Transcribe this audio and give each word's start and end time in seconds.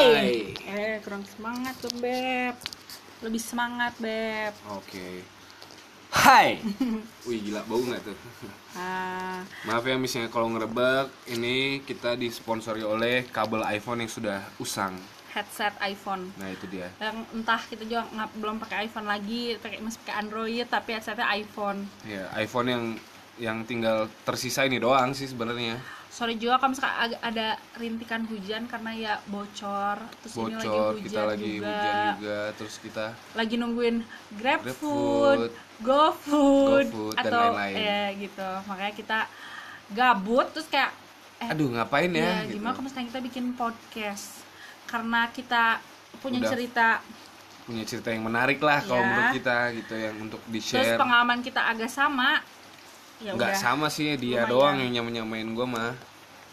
Hai. 0.00 0.56
Eh, 0.56 0.96
kurang 1.04 1.28
semangat 1.28 1.76
tuh, 1.76 1.92
Beb. 2.00 2.56
Lebih 3.20 3.36
semangat, 3.36 3.92
Beb. 4.00 4.56
Oke. 4.72 5.20
Hai. 6.08 6.56
Wih 7.28 7.38
gila 7.44 7.60
bau 7.68 7.84
nggak 7.84 8.00
tuh? 8.00 8.16
Ah, 8.72 9.44
Maaf 9.68 9.84
ya 9.84 10.00
misalnya 10.00 10.32
kalau 10.32 10.48
ngerebek, 10.48 11.12
ini 11.28 11.84
kita 11.84 12.16
disponsori 12.16 12.80
oleh 12.80 13.28
kabel 13.28 13.60
iPhone 13.68 14.00
yang 14.00 14.08
sudah 14.08 14.40
usang. 14.56 14.96
headset 15.30 15.70
iPhone. 15.78 16.32
Nah 16.42 16.50
itu 16.50 16.66
dia. 16.66 16.90
Yang 16.98 17.22
entah 17.30 17.62
kita 17.62 17.86
juga 17.86 18.02
nggak 18.10 18.30
belum 18.40 18.56
pakai 18.58 18.90
iPhone 18.90 19.06
lagi, 19.06 19.54
pakai 19.62 19.78
masih 19.78 20.02
pakai 20.02 20.16
Android, 20.18 20.66
tapi 20.66 20.90
headsetnya 20.96 21.28
iPhone. 21.30 21.86
Ya 22.02 22.26
iPhone 22.34 22.66
yang 22.66 22.84
yang 23.38 23.58
tinggal 23.62 24.10
tersisa 24.26 24.66
ini 24.66 24.82
doang 24.82 25.14
sih 25.14 25.30
sebenarnya. 25.30 25.78
Sorry 26.10 26.34
juga 26.34 26.58
kalau 26.58 26.74
misalkan 26.74 26.90
ada 27.16 27.46
rintikan 27.74 28.26
hujan 28.26 28.66
karena 28.66 28.90
ya 28.92 29.14
bocor. 29.24 29.94
Terus 30.20 30.32
ini 30.36 30.52
lagi 30.52 30.66
Bocor, 30.66 30.92
hujan 30.92 31.04
kita 31.06 31.20
lagi 31.22 31.46
juga. 31.48 31.70
hujan 31.70 31.94
juga, 32.10 32.38
terus 32.52 32.74
kita 32.76 33.06
Lagi 33.32 33.54
nungguin 33.56 33.96
GrabFood, 34.34 35.38
GrabFood, 35.38 35.50
GoFood, 35.80 36.86
GoFood, 36.90 37.14
dan 37.14 37.24
atau 37.24 37.42
lain-lain. 37.54 37.74
ya 37.78 38.02
gitu. 38.18 38.48
Makanya 38.66 38.92
kita 38.92 39.18
gabut 39.90 40.46
terus 40.50 40.66
kayak 40.66 40.90
eh, 41.38 41.48
aduh 41.48 41.68
ngapain 41.70 42.10
ya? 42.10 42.20
ya, 42.20 42.34
gitu. 42.44 42.58
gimana 42.58 42.72
kalau 42.74 42.84
misalnya 42.84 43.06
kita 43.08 43.20
bikin 43.22 43.44
podcast 43.54 44.42
karena 44.86 45.30
kita 45.30 45.78
punya 46.18 46.42
Udah. 46.42 46.50
cerita 46.50 46.88
Punya 47.60 47.86
cerita 47.86 48.10
yang 48.10 48.26
menarik 48.26 48.58
lah 48.58 48.82
kalau 48.82 48.98
Ya. 48.98 49.06
menurut 49.06 49.30
kita 49.32 49.56
gitu 49.72 49.94
yang 49.94 50.14
untuk 50.18 50.42
di 50.44 50.58
terus 50.58 50.74
share. 50.84 50.98
pengalaman 50.98 51.38
kita 51.38 51.60
agak 51.64 51.86
sama 51.86 52.42
ya 53.20 53.36
Nggak 53.36 53.52
udah 53.52 53.60
sama 53.60 53.86
sih 53.88 54.16
dia 54.16 54.44
Lumayan. 54.44 54.50
doang 54.50 54.76
yang 54.80 55.06
nyamain 55.06 55.48
gue 55.48 55.66
mah. 55.66 55.92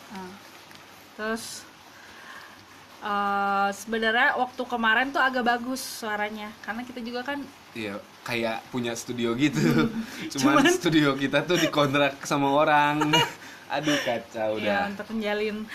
Nah, 0.07 0.31
terus 1.15 1.63
eh, 2.99 3.69
sebenarnya 3.71 4.35
waktu 4.35 4.61
kemarin 4.63 5.07
tuh 5.09 5.21
agak 5.21 5.43
bagus 5.43 5.79
suaranya 5.79 6.51
karena 6.61 6.83
kita 6.83 6.99
juga 6.99 7.23
kan 7.23 7.39
Iya, 7.71 8.01
kayak 8.25 8.65
punya 8.73 8.97
studio 8.97 9.37
gitu. 9.37 9.61
Cuman, 10.33 10.65
studio 10.65 11.13
kita 11.13 11.45
tuh 11.45 11.61
dikontrak 11.61 12.17
sama 12.25 12.49
orang. 12.49 13.13
Aduh 13.75 13.99
kacau 14.01 14.57
ya 14.57 14.87
udah. 14.87 14.95
untuk 14.95 15.07
menjalin 15.11 15.67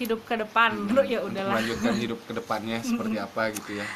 hidup 0.00 0.24
ke 0.24 0.32
depan 0.32 0.88
bro 0.88 1.04
ya 1.12 1.20
udahlah 1.20 1.60
melanjutkan 1.60 1.94
hidup 2.00 2.22
ke 2.24 2.32
depannya 2.32 2.80
seperti 2.80 3.16
apa 3.20 3.42
gitu 3.52 3.70
ya. 3.76 3.86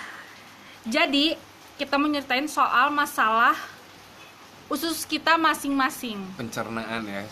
jadi 0.84 1.38
kita 1.80 1.96
mau 1.96 2.10
nyeritain 2.10 2.44
soal 2.44 2.92
masalah 2.92 3.56
usus 4.66 5.04
kita 5.04 5.36
masing-masing 5.36 6.18
Pencernaan 6.34 7.02
ya. 7.02 7.22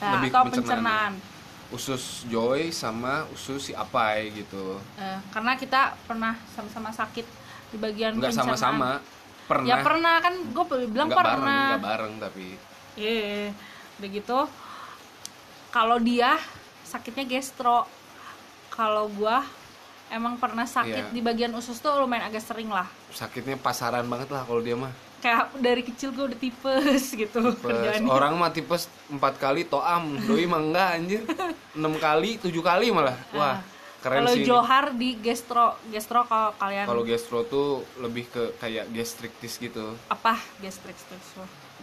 Nah, 0.00 0.10
Lebih 0.16 0.30
atau 0.30 0.42
pencernaan 0.48 1.12
ya. 1.14 1.28
Usus 1.70 2.26
Joy 2.26 2.70
sama 2.70 3.26
usus 3.30 3.62
si 3.62 3.72
Apai 3.72 4.34
gitu. 4.34 4.78
Eh, 4.96 5.18
karena 5.30 5.54
kita 5.54 5.94
pernah 6.02 6.34
sama-sama 6.50 6.90
sakit 6.90 7.22
di 7.70 7.76
bagian 7.76 8.18
Enggak 8.18 8.34
pencernaan. 8.34 8.58
sama-sama. 8.58 8.90
Pernah. 9.46 9.66
Ya 9.66 9.76
pernah 9.80 10.14
kan, 10.18 10.34
gue 10.36 10.64
bilang 10.86 11.06
Nggak 11.06 11.18
bareng, 11.18 11.34
pernah. 11.36 11.62
nggak 11.68 11.84
bareng 11.84 12.14
tapi 12.18 12.46
Iya, 12.94 13.54
udah 13.96 14.08
gitu. 14.10 14.38
Kalau 15.70 15.98
dia 15.98 16.34
sakitnya 16.82 17.22
gastro, 17.24 17.86
kalau 18.68 19.06
gua 19.08 19.46
emang 20.08 20.34
pernah 20.34 20.66
sakit 20.66 21.06
Iya. 21.06 21.14
di 21.14 21.22
bagian 21.22 21.54
usus 21.54 21.78
tuh 21.78 21.94
lumayan 21.96 22.26
agak 22.26 22.42
sering 22.42 22.66
lah. 22.66 22.86
sakitnya 23.10 23.54
pasaran 23.56 24.02
banget 24.04 24.26
lah 24.28 24.42
kalau 24.42 24.58
dia 24.58 24.74
mah. 24.74 24.90
Kayak 25.20 25.52
dari 25.60 25.82
kecil 25.84 26.16
gue 26.16 26.24
udah 26.32 26.38
tipes 26.40 27.12
gitu 27.12 27.40
Tipes. 27.52 27.60
kerjaannya. 27.60 28.08
Orang 28.08 28.40
mah 28.40 28.48
tipes 28.50 28.88
empat 29.12 29.36
kali 29.36 29.68
toam, 29.68 30.16
doi 30.24 30.48
mah 30.48 30.60
enggak 30.64 30.88
anjir. 30.96 31.22
enam 31.76 31.94
kali, 32.00 32.40
tujuh 32.40 32.64
kali 32.64 32.88
malah. 32.88 33.16
Wah, 33.36 33.60
keren 34.00 34.24
Kalau 34.24 34.32
sih. 34.32 34.40
ini. 34.40 34.48
Johar 34.48 34.84
di 34.96 35.20
gastro, 35.20 35.76
gastro 35.92 36.24
kalau 36.24 36.56
kalian 36.56 36.88
Kalau 36.88 37.02
gastro 37.04 37.38
tuh 37.44 37.84
lebih 38.00 38.32
ke 38.32 38.56
kayak 38.56 38.88
gastritis 38.90 39.60
gitu. 39.60 39.92
apa 40.08 40.40
gastrik 40.64 40.96
tuh? 40.96 41.20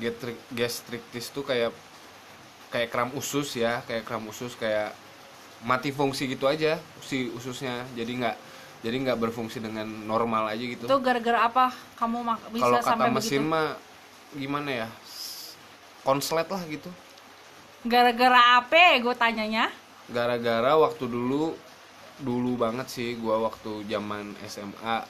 Gastrik 0.02 0.38
gastritis 0.50 1.25
tuh 1.30 1.46
kayak 1.46 1.69
kayak 2.74 2.90
kram 2.90 3.14
usus 3.14 3.54
ya, 3.54 3.86
kayak 3.86 4.02
kram 4.04 4.25
usus 4.28 4.58
kayak 4.58 4.98
mati 5.62 5.90
fungsi 5.90 6.25
gitu 6.25 6.50
aja 6.50 6.81
si 7.06 7.30
ususnya. 7.34 7.86
Jadi 7.94 8.12
nggak 8.18 8.36
jadi 8.86 8.96
nggak 9.02 9.18
berfungsi 9.18 9.58
dengan 9.58 9.86
normal 9.86 10.54
aja 10.54 10.62
gitu. 10.62 10.86
Itu 10.86 10.98
gara-gara 11.02 11.50
apa 11.50 11.74
kamu 11.98 12.18
bisa 12.54 12.64
Kalau 12.64 12.78
kata 12.82 12.90
sampai 12.94 13.10
mesin 13.10 13.42
begitu? 13.46 13.52
mah 13.52 13.68
gimana 14.38 14.70
ya? 14.86 14.88
Konslet 16.06 16.48
lah 16.48 16.62
gitu. 16.70 16.90
Gara-gara 17.84 18.62
apa? 18.62 18.98
Gue 19.02 19.16
tanyanya. 19.18 19.74
Gara-gara 20.08 20.78
waktu 20.78 21.04
dulu 21.04 21.58
dulu 22.18 22.58
banget 22.58 22.90
sih 22.90 23.14
gua 23.18 23.46
waktu 23.46 23.86
zaman 23.86 24.34
SMA 24.50 25.06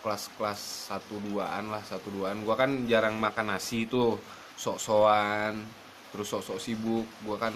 kelas-kelas 0.00 0.90
1 0.90 1.30
2-an 1.30 1.64
lah, 1.70 1.82
1 1.84 2.00
2-an. 2.10 2.36
Gua 2.42 2.56
kan 2.56 2.88
jarang 2.88 3.20
makan 3.20 3.54
nasi 3.54 3.84
tuh, 3.84 4.16
sok-sokan, 4.56 5.60
terus 6.10 6.26
sok-sok 6.32 6.58
sibuk. 6.58 7.06
Gua 7.22 7.36
kan 7.36 7.52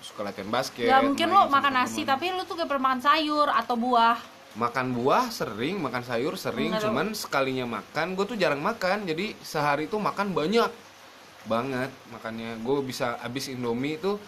suka 0.00 0.24
latihan 0.24 0.48
basket. 0.48 0.88
Gak 0.88 1.04
mungkin 1.04 1.28
lo 1.28 1.50
makan 1.50 1.72
nasi, 1.76 2.06
tapi 2.06 2.32
lo 2.32 2.46
tuh 2.48 2.56
gak 2.56 2.70
pernah 2.70 2.94
makan 2.94 3.02
sayur 3.04 3.48
atau 3.52 3.76
buah. 3.76 4.16
Makan 4.52 4.92
buah 4.92 5.30
sering, 5.30 5.78
makan 5.78 6.02
sayur 6.02 6.34
sering, 6.34 6.74
Enggak 6.74 6.82
dong. 6.82 6.92
cuman 6.92 7.06
sekalinya 7.12 7.66
makan 7.70 8.14
gue 8.14 8.24
tuh 8.26 8.34
jarang 8.34 8.58
makan. 8.58 9.04
Jadi 9.04 9.38
sehari 9.38 9.86
tuh 9.86 9.98
makan 9.98 10.30
banyak 10.30 10.70
banget 11.42 11.90
makannya. 12.08 12.58
Gue 12.58 12.82
bisa 12.82 13.14
habis 13.18 13.46
Indomie 13.46 13.96
tuh 13.96 14.18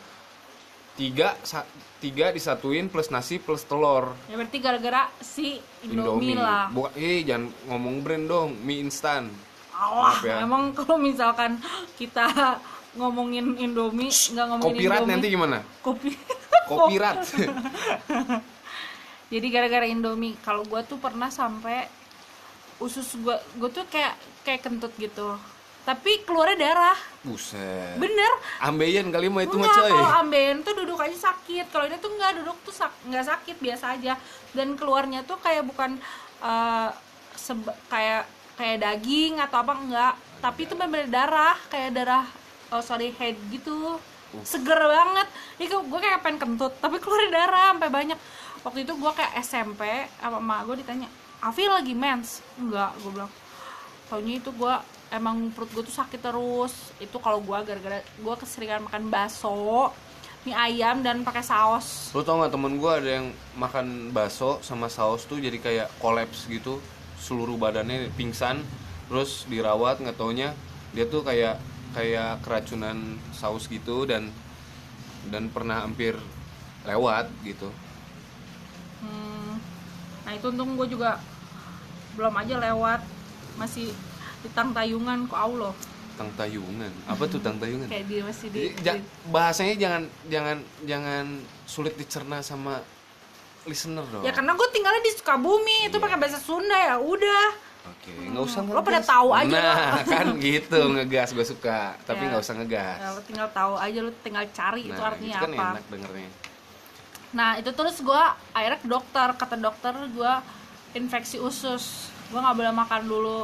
tiga 0.93 1.35
sa- 1.41 1.67
tiga 1.99 2.31
disatuin 2.31 2.87
plus 2.87 3.09
nasi 3.09 3.37
plus 3.37 3.63
telur. 3.63 4.13
Ya 4.27 4.37
berarti 4.37 4.59
gara-gara 4.59 5.09
si 5.19 5.59
Indomie, 5.83 6.37
lah. 6.37 6.69
Bukan, 6.69 6.93
eh 6.95 7.23
jangan 7.23 7.49
ngomong 7.67 7.95
brand 8.01 8.25
dong, 8.25 8.51
mie 8.59 8.79
instan. 8.81 9.27
Allah, 9.73 10.13
Maaf 10.13 10.23
ya. 10.23 10.37
emang 10.39 10.71
kalau 10.73 10.97
misalkan 10.97 11.59
kita 11.97 12.29
ngomongin 12.93 13.57
Indomie, 13.57 14.13
nggak 14.13 14.47
ngomongin 14.47 14.69
Copyright 14.77 15.01
Indomie. 15.01 15.13
nanti 15.17 15.27
gimana? 15.29 15.59
Kopi. 15.81 16.11
Copyright. 16.69 17.25
Jadi 19.33 19.47
gara-gara 19.49 19.89
Indomie, 19.89 20.37
kalau 20.45 20.61
gua 20.69 20.85
tuh 20.85 21.01
pernah 21.01 21.33
sampai 21.33 21.89
usus 22.77 23.17
gua, 23.17 23.41
gua 23.57 23.73
tuh 23.73 23.89
kayak 23.89 24.13
kayak 24.45 24.61
kentut 24.61 24.93
gitu. 25.01 25.41
Tapi 25.83 26.23
keluarnya 26.23 26.71
darah. 26.71 26.99
Buset. 27.25 27.97
Bener. 27.99 28.33
Ambeien 28.63 29.09
kali 29.11 29.27
mah 29.33 29.43
itu 29.43 29.57
mah 29.57 29.67
coy. 29.67 29.91
kalau 29.91 30.11
ambeien 30.23 30.61
tuh 30.63 30.77
duduk 30.79 31.01
aja 31.01 31.33
sakit. 31.33 31.73
Kalau 31.73 31.89
ini 31.89 31.97
tuh 31.99 32.13
enggak 32.13 32.39
duduk 32.39 32.55
tuh 32.63 32.71
sak 32.71 32.93
nggak 33.09 33.25
sakit 33.27 33.57
biasa 33.59 33.99
aja. 33.99 34.15
Dan 34.55 34.77
keluarnya 34.79 35.25
tuh 35.27 35.41
kayak 35.43 35.65
bukan 35.67 35.97
seba- 37.35 37.79
kayak 37.91 38.29
kayak 38.55 38.79
daging 38.79 39.43
atau 39.43 39.59
apa 39.65 39.75
enggak. 39.75 40.15
Tapi 40.39 40.61
itu 40.71 40.75
bener 40.79 41.09
darah, 41.11 41.59
kayak 41.67 41.91
darah 41.97 42.29
oh 42.71 42.83
sorry 42.85 43.11
head 43.19 43.35
gitu. 43.51 43.99
Seger 44.47 44.79
banget. 44.79 45.29
Ini 45.59 45.67
gue 45.67 46.01
kayak 46.01 46.23
pengen 46.25 46.39
kentut, 46.41 46.73
tapi 46.79 47.03
keluar 47.03 47.27
darah 47.29 47.75
sampai 47.75 47.91
banyak. 47.91 48.19
Waktu 48.63 48.87
itu 48.87 48.95
gue 48.95 49.11
kayak 49.11 49.43
SMP 49.43 50.07
sama 50.23 50.39
emak 50.39 50.61
gue 50.71 50.77
ditanya, 50.87 51.09
Afi 51.43 51.67
lagi 51.67 51.99
mens? 51.99 52.39
Enggak, 52.55 52.95
gue 53.03 53.11
bilang. 53.11 53.33
Taunya 54.07 54.39
itu 54.39 54.55
gue 54.55 54.75
emang 55.11 55.51
perut 55.51 55.71
gue 55.75 55.83
tuh 55.83 55.97
sakit 55.99 56.23
terus. 56.23 56.95
Itu 57.03 57.19
kalau 57.19 57.43
gue 57.43 57.59
gara-gara 57.67 57.99
gue 57.99 58.35
keseringan 58.39 58.87
makan 58.87 59.11
bakso 59.11 59.91
mie 60.43 60.55
ayam 60.55 61.03
dan 61.03 61.23
pakai 61.27 61.43
saus. 61.43 62.11
Lu 62.15 62.23
tau 62.23 62.43
gak 62.43 62.55
temen 62.55 62.79
gue 62.79 62.91
ada 62.91 63.11
yang 63.23 63.31
makan 63.59 64.11
bakso 64.15 64.59
sama 64.63 64.87
saus 64.87 65.27
tuh 65.27 65.43
jadi 65.43 65.59
kayak 65.59 65.89
kolaps 65.99 66.47
gitu. 66.47 66.79
Seluruh 67.23 67.55
badannya 67.55 68.11
pingsan 68.19 68.67
Terus 69.07 69.47
dirawat 69.47 70.03
nggak 70.03 70.19
taunya 70.19 70.59
Dia 70.91 71.07
tuh 71.07 71.23
kayak 71.23 71.63
kayak 71.95 72.43
keracunan 72.43 73.15
saus 73.31 73.71
gitu 73.71 74.03
dan 74.11 74.35
dan 75.31 75.47
pernah 75.55 75.87
hampir 75.87 76.19
lewat 76.83 77.31
gitu 77.47 77.71
Hmm, 79.03 79.59
nah 80.23 80.33
itu 80.33 80.47
untung 80.47 80.75
gue 80.75 80.89
juga 80.89 81.19
belum 82.13 82.35
aja 82.37 82.55
lewat. 82.61 83.01
Masih 83.55 83.91
di 84.39 84.49
tang 84.51 84.71
tayungan 84.71 85.27
kok 85.27 85.37
Allah. 85.37 85.75
Tang 86.13 86.31
tayungan? 86.33 86.93
Apa 87.05 87.25
tuh 87.25 87.39
tang 87.39 87.57
tayungan? 87.57 87.87
Kayak 87.87 88.07
dia 88.07 88.23
masih 88.23 88.47
di, 88.49 88.63
ja- 88.81 89.03
bahasanya 89.29 89.75
jangan 89.77 90.03
jangan 90.27 90.57
jangan 90.83 91.25
sulit 91.65 91.95
dicerna 91.95 92.41
sama 92.41 92.81
listener 93.63 94.03
dong. 94.05 94.23
Ya 94.23 94.31
karena 94.31 94.53
gue 94.53 94.69
tinggalnya 94.71 95.01
di 95.01 95.13
Sukabumi. 95.13 95.87
Itu 95.87 95.97
Iya. 95.97 96.03
pakai 96.03 96.17
bahasa 96.17 96.39
Sunda 96.39 96.75
ya 96.77 96.97
udah. 96.97 97.47
Oke 97.83 98.15
nggak 98.15 98.45
usah 98.45 98.63
Lo 98.63 98.79
pada 98.79 98.95
ngegas. 98.97 99.11
tahu 99.11 99.29
aja 99.35 99.59
nah 99.59 99.99
kan 100.15 100.27
gitu 100.39 100.79
ngegas 100.93 101.29
gue 101.33 101.43
suka. 101.45 101.99
Tapi 102.01 102.23
Ya. 102.23 102.29
nggak 102.29 102.43
usah 102.43 102.55
ngegas. 102.57 102.99
Ya, 102.99 103.09
lo 103.11 103.21
tinggal 103.23 103.49
tahu 103.51 103.75
aja 103.75 103.99
lo 104.01 104.11
tinggal 104.23 104.45
cari 104.49 104.83
itu 104.85 104.95
nah 104.95 105.09
artinya 105.09 105.35
itu 105.35 105.43
kan 105.43 105.51
apa. 105.53 105.67
enak 105.73 105.85
dengernya 105.89 106.31
Nah 107.33 107.57
itu 107.57 107.73
terus 107.73 107.99
gue 107.99 108.23
akhirnya 108.53 108.79
ke 108.79 108.89
dokter. 108.89 109.29
Kata 109.33 109.57
dokter 109.57 109.95
gue 110.09 110.33
infeksi 110.93 111.37
usus. 111.37 112.09
Gue 112.29 112.39
nggak 112.39 112.57
boleh 112.57 112.73
makan 112.73 113.03
dulu. 113.05 113.41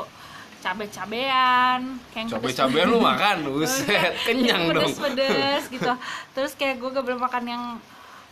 Cabe-cabean 0.59 1.81
kayak 2.11 2.19
yang 2.19 2.29
cabai-cabean 2.35 2.87
lu 2.87 2.99
makan? 2.99 3.37
Buset 3.55 4.13
kenyang 4.23 4.69
dong. 4.69 4.91
pedes-pedes 4.91 5.65
gitu. 5.75 5.93
Terus 6.33 6.53
kayak 6.55 6.79
gue 6.79 6.89
gak 6.91 7.05
boleh 7.05 7.21
makan 7.21 7.45
yang 7.47 7.65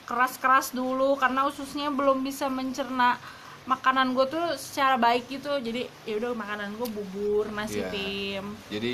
keras-keras 0.04 0.70
dulu 0.70 1.14
karena 1.14 1.46
ususnya 1.46 1.90
belum 1.90 2.22
bisa 2.22 2.46
mencerna 2.46 3.18
makanan 3.64 4.14
gue 4.14 4.26
tuh 4.26 4.44
secara 4.54 4.94
baik 4.94 5.26
gitu. 5.28 5.54
Jadi 5.56 5.86
ya 6.02 6.18
udah 6.18 6.34
makanan 6.34 6.74
gue 6.74 6.88
bubur 6.88 7.50
nasi 7.50 7.78
Iya. 7.78 7.90
tim. 7.90 8.44
Jadi 8.68 8.92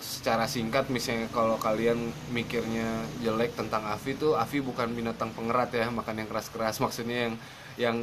secara 0.00 0.48
singkat 0.48 0.88
misalnya 0.88 1.28
kalau 1.30 1.60
kalian 1.60 2.10
mikirnya 2.32 2.88
jelek 3.20 3.52
tentang 3.54 3.84
Afi 3.84 4.16
tuh 4.16 4.32
Afi 4.34 4.64
bukan 4.64 4.90
binatang 4.90 5.30
pengerat 5.36 5.70
ya 5.70 5.92
makan 5.92 6.24
yang 6.24 6.28
keras-keras. 6.28 6.80
Maksudnya 6.80 7.28
yang 7.28 7.34
yang 7.76 7.96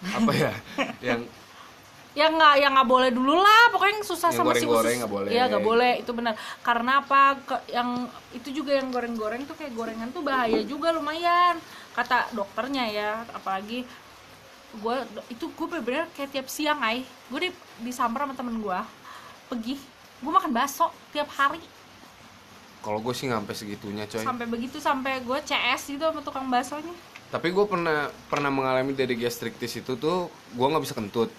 apa 0.00 0.32
ya? 0.32 0.52
Yang 1.12 1.20
ya 2.10 2.26
nggak 2.26 2.54
ya 2.58 2.68
nggak 2.72 2.88
boleh 2.88 3.10
dulu 3.12 3.34
lah. 3.36 3.68
Pokoknya 3.70 4.00
yang 4.00 4.06
susah 4.06 4.30
Yang 4.32 4.38
sama 4.40 4.52
si 4.56 4.64
goreng-goreng 4.64 4.94
usus. 4.94 5.00
nggak 5.02 5.12
boleh. 5.12 5.30
ya 5.30 5.42
nggak 5.50 5.64
boleh. 5.66 5.92
Itu 6.00 6.10
benar. 6.16 6.34
Karena 6.64 6.92
apa? 7.04 7.20
Ke- 7.44 7.66
yang 7.70 7.90
itu 8.32 8.48
juga 8.50 8.72
yang 8.74 8.88
goreng-goreng 8.90 9.44
tuh 9.44 9.54
kayak 9.58 9.74
gorengan 9.76 10.08
tuh 10.10 10.22
bahaya 10.24 10.62
juga 10.64 10.90
lumayan 10.90 11.58
kata 11.92 12.30
dokternya 12.32 12.84
ya. 12.88 13.12
Apalagi 13.30 13.84
gue 14.70 14.96
itu 15.28 15.50
gue 15.50 15.66
bener-bener 15.66 16.06
kayak 16.14 16.30
tiap 16.30 16.46
siang 16.46 16.78
ay 16.78 17.02
gue 17.02 17.40
di 17.42 17.50
disamper 17.82 18.22
sama 18.22 18.34
temen 18.38 18.62
gue 18.62 18.80
pergi 19.50 19.74
gue 20.20 20.32
makan 20.32 20.52
bakso 20.52 20.92
tiap 21.10 21.28
hari. 21.34 21.60
Kalau 22.80 23.00
gue 23.04 23.12
sih 23.12 23.28
nggak 23.28 23.44
sampai 23.44 23.56
segitunya 23.56 24.04
coy. 24.08 24.24
Sampai 24.24 24.46
begitu 24.48 24.76
sampai 24.80 25.20
gue 25.20 25.38
CS 25.44 25.96
gitu 25.96 26.04
sama 26.04 26.20
tukang 26.24 26.48
baksonya. 26.48 26.92
Tapi 27.28 27.48
gue 27.52 27.64
pernah 27.68 28.08
pernah 28.28 28.50
mengalami 28.52 28.96
dari 28.96 29.14
gastriktis 29.16 29.76
itu 29.80 29.96
tuh 29.96 30.32
gue 30.56 30.66
nggak 30.66 30.84
bisa 30.84 30.96
kentut. 30.96 31.30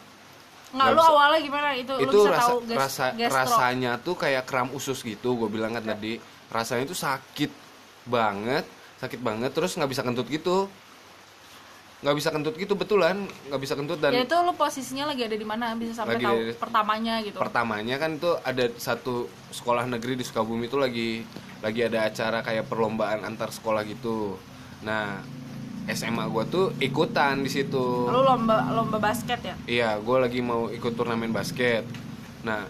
Nggak 0.71 0.87
lu 0.93 1.01
bisa. 1.01 1.11
awalnya 1.11 1.39
gimana? 1.43 1.69
Itu, 1.75 1.93
lu 1.99 2.05
itu 2.07 2.17
bisa 2.23 2.31
rasa 2.31 2.41
tahu 2.45 2.57
gas, 2.63 2.77
rasa 2.77 3.05
gastro. 3.17 3.35
rasanya 3.37 3.91
tuh 3.99 4.15
kayak 4.15 4.43
kram 4.45 4.69
usus 4.71 5.01
gitu 5.01 5.35
gue 5.35 5.49
bilang 5.49 5.73
kan 5.73 5.83
tadi. 5.83 6.21
Rasanya 6.51 6.85
tuh 6.87 6.99
sakit 6.99 7.51
banget 8.05 8.65
sakit 9.01 9.17
banget 9.17 9.49
terus 9.49 9.73
nggak 9.73 9.89
bisa 9.89 10.05
kentut 10.05 10.29
gitu 10.29 10.69
nggak 12.01 12.15
bisa 12.17 12.29
kentut 12.29 12.57
gitu 12.57 12.73
betulan 12.73 13.13
nggak 13.45 13.61
bisa 13.61 13.77
kentut 13.77 14.01
dan 14.01 14.09
ya 14.09 14.25
itu 14.25 14.33
lu 14.33 14.57
posisinya 14.57 15.05
lagi 15.05 15.21
ada 15.21 15.37
di 15.37 15.45
mana? 15.45 15.77
Bisa 15.77 16.01
sampai 16.01 16.17
Lagi 16.17 16.25
tahu 16.25 16.37
di- 16.39 16.57
pertamanya 16.57 17.13
gitu. 17.21 17.37
pertamanya 17.37 17.95
kan 17.95 18.17
itu 18.17 18.31
ada 18.41 18.65
satu 18.73 19.13
sekolah 19.49 19.85
negeri 19.85 20.17
di 20.17 20.25
Sukabumi 20.25 20.65
itu 20.65 20.81
lagi 20.81 21.21
lagi 21.61 21.85
ada 21.85 22.09
acara 22.09 22.41
kayak 22.41 22.65
perlombaan 22.65 23.21
antar 23.21 23.53
sekolah 23.53 23.85
gitu. 23.85 24.33
Nah 24.81 25.21
SMA 25.83 26.25
gue 26.25 26.43
tuh 26.47 26.65
ikutan 26.79 27.37
di 27.37 27.49
situ. 27.49 27.85
Lu 28.05 28.21
lomba 28.21 28.69
lomba 28.71 28.97
basket 28.97 29.41
ya? 29.41 29.55
Iya, 29.65 29.89
gue 29.97 30.17
lagi 30.17 30.39
mau 30.39 30.69
ikut 30.69 30.93
turnamen 30.93 31.29
basket. 31.29 31.85
Nah, 32.41 32.65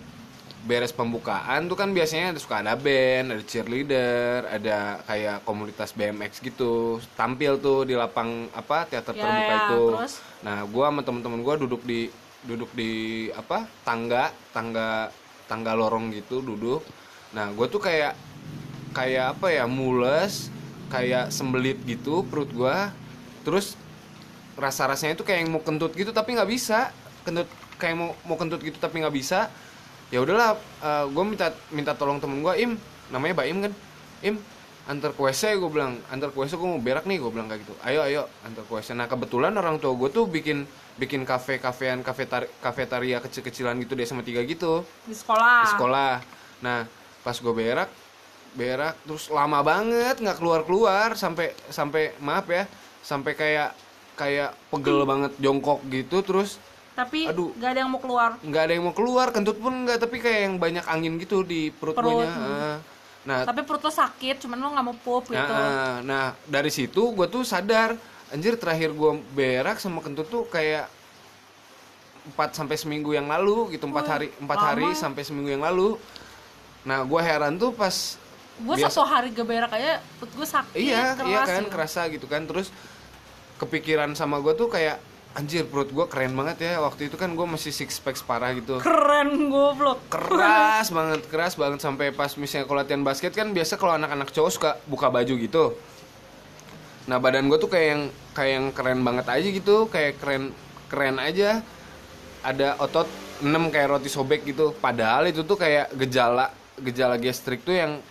beres 0.61 0.93
pembukaan 0.93 1.65
tuh 1.65 1.73
kan 1.73 1.89
biasanya 1.89 2.37
ada 2.37 2.39
suka 2.39 2.61
ada 2.61 2.77
band, 2.77 3.33
ada 3.33 3.43
cheerleader, 3.43 4.45
ada 4.45 5.01
kayak 5.09 5.41
komunitas 5.41 5.89
BMX 5.97 6.37
gitu, 6.37 7.01
tampil 7.17 7.57
tuh 7.57 7.89
di 7.89 7.97
lapang 7.97 8.45
apa 8.53 8.85
teater 8.85 9.17
Ya, 9.17 9.25
terbuka 9.25 9.49
ya, 9.49 9.57
itu. 9.57 9.83
terus? 9.97 10.13
Nah, 10.45 10.57
gue 10.69 10.85
sama 10.85 11.01
temen-temen 11.01 11.39
gue 11.41 11.55
duduk 11.65 11.81
di 11.81 12.01
duduk 12.41 12.69
di 12.73 13.29
apa 13.37 13.69
tangga 13.85 14.33
tangga 14.53 15.09
tangga 15.49 15.73
lorong 15.73 16.13
gitu 16.13 16.45
duduk. 16.45 16.85
Nah, 17.33 17.49
gue 17.53 17.65
tuh 17.65 17.81
kayak 17.81 18.13
kayak 18.93 19.37
apa 19.37 19.47
ya 19.49 19.65
mules, 19.65 20.53
kayak 20.93 21.33
sembelit 21.33 21.81
gitu 21.89 22.21
perut 22.27 22.49
gue. 22.53 22.77
Terus 23.41 23.73
rasa 24.61 24.85
rasanya 24.85 25.17
itu 25.17 25.25
kayak 25.25 25.47
yang 25.47 25.51
mau 25.57 25.63
kentut 25.63 25.95
gitu 25.97 26.13
tapi 26.13 26.37
nggak 26.37 26.49
bisa 26.49 26.93
kentut 27.25 27.49
kayak 27.81 27.95
mau 27.97 28.13
mau 28.27 28.37
kentut 28.37 28.61
gitu 28.61 28.77
tapi 28.77 29.01
nggak 29.01 29.15
bisa 29.15 29.49
ya 30.11 30.19
udahlah 30.21 30.59
gue 31.07 31.23
minta 31.23 31.55
minta 31.71 31.95
tolong 31.97 32.19
temen 32.19 32.43
gue 32.43 32.53
im. 32.61 32.75
Namanya 33.09 33.35
Baim 33.43 33.63
kan? 33.63 33.73
Im 34.21 34.35
antar 34.85 35.15
ke 35.15 35.19
WC 35.23 35.57
gue 35.57 35.71
bilang. 35.71 35.97
Antar 36.11 36.29
ke 36.29 36.37
WC 36.37 36.59
gue 36.59 36.69
mau 36.69 36.77
berak 36.77 37.07
nih 37.07 37.17
gue 37.17 37.31
bilang 37.31 37.47
kayak 37.47 37.63
gitu. 37.63 37.73
Ayo 37.81 38.03
ayo 38.03 38.27
antar 38.43 38.67
ke 38.67 38.71
WC 38.71 38.93
nah 38.93 39.07
kebetulan 39.07 39.55
orang 39.55 39.79
tua 39.79 39.95
gue 39.95 40.09
tuh 40.11 40.27
bikin 40.27 40.67
bikin 40.99 41.23
kafe 41.23 41.57
kafean 41.57 42.03
kafetar 42.03 42.45
kafetaria 42.59 43.23
kecil-kecilan 43.23 43.79
gitu 43.81 43.95
di 43.95 44.03
SMA 44.03 44.21
3 44.21 44.43
gitu. 44.45 44.83
Di 45.07 45.15
sekolah. 45.15 45.63
Di 45.63 45.67
sekolah. 45.73 46.13
Nah 46.61 46.85
pas 47.21 47.37
gue 47.37 47.53
berak 47.53 47.89
berak 48.51 48.99
terus 49.07 49.31
lama 49.31 49.63
banget 49.63 50.19
nggak 50.19 50.35
keluar 50.35 50.67
keluar 50.67 51.15
sampai 51.15 51.55
sampai 51.71 52.11
maaf 52.19 52.43
ya 52.51 52.67
sampai 52.99 53.31
kayak 53.31 53.71
kayak 54.19 54.51
pegel 54.67 55.07
banget 55.07 55.31
jongkok 55.39 55.79
gitu 55.87 56.19
terus 56.19 56.59
tapi 56.91 57.31
Aduh. 57.31 57.55
nggak 57.55 57.69
ada 57.71 57.79
yang 57.87 57.91
mau 57.91 58.01
keluar 58.03 58.29
nggak 58.43 58.63
ada 58.67 58.73
yang 58.75 58.85
mau 58.85 58.95
keluar 58.95 59.27
kentut 59.31 59.57
pun 59.57 59.73
nggak 59.87 59.97
tapi 59.99 60.17
kayak 60.19 60.39
yang 60.51 60.55
banyak 60.59 60.85
angin 60.85 61.15
gitu 61.23 61.41
di 61.47 61.71
perut, 61.71 61.95
Perut, 61.95 62.27
guanya. 62.27 62.35
hmm. 62.35 62.51
Ah. 62.51 62.77
nah 63.21 63.39
tapi 63.47 63.61
perut 63.63 63.81
lo 63.85 63.91
sakit 63.93 64.43
cuman 64.43 64.57
lo 64.59 64.69
nggak 64.75 64.85
mau 64.85 64.97
pup 64.97 65.23
gitu 65.31 65.53
nah, 65.55 66.03
nah 66.03 66.25
dari 66.43 66.71
situ 66.73 67.15
gue 67.15 67.27
tuh 67.31 67.47
sadar 67.47 67.95
anjir 68.31 68.59
terakhir 68.59 68.91
gue 68.91 69.11
berak 69.31 69.79
sama 69.79 70.03
kentut 70.03 70.27
tuh 70.27 70.43
kayak 70.51 70.91
4 72.37 72.53
sampai 72.53 72.75
seminggu 72.77 73.15
yang 73.17 73.25
lalu 73.25 73.73
gitu 73.73 73.89
empat 73.89 74.05
hari 74.05 74.27
empat 74.37 74.57
hari 74.61 74.87
ya. 74.93 74.97
sampai 74.97 75.21
seminggu 75.25 75.49
yang 75.49 75.63
lalu 75.63 75.97
nah 76.85 77.01
gue 77.01 77.21
heran 77.21 77.55
tuh 77.57 77.71
pas 77.73 77.93
gue 78.61 78.75
satu 78.77 79.01
hari 79.05 79.33
gak 79.33 79.47
berak 79.47 79.71
aja 79.73 80.03
perut 80.21 80.33
gue 80.37 80.47
sakit 80.47 80.75
iya 80.77 81.17
keras 81.17 81.29
iya 81.29 81.41
kan 81.47 81.63
gitu. 81.65 81.71
kerasa 81.73 82.01
gitu 82.13 82.25
kan 82.29 82.41
terus 82.45 82.67
kepikiran 83.57 84.13
sama 84.17 84.41
gue 84.41 84.53
tuh 84.57 84.69
kayak 84.69 84.97
anjir 85.31 85.63
perut 85.63 85.87
gue 85.87 86.05
keren 86.11 86.35
banget 86.35 86.57
ya. 86.67 86.73
Waktu 86.83 87.07
itu 87.07 87.15
kan 87.15 87.31
gue 87.31 87.47
masih 87.47 87.71
six 87.71 87.99
pack 88.03 88.19
parah 88.27 88.51
gitu. 88.55 88.83
Keren 88.83 89.47
goblok. 89.47 90.03
Keras 90.11 90.91
banget 90.91 91.21
keras 91.31 91.55
banget. 91.55 91.79
Sampai 91.79 92.11
pas 92.11 92.35
misalnya 92.35 92.67
kalau 92.67 92.79
latihan 92.83 93.03
basket 93.03 93.31
kan 93.31 93.51
biasa 93.55 93.79
kalau 93.79 93.95
anak-anak 93.95 94.29
cowok 94.35 94.51
suka 94.51 94.71
buka 94.87 95.07
baju 95.07 95.33
gitu. 95.39 95.75
Nah 97.07 97.17
badan 97.17 97.47
gue 97.47 97.57
tuh 97.57 97.71
kayak 97.71 97.87
yang 97.87 98.01
kayak 98.35 98.53
yang 98.59 98.67
keren 98.75 98.99
banget 99.07 99.25
aja 99.31 99.47
gitu. 99.47 99.87
Kayak 99.87 100.19
keren 100.19 100.43
keren 100.91 101.17
aja. 101.17 101.63
Ada 102.41 102.75
otot 102.81 103.07
6 103.39 103.47
kayak 103.73 103.87
roti 103.87 104.09
sobek 104.11 104.43
gitu. 104.43 104.75
Padahal 104.77 105.31
itu 105.31 105.47
tuh 105.47 105.55
kayak 105.55 105.95
gejala 105.95 106.51
gejala 106.81 107.15
gastrik 107.15 107.61
tuh 107.63 107.77
yang 107.77 108.01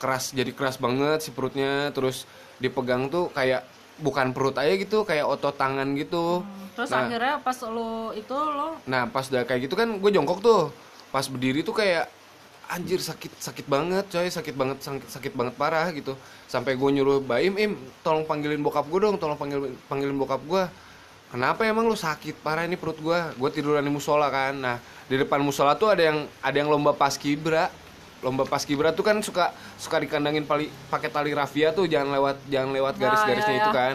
keras 0.00 0.34
jadi 0.34 0.50
keras 0.50 0.82
banget 0.82 1.22
si 1.22 1.30
perutnya. 1.30 1.94
Terus 1.94 2.26
dipegang 2.58 3.06
tuh 3.06 3.30
kayak 3.30 3.71
bukan 4.02 4.34
perut 4.34 4.58
aja 4.58 4.74
gitu 4.74 5.06
kayak 5.06 5.24
otot 5.24 5.54
tangan 5.54 5.94
gitu. 5.94 6.42
Terus 6.74 6.90
Nah. 6.90 7.06
akhirnya 7.06 7.34
pas 7.38 7.58
lo 7.68 8.10
itu 8.16 8.34
lo 8.34 8.80
Nah 8.88 9.06
pas 9.06 9.24
udah 9.28 9.46
kayak 9.46 9.70
gitu 9.70 9.74
kan 9.78 9.88
gue 9.88 10.10
jongkok 10.10 10.42
tuh. 10.42 10.62
Pas 11.14 11.24
berdiri 11.24 11.62
tuh 11.62 11.72
kayak 11.72 12.10
Anjir 12.72 13.04
sakit 13.04 13.36
sakit 13.36 13.66
banget 13.68 14.08
coy. 14.08 14.26
Sakit 14.26 14.54
banget 14.56 14.78
sakit, 14.80 15.08
sakit 15.08 15.32
banget 15.36 15.54
parah 15.54 15.86
gitu. 15.92 16.16
Sampai 16.48 16.74
gue 16.74 16.90
nyuruh 16.90 17.20
Baim 17.22 17.54
Im 17.56 17.72
tolong 18.02 18.26
panggilin 18.26 18.60
bokap 18.60 18.84
gue 18.88 19.00
dong 19.00 19.16
Tolong 19.16 19.40
panggil, 19.40 19.72
panggilin 19.88 20.16
bokap 20.20 20.40
gue 20.44 20.64
Kenapa 21.32 21.64
emang 21.64 21.88
lu 21.88 21.96
sakit 21.96 22.44
parah 22.44 22.68
ini 22.68 22.76
perut 22.76 23.00
gue 23.00 23.18
Gue 23.40 23.48
tiduran 23.48 23.80
di 23.80 23.92
musola 23.92 24.28
kan. 24.28 24.52
Nah 24.56 24.76
di 25.08 25.20
depan 25.20 25.44
musola 25.44 25.76
tuh 25.76 25.92
ada 25.92 26.02
yang 26.08 26.24
ada 26.40 26.56
yang 26.56 26.72
lomba 26.72 26.96
paskibra 26.96 27.68
lomba 28.22 28.46
paskibra 28.46 28.94
tuh 28.94 29.02
kan 29.02 29.18
suka 29.18 29.50
suka 29.76 29.98
dikandangin 29.98 30.46
pali 30.46 30.70
pakai 30.88 31.10
tali 31.10 31.34
rafia 31.34 31.74
tuh 31.74 31.90
jangan 31.90 32.14
lewat 32.14 32.36
jangan 32.46 32.70
lewat 32.70 32.94
Nah, 32.96 33.02
garis-garisnya 33.02 33.54
iya, 33.54 33.60
itu 33.66 33.70
iya. 33.74 33.76
kan. 33.76 33.94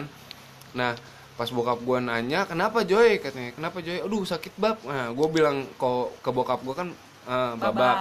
Nah 0.76 0.92
pas 1.38 1.48
bokap 1.48 1.80
gue 1.80 1.98
nanya 2.04 2.44
kenapa 2.44 2.84
Joy? 2.84 3.24
Katanya 3.24 3.56
kenapa 3.56 3.80
Joy? 3.80 4.04
Aduh 4.04 4.28
sakit 4.28 4.52
bab. 4.60 4.76
Nah 4.84 5.16
gue 5.16 5.28
bilang 5.32 5.64
ke 5.64 5.90
ke 6.20 6.30
bokap 6.30 6.60
gue 6.60 6.74
kan 6.76 6.88
eh, 7.24 7.52
babak 7.56 7.72
babak 7.72 7.96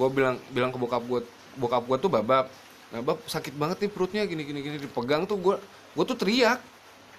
gue 0.00 0.08
bilang 0.16 0.36
bilang 0.48 0.70
ke 0.72 0.78
bokap 0.80 1.02
gue 1.04 1.20
bokap 1.60 1.82
gue 1.84 1.96
tuh 2.00 2.10
babak 2.10 2.48
nah 2.90 2.98
bab 3.04 3.22
sakit 3.22 3.54
banget 3.54 3.86
nih 3.86 3.90
perutnya 3.92 4.22
gini 4.24 4.42
gini 4.42 4.60
gini. 4.64 4.76
Dipegang 4.80 5.28
tuh 5.28 5.36
gue 5.36 5.54
gue 5.94 6.04
tuh 6.08 6.16
teriak. 6.16 6.58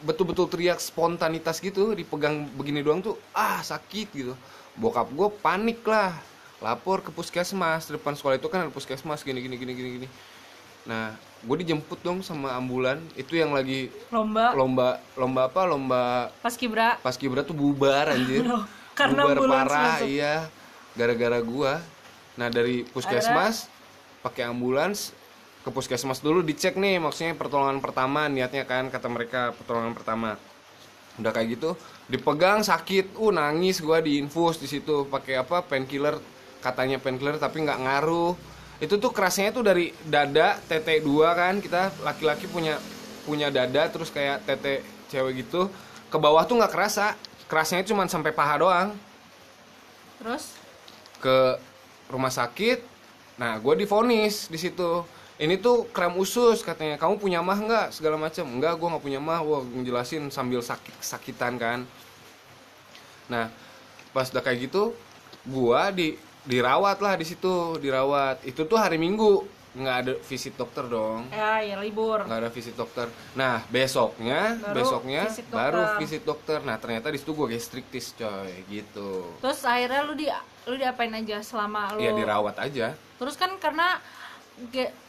Betul-betul 0.01 0.49
teriak 0.49 0.81
spontanitas 0.81 1.61
gitu 1.61 1.93
dipegang 1.93 2.49
begini 2.57 2.81
doang 2.81 3.05
tuh 3.05 3.21
ah 3.37 3.61
sakit 3.61 4.07
gitu. 4.17 4.33
Bokap 4.73 5.13
gue 5.13 5.29
panik 5.45 5.85
lah 5.85 6.30
lapor 6.61 7.01
ke 7.01 7.09
puskesmas 7.09 7.89
di 7.89 7.97
depan 7.97 8.13
sekolah 8.13 8.37
itu 8.37 8.47
kan 8.47 8.69
ada 8.69 8.71
puskesmas 8.71 9.25
gini 9.25 9.41
gini 9.41 9.57
gini 9.57 9.73
gini 9.73 9.89
gini. 9.99 10.07
Nah 10.85 11.17
gue 11.41 11.57
dijemput 11.65 12.05
dong 12.05 12.21
sama 12.21 12.53
ambulan 12.53 13.01
itu 13.17 13.33
yang 13.33 13.49
lagi 13.49 13.89
lomba. 14.13 14.53
lomba 14.53 15.01
lomba 15.17 15.49
apa 15.49 15.61
lomba 15.65 16.03
pas 16.45 16.53
kibra. 16.53 17.01
Pas 17.01 17.17
kibra 17.17 17.41
tuh 17.41 17.57
bubar 17.57 18.13
anjir. 18.13 18.45
Karena 18.93 19.25
bubar 19.25 19.65
parah 19.65 19.97
masuk. 19.97 20.07
iya. 20.07 20.45
Gara-gara 20.93 21.41
gua. 21.41 21.81
Nah 22.37 22.47
dari 22.53 22.85
puskesmas 22.85 23.65
pakai 24.21 24.45
ambulans 24.45 25.17
ke 25.65 25.69
puskesmas 25.73 26.21
dulu 26.21 26.45
dicek 26.45 26.77
nih 26.77 27.01
maksudnya 27.01 27.37
pertolongan 27.37 27.81
pertama 27.81 28.25
niatnya 28.29 28.65
kan 28.69 28.93
kata 28.93 29.09
mereka 29.09 29.41
pertolongan 29.57 29.97
pertama. 29.97 30.37
Udah 31.17 31.33
kayak 31.33 31.57
gitu 31.57 31.73
dipegang 32.05 32.61
sakit. 32.61 33.17
Uh 33.17 33.33
nangis 33.33 33.81
gua 33.81 33.97
diinfus 33.97 34.61
di 34.61 34.69
situ 34.69 35.09
pakai 35.09 35.41
apa 35.41 35.65
painkiller 35.65 36.21
katanya 36.61 37.01
painkiller 37.01 37.41
tapi 37.41 37.65
nggak 37.65 37.81
ngaruh. 37.81 38.33
Itu 38.81 38.97
tuh 38.97 39.13
kerasnya 39.13 39.53
tuh 39.53 39.65
dari 39.65 39.93
dada 40.05 40.57
tete 40.69 41.01
dua 41.01 41.33
kan. 41.33 41.61
Kita 41.61 41.93
laki-laki 42.01 42.45
punya 42.49 42.77
punya 43.25 43.53
dada 43.53 43.89
terus 43.89 44.09
kayak 44.13 44.45
tete 44.45 44.85
cewek 45.09 45.45
gitu. 45.45 45.69
Ke 46.07 46.17
bawah 46.17 46.45
tuh 46.45 46.61
nggak 46.61 46.73
kerasa. 46.73 47.17
Kerasnya 47.49 47.83
cuma 47.83 48.07
sampai 48.07 48.31
paha 48.31 48.55
doang. 48.61 48.89
Terus? 50.21 50.55
Ke 51.19 51.59
rumah 52.07 52.31
sakit. 52.31 52.81
Nah 53.37 53.57
gue 53.57 53.73
difonis 53.75 54.47
di 54.47 54.57
situ. 54.57 55.05
Ini 55.41 55.57
tuh 55.57 55.89
krem 55.89 56.13
usus 56.21 56.61
katanya. 56.61 57.01
Kamu 57.01 57.17
punya 57.17 57.41
mah 57.41 57.57
nggak? 57.57 57.87
Segala 57.97 58.17
macam 58.17 58.45
enggak 58.45 58.77
gue 58.77 58.87
nggak 58.87 59.03
punya 59.03 59.19
mah. 59.19 59.41
Wah 59.41 59.61
ngejelasin 59.65 60.29
sambil 60.29 60.61
sakit 60.61 60.95
sakitan 61.01 61.57
kan. 61.57 61.83
Nah 63.29 63.49
pas 64.11 64.27
udah 64.27 64.43
kayak 64.43 64.67
gitu 64.67 64.91
gua 65.47 65.89
di 65.89 66.19
dirawat 66.45 66.97
lah 67.01 67.13
di 67.17 67.25
situ 67.27 67.77
dirawat. 67.77 68.41
Itu 68.45 68.65
tuh 68.65 68.77
hari 68.77 68.97
minggu. 68.97 69.61
Nggak 69.71 69.97
ada 70.03 70.13
visit 70.27 70.53
dokter 70.59 70.83
dong. 70.83 71.31
Ya 71.31 71.63
ya 71.63 71.79
libur. 71.79 72.27
Nggak 72.27 72.39
ada 72.43 72.51
visit 72.51 72.75
dokter. 72.75 73.07
Nah 73.39 73.63
besoknya 73.71 74.59
Baru 74.59 74.75
besoknya 74.75 75.21
visit 75.31 75.47
dokter. 75.47 75.55
baru 75.63 75.81
visit 75.95 76.21
dokter. 76.27 76.59
Nah 76.59 76.75
ternyata 76.75 77.07
di 77.07 77.15
situ 77.15 77.31
gue 77.31 77.47
gastritis 77.55 78.11
coy. 78.19 78.51
Gitu. 78.67 79.31
Terus 79.39 79.63
akhirnya 79.63 80.03
lu 80.03 80.13
di 80.19 80.27
lu 80.67 80.75
diapain 80.75 81.15
aja 81.15 81.39
selama 81.39 81.95
lu 81.95 82.03
ya 82.03 82.11
dirawat 82.11 82.59
aja. 82.59 82.99
Terus 83.15 83.39
kan 83.39 83.55
karena 83.63 83.95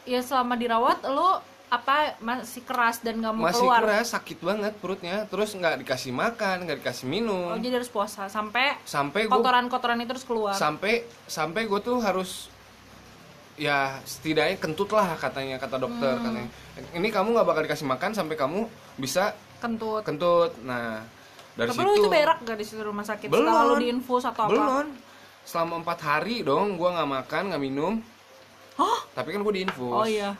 ya 0.07 0.21
selama 0.23 0.55
dirawat 0.55 1.03
lu 1.11 1.43
apa 1.73 2.21
masih 2.21 2.61
keras 2.61 3.01
dan 3.01 3.17
nggak 3.17 3.33
mau 3.33 3.49
masih 3.49 3.65
keluar? 3.65 3.81
keras 3.81 4.13
sakit 4.13 4.37
banget 4.45 4.73
perutnya. 4.77 5.25
Terus 5.25 5.57
nggak 5.57 5.81
dikasih 5.81 6.13
makan 6.13 6.69
nggak 6.69 6.85
dikasih 6.85 7.09
minum. 7.09 7.49
Oh 7.49 7.57
jadi 7.57 7.81
harus 7.81 7.89
puasa. 7.89 8.29
Sampai 8.29 8.77
sampai 8.85 9.25
kotoran-kotoran 9.25 9.97
itu 10.05 10.13
terus 10.13 10.21
keluar. 10.21 10.53
Sampai 10.53 11.09
sampai 11.25 11.65
gue 11.65 11.79
tuh 11.81 11.97
harus 11.97 12.53
ya 13.57 13.97
setidaknya 14.05 14.57
kentut 14.61 14.89
lah 14.93 15.17
katanya 15.17 15.57
kata 15.57 15.81
dokter 15.81 16.13
Hmm. 16.13 16.25
katanya. 16.29 16.49
Ini 16.93 17.07
kamu 17.09 17.27
nggak 17.33 17.47
bakal 17.49 17.61
dikasih 17.65 17.89
makan 17.89 18.13
sampai 18.13 18.37
kamu 18.37 18.69
bisa 19.01 19.33
kentut. 19.57 20.05
kentut. 20.05 20.53
Nah 20.61 21.01
dari 21.57 21.73
tapi 21.73 21.81
situ 21.81 21.89
lu 21.89 21.93
itu 21.97 22.09
berak 22.09 22.37
gak 22.45 22.57
di 22.57 22.65
situ 22.69 22.81
rumah 22.85 23.05
sakit? 23.05 23.33
Belum. 23.33 23.49
setelah 23.49 23.65
lu 23.65 23.75
diinfus 23.81 24.23
atau 24.29 24.45
apa? 24.45 24.51
Belum. 24.53 24.85
Selama 25.41 25.81
empat 25.81 25.99
hari 26.05 26.45
dong 26.45 26.77
gue 26.77 26.85
nggak 26.85 27.09
makan 27.09 27.43
nggak 27.49 27.63
minum. 27.65 27.93
Hah? 28.77 28.99
tapi 29.17 29.33
kan 29.33 29.41
gue 29.41 29.53
diinfus. 29.57 29.89
Oh 29.93 30.05
iya 30.05 30.37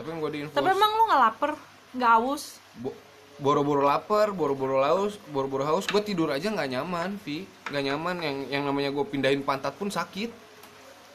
tapi 0.00 0.08
kan 0.08 0.16
gue 0.16 0.30
diinfus 0.32 0.56
tapi 0.56 0.72
emang 0.72 0.90
lu 0.96 1.02
nggak 1.04 1.20
lapar? 1.20 1.50
Nggak 1.92 2.10
haus? 2.16 2.56
Bo- 2.80 2.96
boro-boro 3.36 3.84
lapar, 3.84 4.32
boro-boro 4.32 4.80
haus, 4.80 5.20
boro-boro 5.28 5.64
haus, 5.64 5.84
gue 5.84 6.00
tidur 6.00 6.32
aja 6.32 6.48
nggak 6.48 6.72
nyaman, 6.72 7.20
Vi, 7.20 7.44
nggak 7.68 7.84
nyaman. 7.84 8.16
Yang 8.20 8.36
yang 8.48 8.62
namanya 8.64 8.90
gue 8.90 9.04
pindahin 9.04 9.44
pantat 9.44 9.76
pun 9.76 9.92
sakit. 9.92 10.32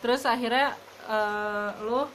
terus 0.02 0.22
akhirnya 0.22 0.78
eh, 1.10 1.70
lu 1.82 2.06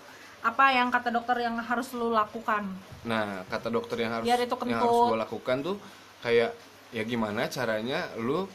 apa 0.41 0.65
yang 0.71 0.95
kata 0.95 1.11
dokter 1.11 1.43
yang 1.43 1.59
harus 1.59 1.91
lu 1.91 2.15
lakukan? 2.15 2.63
Nah, 3.03 3.43
kata 3.51 3.67
dokter 3.67 3.99
yang 3.99 4.15
harus 4.15 4.27
Biar 4.31 4.39
itu 4.39 4.55
yang 4.71 4.79
harus 4.79 5.11
gue 5.11 5.19
lakukan 5.19 5.57
tuh 5.59 5.77
kayak 6.23 6.55
ya 6.91 7.03
gimana 7.03 7.51
caranya 7.51 8.07
lu 8.15 8.47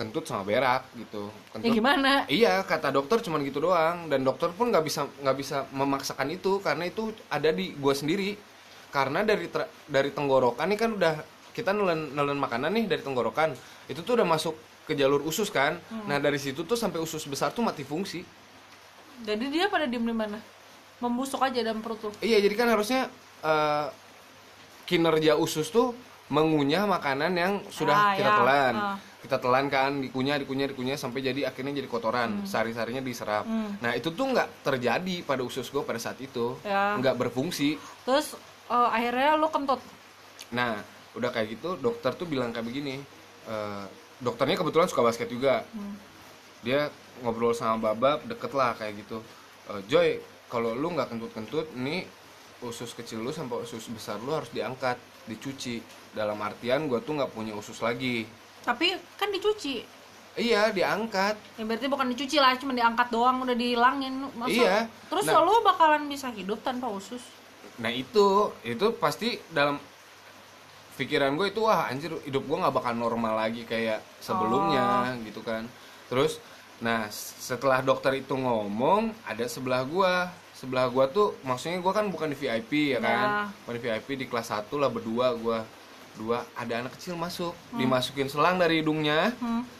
kentut 0.00 0.24
sama 0.24 0.48
berak 0.48 0.88
gitu. 0.96 1.28
Kentut. 1.52 1.66
ya 1.68 1.70
gimana 1.70 2.12
Iya, 2.26 2.52
kata 2.64 2.88
dokter 2.88 3.20
cuman 3.20 3.44
gitu 3.44 3.60
doang 3.60 4.08
dan 4.08 4.24
dokter 4.24 4.48
pun 4.56 4.72
nggak 4.72 4.84
bisa 4.88 5.04
nggak 5.20 5.36
bisa 5.36 5.56
memaksakan 5.70 6.28
itu 6.32 6.56
karena 6.64 6.88
itu 6.88 7.12
ada 7.28 7.52
di 7.52 7.76
gue 7.76 7.94
sendiri. 7.94 8.30
Karena 8.88 9.20
dari 9.22 9.46
ter- 9.52 9.68
dari 9.86 10.10
tenggorokan 10.10 10.66
ini 10.66 10.78
kan 10.80 10.90
udah 10.96 11.14
kita 11.52 11.70
nelen 11.70 12.16
nelen 12.16 12.40
makanan 12.40 12.72
nih 12.72 12.84
dari 12.88 13.02
tenggorokan. 13.04 13.52
Itu 13.86 14.00
tuh 14.00 14.16
udah 14.16 14.26
masuk 14.26 14.56
ke 14.88 14.96
jalur 14.96 15.20
usus 15.22 15.52
kan. 15.52 15.76
Hmm. 15.92 16.08
Nah, 16.08 16.18
dari 16.18 16.40
situ 16.40 16.64
tuh 16.64 16.74
sampai 16.74 16.98
usus 16.98 17.22
besar 17.28 17.52
tuh 17.52 17.62
mati 17.62 17.84
fungsi. 17.84 18.24
jadi 19.20 19.44
dia 19.52 19.64
pada 19.68 19.84
diem 19.84 20.00
di 20.00 20.16
mana 20.16 20.40
membusuk 20.96 21.44
aja 21.44 21.60
dalam 21.60 21.84
perut 21.84 22.00
lu 22.00 22.10
Iya, 22.24 22.40
jadi 22.40 22.54
kan 22.56 22.68
harusnya 22.72 23.00
eh, 23.44 23.86
kinerja 24.88 25.36
usus 25.36 25.68
tuh 25.70 25.92
mengunyah 26.30 26.86
makanan 26.86 27.32
yang 27.34 27.52
sudah 27.68 27.92
Ah, 27.92 28.14
kita 28.14 28.24
ya. 28.24 28.38
telan. 28.38 28.74
Ah. 28.74 28.96
Kita 29.20 29.36
telan 29.36 29.66
kan, 29.68 30.00
dikunyah, 30.00 30.38
dikunyah, 30.38 30.66
dikunyah 30.66 30.96
sampai 30.96 31.20
jadi 31.20 31.44
akhirnya 31.44 31.76
jadi 31.76 31.84
kotoran, 31.86 32.48
sari-sarinya 32.48 33.04
diserap. 33.04 33.44
Hmm. 33.44 33.76
Nah, 33.78 33.92
itu 33.92 34.08
tuh 34.08 34.24
nggak 34.24 34.64
terjadi 34.64 35.20
pada 35.22 35.42
usus 35.42 35.68
gue 35.68 35.82
pada 35.82 35.98
saat 35.98 36.16
itu. 36.18 36.56
Ya. 36.62 36.96
Nggak 36.96 37.18
berfungsi. 37.18 37.76
terus 38.00 38.32
eh, 38.66 38.88
akhirnya 38.88 39.36
lu 39.36 39.50
kentut 39.50 39.82
Nah, 40.50 40.80
udah 41.12 41.28
kayak 41.28 41.52
gitu, 41.52 41.76
dokter 41.76 42.14
tuh 42.14 42.24
bilang 42.24 42.50
kayak 42.50 42.64
begini. 42.64 43.02
eh, 43.42 43.84
dokternya 44.18 44.54
kebetulan 44.54 44.86
suka 44.86 45.02
basket 45.02 45.26
juga. 45.26 45.66
Hmm. 45.70 45.96
Dia 46.60 46.88
ngobrol 47.20 47.52
sama 47.52 47.90
babab, 47.90 48.22
deket 48.24 48.52
lah 48.52 48.72
kayak 48.72 49.00
gitu. 49.00 49.18
Eh, 49.68 49.80
Joy, 49.86 50.08
kalau 50.46 50.72
lu 50.72 50.90
nggak 50.90 51.08
kentut-kentut, 51.08 51.72
nih 51.74 52.06
usus 52.60 52.92
kecil 52.92 53.20
lu 53.20 53.30
sampai 53.30 53.60
usus 53.60 53.84
besar 53.86 54.16
lu 54.18 54.30
harus 54.30 54.48
diangkat, 54.48 54.96
dicuci. 55.30 55.78
Dalam 56.10 56.36
artian 56.36 56.84
gue 56.84 56.98
tuh 56.98 57.14
nggak 57.14 57.30
punya 57.30 57.54
usus 57.54 57.78
lagi. 57.78 58.26
tapi 58.60 58.92
kan 59.16 59.30
dicuci 59.30 59.80
Iya, 60.32 60.68
diangkat. 60.68 61.56
ya 61.56 61.64
berarti 61.64 61.86
bukan 61.86 62.06
dicuci 62.08 62.36
lah 62.36 62.52
cuma 62.54 62.70
diangkat 62.70 63.08
doang 63.08 63.40
udah 63.40 63.56
dihilangin 63.56 64.28
Masa- 64.32 64.52
Iya. 64.52 64.76
terus 65.08 65.24
Nah. 65.24 65.40
lu 65.40 65.64
bakalan 65.64 66.04
bisa 66.04 66.28
hidup 66.28 66.60
tanpa 66.60 66.86
usus 66.86 67.24
Nah 67.76 67.88
itu, 67.88 68.26
itu 68.60 68.86
pasti 68.94 69.40
dalam 69.48 69.80
pikiran 70.94 71.32
gue 71.32 71.48
itu 71.48 71.60
wah 71.60 71.88
anjir 71.88 72.12
hidup 72.20 72.44
gue 72.44 72.56
nggak 72.58 72.74
bakal 72.74 72.92
normal 72.94 73.40
lagi 73.40 73.64
kayak 73.64 74.04
sebelumnya 74.20 75.08
Oh. 75.08 75.24
gitu 75.24 75.40
kan. 75.40 75.64
Terus, 76.06 76.36
nah 76.78 77.08
setelah 77.10 77.80
dokter 77.80 78.12
itu 78.14 78.36
ngomong 78.36 79.16
ada 79.24 79.44
sebelah 79.46 79.80
gue, 79.82 80.14
sebelah 80.60 80.86
gue 80.86 81.04
tuh 81.08 81.32
maksudnya 81.40 81.80
gue 81.80 81.88
kan 81.90 82.04
bukan 82.06 82.28
di 82.28 82.36
VIP 82.36 82.92
ya 82.92 83.00
kan, 83.00 83.16
Ya. 83.16 83.28
bukan 83.58 83.74
di 83.74 83.82
VIP 83.82 84.08
di 84.14 84.26
kelas 84.26 84.52
1 84.52 84.76
lah 84.76 84.88
berdua 84.88 85.32
gue 85.34 85.58
dua 86.12 86.44
ada 86.52 86.74
anak 86.76 86.92
kecil 86.94 87.16
masuk. 87.16 87.56
Hmm. 87.72 87.80
dimasukin 87.80 88.28
selang 88.28 88.60
dari 88.60 88.84
hidungnya. 88.84 89.32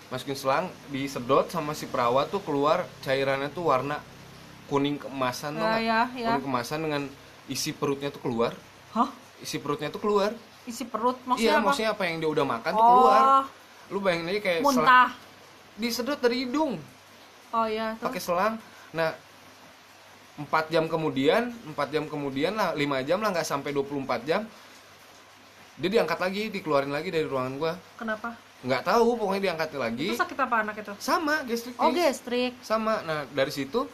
Masukin 0.08 0.32
selang 0.34 0.64
disedot 0.88 1.46
sama 1.46 1.70
si 1.70 1.84
perawat 1.84 2.30
tuh 2.30 2.40
keluar 2.40 2.88
cairannya 3.00 3.50
tuh 3.50 3.68
warna 3.68 4.00
kuning 4.66 4.96
keemasan 4.96 5.54
tuh 5.54 5.66
Ya, 5.66 5.76
ya, 5.76 6.00
ya. 6.16 6.28
kuning 6.32 6.44
kemasan 6.46 6.78
dengan 6.80 7.02
isi 7.44 7.70
perutnya 7.70 8.08
tuh 8.08 8.18
keluar. 8.20 8.56
Hah? 8.90 9.10
Isi 9.38 9.58
perutnya 9.58 9.90
tuh 9.90 10.00
keluar. 10.00 10.32
Isi 10.64 10.84
perut 10.84 11.18
maksudnya 11.24 11.44
iya 11.46 11.54
apa? 11.56 11.66
maksudnya 11.66 11.90
apa 11.92 12.02
yang 12.04 12.16
dia 12.18 12.30
udah 12.30 12.46
makan 12.48 12.70
tuh 12.70 12.80
Oh. 12.80 12.88
keluar 12.94 13.22
lu 13.90 13.98
bayangin 13.98 14.26
aja 14.28 14.40
kayak 14.40 14.58
selang, 14.60 14.74
muntah. 14.78 15.08
Disedot 15.76 16.18
dari 16.18 16.36
hidung. 16.40 16.72
Oh 17.50 17.66
iya 17.66 17.98
pakai 17.98 18.18
selang. 18.18 18.54
Nah 18.92 19.12
empat 20.40 20.72
jam 20.72 20.88
kemudian 20.88 21.52
empat 21.68 21.92
jam 21.92 22.08
kemudian 22.08 22.56
lah 22.56 22.72
lima 22.72 23.04
jam 23.04 23.20
lah 23.20 23.28
nggak 23.28 23.44
sampai 23.44 23.76
24 23.76 24.24
jam. 24.24 24.48
Dia 25.80 25.88
diangkat 25.88 26.18
lagi 26.20 26.42
dikeluarin 26.52 26.92
lagi 26.92 27.12
dari 27.12 27.24
ruangan 27.28 27.54
gua. 27.60 27.72
Kenapa? 27.96 28.36
Nggak 28.60 28.82
tahu 28.84 29.16
pokoknya 29.16 29.42
diangkat 29.52 29.68
lagi. 29.76 30.08
Itu 30.12 30.20
sakit 30.20 30.38
apa 30.40 30.56
anak 30.64 30.76
itu? 30.80 30.92
Sama 31.00 31.44
gastritis 31.44 31.80
oh 31.80 31.90
gastrik 31.92 32.52
sama. 32.64 33.04
Nah 33.04 33.24
dari 33.32 33.52
situ 33.52 33.84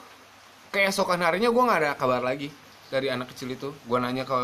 keesokan 0.70 1.22
harinya 1.22 1.50
gua 1.50 1.62
nggak 1.70 1.80
ada 1.82 1.90
kabar 1.98 2.22
lagi 2.22 2.50
dari 2.90 3.10
anak 3.10 3.34
kecil 3.34 3.50
itu. 3.54 3.68
Gua 3.86 3.98
nanya 4.02 4.22
ke 4.22 4.38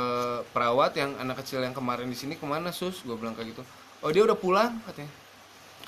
perawat 0.50 0.94
yang 0.98 1.14
anak 1.18 1.42
kecil 1.42 1.62
yang 1.62 1.74
kemarin 1.74 2.10
di 2.10 2.18
sini 2.18 2.34
ke 2.34 2.46
mana 2.46 2.74
sus? 2.74 3.02
Gua 3.06 3.14
bilang 3.18 3.34
kayak 3.34 3.54
gitu. 3.54 3.62
Oh 4.02 4.10
dia 4.10 4.22
udah 4.26 4.38
pulang 4.38 4.78
katanya. 4.90 5.10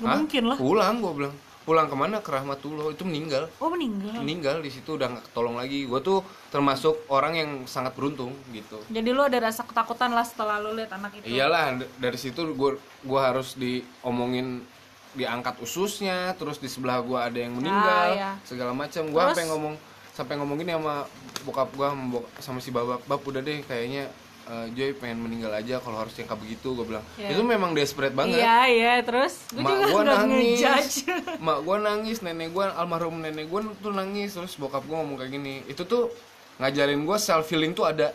Hah? 0.02 0.18
mungkin 0.18 0.42
lah. 0.50 0.58
Pulang 0.58 0.94
gua 0.98 1.14
bilang 1.14 1.34
pulang 1.64 1.88
ke 1.88 1.96
mana? 1.96 2.20
Ke 2.20 2.30
rahmatullah 2.36 2.92
itu 2.92 3.02
meninggal. 3.08 3.48
Oh 3.58 3.72
meninggal? 3.72 4.20
Meninggal. 4.20 4.60
Di 4.60 4.70
situ 4.70 5.00
udah 5.00 5.10
nggak 5.16 5.32
ketolong 5.32 5.56
lagi. 5.56 5.88
Gue 5.88 6.00
tuh 6.04 6.20
termasuk 6.52 7.08
orang 7.08 7.34
yang 7.34 7.50
sangat 7.64 7.96
beruntung 7.96 8.36
gitu. 8.52 8.78
Jadi 8.92 9.08
lu 9.10 9.24
ada 9.24 9.40
rasa 9.40 9.64
ketakutan 9.64 10.12
lah 10.12 10.22
setelah 10.22 10.60
lu 10.60 10.76
lihat 10.76 10.92
anak 10.94 11.18
itu? 11.18 11.32
Iyalah 11.32 11.80
dari 11.98 12.18
situ 12.20 12.44
gue 12.54 12.76
gua 13.02 13.32
harus 13.32 13.56
diomongin 13.56 14.62
diangkat 15.14 15.62
ususnya 15.62 16.34
terus 16.34 16.58
di 16.58 16.66
sebelah 16.66 16.98
gue 16.98 17.14
ada 17.14 17.38
yang 17.38 17.54
meninggal 17.56 18.06
ya. 18.14 18.32
segala 18.44 18.76
macam. 18.76 19.08
Gue 19.08 19.22
sampai 19.22 19.46
ngomong 19.48 19.74
sampai 20.14 20.34
ngomongin 20.38 20.78
sama 20.78 20.94
bokap 21.42 21.68
gue 21.74 21.88
sama, 22.38 22.58
si 22.62 22.70
babak 22.70 23.02
bab 23.10 23.18
udah 23.18 23.42
deh 23.42 23.66
kayaknya 23.66 24.06
eh, 24.44 24.66
Joy 24.70 24.90
pengen 24.94 25.18
meninggal 25.20 25.50
aja 25.50 25.78
kalau 25.78 25.98
harus 25.98 26.12
yang 26.14 26.26
kayak 26.26 26.40
begitu 26.40 26.72
gue 26.72 26.86
bilang. 26.86 27.04
Ya. 27.14 27.32
itu 27.32 27.40
memang 27.40 27.72
desperate 27.72 28.12
banget. 28.12 28.38
Iya 28.38 28.58
iya 28.66 28.94
terus? 29.00 29.48
Gue 29.48 29.60
mak 29.60 29.72
juga 29.74 29.86
gue 29.86 30.02
nangis. 30.04 30.58
mak 31.46 31.58
gue 31.60 31.76
nangis 31.78 32.18
nenek 32.20 32.50
gue 32.50 32.64
almarhum 32.66 33.18
nenek 33.18 33.46
gue 33.46 33.60
tuh 33.78 33.90
nangis 33.90 34.32
terus 34.32 34.54
bokap 34.54 34.82
gue 34.82 34.92
ngomong 34.92 35.16
kayak 35.16 35.32
gini. 35.32 35.64
Itu 35.64 35.84
tuh 35.84 36.12
ngajarin 36.56 37.02
gue 37.02 37.16
self 37.18 37.46
healing 37.46 37.72
tuh 37.72 37.84
ada. 37.84 38.12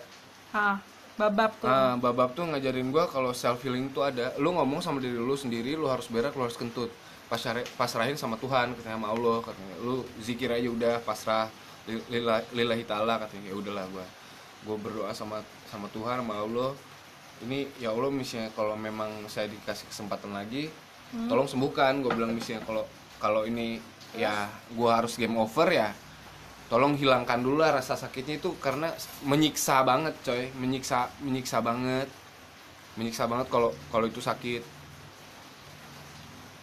Hah, 0.49 0.81
babab 1.15 1.51
tuh. 1.57 1.65
Ah 1.65 1.93
babab 1.95 2.31
tuh 2.31 2.45
ngajarin 2.45 2.89
gue 2.89 3.03
kalau 3.07 3.31
self 3.31 3.59
healing 3.59 3.89
tuh 3.89 4.03
ada. 4.03 4.31
Lu 4.37 4.51
ngomong 4.51 4.79
sama 4.79 4.97
diri 4.97 5.13
lu 5.13 5.33
sendiri 5.33 5.73
lu 5.73 5.85
harus 5.85 6.07
berak 6.07 6.33
lu 6.33 6.43
harus 6.43 6.55
kentut. 6.55 6.89
Pasrah 7.25 7.61
pasrahin 7.77 8.17
sama 8.17 8.37
Tuhan 8.37 8.73
katanya 8.73 8.97
sama 8.97 9.09
Allah 9.09 9.37
katanya. 9.39 9.75
Lu 9.79 10.01
zikir 10.17 10.49
aja 10.49 10.65
udah 10.65 10.95
pasrah 10.99 11.45
li- 11.85 12.01
lillah- 12.09 12.45
lillahi 12.49 12.81
taala 12.83 13.17
katanya. 13.17 13.49
Ya 13.49 13.57
udahlah 13.57 13.85
gue 13.87 14.05
gue 14.59 14.75
berdoa 14.75 15.13
sama 15.13 15.39
sama 15.69 15.87
Tuhan 15.93 16.19
sama 16.25 16.41
Allah. 16.41 16.71
Ini 17.39 17.79
ya 17.79 17.95
Allah 17.95 18.11
misalnya 18.11 18.51
kalau 18.51 18.75
memang 18.75 19.07
saya 19.31 19.47
dikasih 19.47 19.87
kesempatan 19.87 20.35
lagi 20.35 20.67
tolong 21.29 21.47
sembuhkan. 21.47 22.03
Gue 22.03 22.11
bilang 22.11 22.35
misalnya 22.35 22.65
kalau 22.67 22.83
kalau 23.21 23.41
ini 23.47 23.79
ya 24.17 24.49
gue 24.73 24.89
harus 24.89 25.15
game 25.15 25.37
over 25.37 25.69
ya 25.69 25.93
tolong 26.69 26.93
hilangkan 26.97 27.41
dulu 27.41 27.61
lah 27.65 27.81
rasa 27.81 27.97
sakitnya 27.97 28.37
itu 28.41 28.53
karena 28.59 28.91
menyiksa 29.23 29.81
banget 29.87 30.13
coy. 30.25 30.51
Menyiksa 30.59 31.07
menyiksa 31.23 31.63
banget. 31.63 32.09
Menyiksa 32.97 33.29
banget 33.29 33.47
kalau 33.47 33.71
kalau 33.93 34.05
itu 34.09 34.19
sakit. 34.19 34.61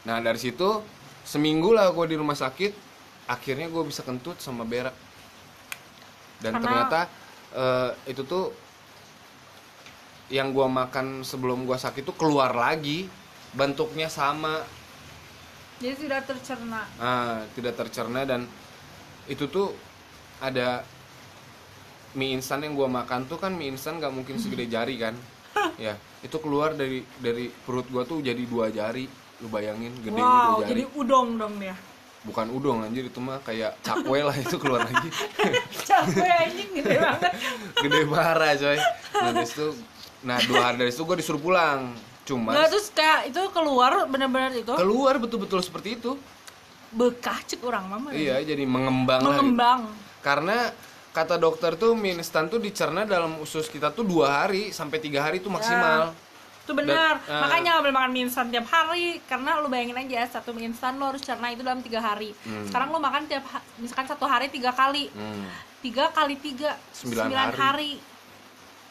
Nah 0.06 0.20
dari 0.22 0.38
situ 0.38 0.82
seminggu 1.26 1.74
lah 1.74 1.90
gue 1.90 2.06
di 2.06 2.16
rumah 2.20 2.38
sakit 2.38 2.70
akhirnya 3.26 3.66
gue 3.66 3.82
bisa 3.82 4.06
kentut 4.06 4.38
sama 4.38 4.62
berak. 4.62 4.94
Dan 6.38 6.60
Karena- 6.60 6.62
ternyata 6.62 7.00
eh, 7.56 7.90
itu 8.12 8.22
tuh 8.28 8.52
yang 10.32 10.50
gua 10.50 10.66
makan 10.66 11.22
sebelum 11.22 11.66
gua 11.66 11.78
sakit 11.78 12.02
tuh 12.02 12.16
keluar 12.18 12.50
lagi 12.50 13.06
bentuknya 13.54 14.10
sama. 14.10 14.62
Jadi 15.78 16.08
tidak 16.08 16.26
tercerna. 16.26 16.82
Ah, 16.98 17.44
tidak 17.52 17.74
tercerna 17.78 18.24
dan 18.26 18.48
itu 19.28 19.46
tuh 19.46 19.76
ada 20.40 20.82
mie 22.16 22.32
instan 22.32 22.64
yang 22.64 22.74
gua 22.74 22.88
makan 22.88 23.28
tuh 23.28 23.38
kan 23.38 23.52
mie 23.54 23.70
instan 23.70 24.00
nggak 24.00 24.12
mungkin 24.12 24.40
segede 24.40 24.66
jari 24.66 24.96
kan? 24.98 25.14
Ya 25.76 25.96
itu 26.24 26.36
keluar 26.40 26.72
dari 26.72 27.04
dari 27.20 27.48
perut 27.48 27.86
gua 27.92 28.02
tuh 28.02 28.20
jadi 28.24 28.40
dua 28.44 28.72
jari. 28.72 29.06
Lu 29.44 29.52
bayangin 29.52 29.92
gedenya 30.00 30.24
wow 30.24 30.58
dua 30.58 30.64
jari. 30.64 30.70
jadi 30.72 30.82
udong 30.96 31.28
dong 31.36 31.54
dia. 31.60 31.76
Bukan 32.26 32.50
udong 32.50 32.82
anjir 32.82 33.06
itu 33.06 33.20
mah 33.22 33.38
kayak 33.46 33.78
cakwe 33.86 34.24
lah 34.24 34.34
itu 34.34 34.56
keluar 34.58 34.82
lagi. 34.82 35.08
Capek 35.88 36.26
anjing 36.26 36.70
gede 36.82 36.96
banget. 36.98 37.32
Gede 37.86 38.00
parah 38.10 38.52
coy. 38.58 38.78
Nah 39.14 39.30
situ 39.46 39.68
nah 40.22 40.38
dua 40.40 40.62
hari 40.64 40.76
dari 40.78 40.90
situ 40.90 41.02
gue 41.02 41.16
disuruh 41.16 41.38
pulang 41.38 41.92
cuman 42.22 42.52
nggak 42.52 42.68
terus 42.68 42.88
kayak 42.90 43.30
itu 43.30 43.40
keluar 43.50 44.04
bener-bener 44.04 44.52
itu 44.56 44.72
keluar 44.72 45.14
betul-betul 45.16 45.60
seperti 45.60 45.94
itu 45.94 46.16
bekah 46.88 47.38
cek 47.40 47.60
orang 47.60 47.84
mama 47.86 48.08
iya 48.10 48.38
jadi 48.40 48.62
mengembang, 48.62 49.20
lah 49.20 49.26
gitu. 49.26 49.32
mengembang 49.34 49.80
karena 50.20 50.72
kata 51.10 51.36
dokter 51.36 51.74
tuh 51.74 51.92
mie 51.92 52.12
instan 52.12 52.46
tuh 52.46 52.56
dicerna 52.56 53.04
dalam 53.04 53.36
usus 53.38 53.66
kita 53.66 53.88
tuh 53.88 54.02
dua 54.02 54.42
hari 54.42 54.68
sampai 54.68 54.98
tiga 54.98 55.20
hari 55.20 55.38
tuh 55.38 55.48
maksimal 55.48 56.12
itu 56.60 56.74
benar 56.74 57.22
Dan, 57.22 57.30
eh, 57.30 57.40
makanya 57.40 57.68
nggak 57.70 57.82
boleh 57.84 57.94
makan 57.94 58.10
mie 58.10 58.24
instan 58.24 58.46
tiap 58.48 58.66
hari 58.66 59.06
karena 59.22 59.50
lu 59.56 59.66
bayangin 59.66 59.94
aja 59.96 60.26
satu 60.32 60.50
mie 60.50 60.66
instan 60.66 60.94
lu 60.94 61.06
harus 61.06 61.20
cerna 61.20 61.46
itu 61.48 61.62
dalam 61.62 61.78
tiga 61.78 62.00
hari 62.00 62.34
Hmm. 62.42 62.66
sekarang 62.66 62.90
lu 62.90 62.98
makan 62.98 63.22
tiap 63.24 63.44
misalkan 63.76 64.06
satu 64.06 64.24
hari 64.24 64.48
tiga 64.48 64.70
kali 64.70 65.06
Hmm. 65.08 65.46
tiga 65.78 66.10
kali 66.10 66.34
tiga 66.36 66.74
Sembilan 66.90 67.24
sembilan 67.24 67.48
hari. 67.48 67.60
hari. 67.60 67.92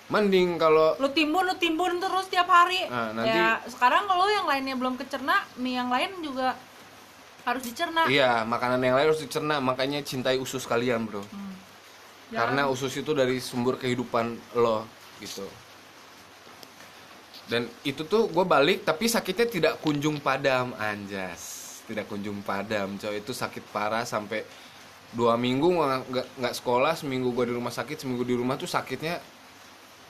Mending 0.05 0.62
kalau 0.62 0.93
lu 1.01 1.09
timbun 1.09 1.41
lu 1.41 1.55
timbun 1.57 1.97
terus 1.97 2.29
tiap 2.29 2.45
hari. 2.45 2.85
Nah, 2.85 3.09
nanti- 3.12 3.33
ya 3.33 3.57
sekarang 3.65 4.05
kalau 4.05 4.29
yang 4.29 4.45
lainnya 4.45 4.77
belum 4.77 4.95
kecerna 4.95 5.41
mie 5.57 5.75
yang 5.75 5.89
lain 5.89 6.21
juga 6.21 6.53
harus 7.41 7.62
dicerna. 7.62 8.05
Iya 8.05 8.41
makanan 8.43 8.77
yang 8.79 8.95
lain 8.97 9.09
harus 9.09 9.21
dicerna. 9.21 9.57
Makanya 9.57 10.01
cintai 10.01 10.38
usus 10.38 10.65
kalian 10.65 11.05
bro. 11.05 11.25
Jangan- 11.25 12.57
karena 12.57 12.62
usus 12.67 12.93
itu 12.93 13.12
dari 13.12 13.38
sumber 13.38 13.77
kehidupan 13.77 14.33
lo 14.55 14.85
gitu. 15.17 15.45
Dan 17.45 17.69
itu 17.81 18.01
tuh 18.03 18.25
gue 18.25 18.41
balik 18.41 18.81
tapi 18.81 19.05
sakitnya 19.05 19.45
tidak 19.45 19.74
kunjung 19.79 20.17
padam 20.17 20.74
anjas. 20.75 21.62
Tidak 21.85 22.05
kunjung 22.05 22.41
padam 22.41 22.97
coy. 22.97 23.21
Itu 23.21 23.33
sakit 23.33 23.69
parah 23.69 24.01
sampai 24.01 24.41
dua 25.13 25.38
minggu 25.38 25.69
nggak- 25.69 26.29
nggak 26.41 26.55
sekolah 26.55 26.97
seminggu 26.97 27.29
gue 27.31 27.45
di 27.45 27.53
rumah 27.53 27.69
sakit 27.69 28.01
seminggu 28.01 28.25
di 28.25 28.33
rumah 28.33 28.57
tuh 28.57 28.65
sakitnya 28.65 29.21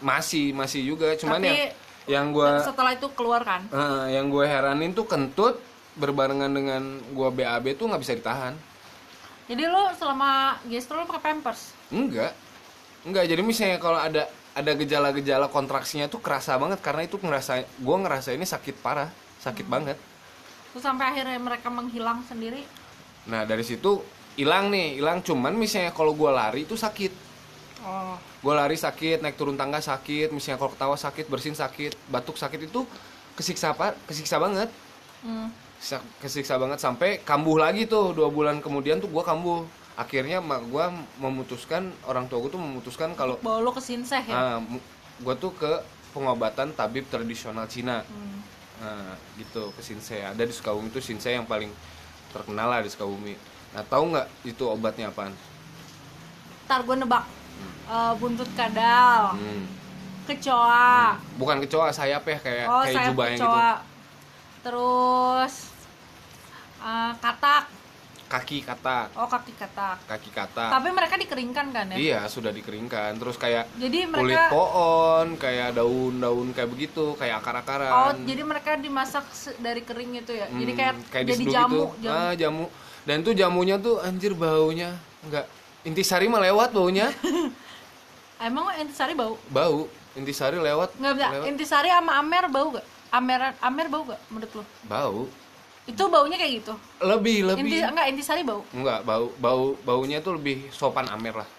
masih 0.04 0.52
masih 0.52 0.82
juga. 0.84 1.14
Cuman 1.16 1.40
Tapi- 1.40 1.50
yang 1.50 1.60
yang 2.06 2.26
gue 2.34 2.50
setelah 2.62 2.94
itu 2.94 3.08
keluar 3.18 3.42
kan? 3.42 3.66
Eh, 3.70 4.18
yang 4.18 4.30
gue 4.30 4.46
heranin 4.46 4.94
tuh 4.94 5.10
kentut 5.10 5.58
berbarengan 5.98 6.52
dengan 6.52 7.02
gue 7.02 7.30
BAB 7.32 7.74
tuh 7.74 7.90
nggak 7.90 8.02
bisa 8.04 8.14
ditahan. 8.14 8.54
Jadi 9.46 9.64
lu 9.66 9.84
selama 9.98 10.58
gastro 10.66 11.02
lu 11.02 11.06
pakai 11.06 11.22
pampers? 11.34 11.74
Enggak. 11.94 12.34
Enggak, 13.06 13.30
jadi 13.30 13.42
misalnya 13.46 13.78
kalau 13.78 14.02
ada 14.02 14.26
ada 14.56 14.72
gejala-gejala 14.74 15.46
kontraksinya 15.52 16.10
tuh 16.10 16.18
kerasa 16.24 16.58
banget 16.58 16.82
karena 16.82 17.06
itu 17.06 17.22
ngerasa 17.22 17.62
gua 17.78 18.02
ngerasa 18.02 18.34
ini 18.34 18.46
sakit 18.48 18.82
parah, 18.82 19.10
sakit 19.42 19.66
banget. 19.68 19.98
terus 20.74 20.84
sampai 20.84 21.08
akhirnya 21.08 21.40
mereka 21.40 21.72
menghilang 21.72 22.20
sendiri? 22.28 22.68
Nah, 23.32 23.48
dari 23.48 23.64
situ 23.64 24.04
hilang 24.36 24.68
nih, 24.68 25.00
hilang. 25.00 25.24
Cuman 25.24 25.56
misalnya 25.56 25.96
kalau 25.96 26.12
gua 26.12 26.36
lari 26.36 26.68
itu 26.68 26.76
sakit. 26.76 27.16
Oh 27.86 28.18
Gua 28.42 28.54
lari 28.62 28.78
sakit, 28.78 29.26
naik 29.26 29.38
turun 29.38 29.58
tangga 29.58 29.82
sakit, 29.82 30.30
misalnya 30.30 30.62
kalau 30.62 30.72
ketawa 30.74 30.98
sakit, 30.98 31.26
bersin 31.26 31.58
sakit, 31.58 31.98
batuk 32.14 32.38
sakit 32.38 32.70
itu 32.70 32.86
kesiksa 33.34 33.74
apa? 33.74 33.98
Kesiksa 34.06 34.38
banget. 34.38 34.70
hmm. 35.26 35.50
Kesiksa, 36.22 36.58
banget 36.58 36.82
sampai 36.82 37.22
kambuh 37.22 37.62
lagi 37.62 37.86
tuh 37.86 38.16
dua 38.16 38.32
bulan 38.34 38.62
kemudian 38.62 38.98
tuh 38.98 39.10
gua 39.10 39.22
kambuh. 39.26 39.66
Akhirnya 39.96 40.44
mak 40.44 40.66
gua 40.70 40.92
memutuskan 41.22 41.94
orang 42.06 42.28
tua 42.28 42.42
gua 42.44 42.52
tuh 42.52 42.62
memutuskan 42.62 43.16
kalau 43.16 43.40
bawa 43.40 43.64
lu 43.64 43.72
ke 43.72 43.82
sinseh 43.82 44.22
ya 44.28 44.34
Nah, 44.34 44.56
gue 45.22 45.36
tuh 45.40 45.56
ke 45.56 45.72
pengobatan 46.12 46.76
tabib 46.76 47.08
tradisional 47.08 47.68
Cina. 47.72 48.04
Hmm. 48.04 48.40
Nah, 48.76 49.16
gitu 49.40 49.72
ke 49.72 49.80
Shinsei. 49.80 50.20
Ada 50.20 50.44
di 50.44 50.52
Sukabumi 50.52 50.92
itu 50.92 51.00
Shinsei 51.00 51.40
yang 51.40 51.48
paling 51.48 51.72
terkenal 52.36 52.68
lah 52.68 52.84
di 52.84 52.92
Sukabumi. 52.92 53.40
Nah, 53.72 53.84
tahu 53.88 54.12
nggak 54.12 54.28
itu 54.44 54.64
obatnya 54.68 55.12
apaan? 55.12 55.32
ntar 56.66 56.82
gue 56.82 56.98
nebak 56.98 57.24
Eh, 57.86 58.14
buntut 58.18 58.50
kadal 58.58 59.38
Hmm. 59.38 59.64
kecoa 60.26 61.22
Bukan 61.38 61.62
kecoa, 61.62 61.94
sayap 61.94 62.26
ya 62.26 62.38
kayak 62.42 62.66
oh 62.66 62.82
kayak 62.82 62.96
sayap 62.98 63.10
jubahnya 63.14 63.38
gitu. 63.38 63.46
kecoa 63.46 63.72
terus 64.66 65.54
eh, 66.82 67.12
katak 67.22 67.66
Kaki 68.26 68.66
katak, 68.66 69.14
oh 69.14 69.30
kaki 69.30 69.54
katak 69.54 70.02
kaki 70.10 70.34
katak. 70.34 70.74
tapi 70.74 70.90
mereka 70.90 71.14
dikeringkan 71.14 71.70
kan 71.70 71.86
ya 71.94 71.96
Iya, 71.96 72.20
sudah 72.26 72.50
dikeringkan. 72.50 73.22
Terus 73.22 73.38
kayak 73.38 73.70
jadi 73.78 74.10
kulit 74.10 74.34
mereka 74.34 74.50
pohon, 74.50 75.38
kayak 75.38 75.78
daun-daun 75.78 76.50
kayak 76.50 76.68
begitu, 76.68 77.14
kayak 77.14 77.38
oh 77.38 77.42
akar-akaran. 77.46 78.18
jadi 78.26 78.42
mereka 78.42 78.82
dimasak 78.82 79.30
dari 79.62 79.86
kering 79.86 80.26
itu 80.26 80.34
ya 80.34 80.50
jadi 80.50 80.72
Hmm, 80.74 80.80
kayak, 81.06 81.28
jadi 81.30 81.44
jamu 81.46 81.86
gitu. 81.94 82.02
jamu 82.02 82.18
Ah, 82.18 82.34
jamu. 82.34 82.66
Dan 83.06 83.22
tuh 83.22 83.38
jamunya 83.38 83.78
tuh 83.78 84.02
anjir 84.02 84.34
baunya 84.34 84.98
enggak 85.22 85.46
intisari 85.86 86.26
mah 86.26 86.42
lewat 86.42 86.74
baunya. 86.74 87.14
emang 88.48 88.68
intisari 88.76 89.14
bau? 89.14 89.38
Bau. 89.48 89.88
Intisari 90.18 90.58
lewat. 90.58 90.98
Nggak 90.98 91.14
bisa 91.16 91.28
lewat. 91.32 91.46
intisari 91.48 91.90
sama 91.94 92.12
amer 92.20 92.46
bau 92.50 92.68
gak 92.74 92.86
amer 93.14 93.40
amer 93.62 93.88
bau 93.88 94.04
gak 94.10 94.22
menurut 94.28 94.52
lo 94.60 94.64
bau. 94.90 95.22
Itu 95.86 96.10
baunya 96.10 96.36
kayak 96.42 96.54
gitu? 96.66 96.74
Lebih 96.98 97.38
lebih. 97.54 97.62
Inti, 97.70 97.78
enggak 97.86 98.08
intisari 98.10 98.42
bau? 98.42 98.66
Enggak 98.74 99.06
bau 99.06 99.30
bau 99.38 99.78
baunya 99.86 100.18
tuh 100.20 100.42
lebih 100.42 100.68
sopan 100.74 101.06
amer 101.14 101.46
lah. 101.46 101.50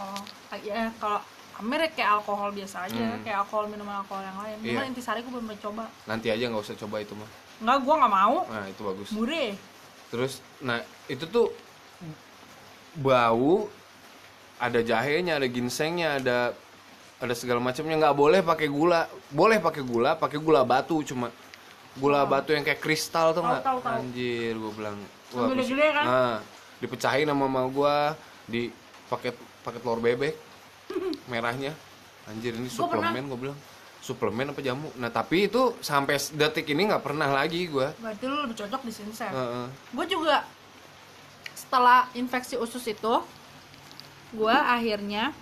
Oh 0.00 0.24
ya 0.64 0.88
kalau 0.96 1.20
amer 1.60 1.84
ya 1.84 1.90
kayak 1.92 2.10
alkohol 2.20 2.50
biasa 2.52 2.88
aja 2.88 2.96
Hmm. 2.96 3.20
kayak 3.20 3.44
alkohol 3.44 3.68
minuman 3.68 4.00
alkohol 4.00 4.24
yang 4.24 4.38
lain. 4.40 4.56
Iya. 4.64 4.70
Cuman 4.72 4.84
intisari 4.88 5.20
gue 5.20 5.32
belum 5.32 5.46
coba. 5.60 5.84
Nanti 6.08 6.32
aja 6.32 6.44
nggak 6.48 6.64
usah 6.64 6.76
coba 6.80 7.04
itu 7.04 7.12
mah. 7.12 7.28
Enggak, 7.56 7.76
gue 7.84 7.94
nggak 8.00 8.12
mau. 8.12 8.36
Nah 8.48 8.64
itu 8.68 8.80
bagus. 8.80 9.08
Mureh 9.12 9.52
terus 10.06 10.38
nah 10.62 10.78
itu 11.10 11.26
tuh 11.26 11.50
bau 12.96 13.68
ada 14.56 14.80
jahenya 14.80 15.36
ada 15.36 15.46
ginsengnya 15.48 16.16
ada 16.16 16.38
ada 17.16 17.34
segala 17.36 17.60
macamnya. 17.60 17.96
Nggak 17.96 18.16
boleh 18.16 18.40
pakai 18.44 18.68
gula. 18.68 19.08
Boleh 19.32 19.60
pakai 19.60 19.82
gula 19.84 20.16
pakai 20.16 20.38
gula 20.40 20.64
batu 20.64 21.00
cuma 21.04 21.32
gula 21.96 22.28
batu 22.28 22.52
yang 22.52 22.60
kayak 22.64 22.80
kristal 22.80 23.32
tuh 23.32 23.40
nggak? 23.40 23.62
anjir 23.84 24.52
gue 24.52 24.72
bilang. 24.76 24.96
Bis- 25.32 25.48
gede-gede 25.48 25.86
kan? 25.96 26.04
nah, 26.04 26.36
dipecahin 26.80 27.26
sama 27.26 27.48
mama 27.48 27.66
gue 27.72 27.96
di 28.46 28.62
paket 29.08 29.34
paket 29.64 29.80
telur 29.80 30.00
bebek 30.00 30.34
merahnya. 31.32 31.72
Anjir 32.28 32.52
ini 32.52 32.68
Gua 32.68 32.84
suplemen 32.84 33.24
gue 33.32 33.38
bilang. 33.48 33.58
Suplemen 34.04 34.52
apa 34.54 34.60
jamu? 34.62 34.92
Nah 35.00 35.10
tapi 35.10 35.48
itu 35.50 35.74
sampai 35.82 36.20
detik 36.36 36.68
ini 36.70 36.86
nggak 36.86 37.02
pernah 37.02 37.26
lagi 37.32 37.64
gue 37.66 37.90
berarti 37.98 38.24
lu 38.28 38.38
lebih 38.44 38.54
cocok 38.54 38.80
di 38.86 38.92
sinsel 38.94 39.32
Heeh. 39.34 39.66
gue 39.66 40.06
juga 40.06 40.46
setelah 41.56 42.04
infeksi 42.12 42.60
usus 42.60 42.84
itu 42.84 43.14
gue 44.36 44.52
akhirnya 44.52 45.32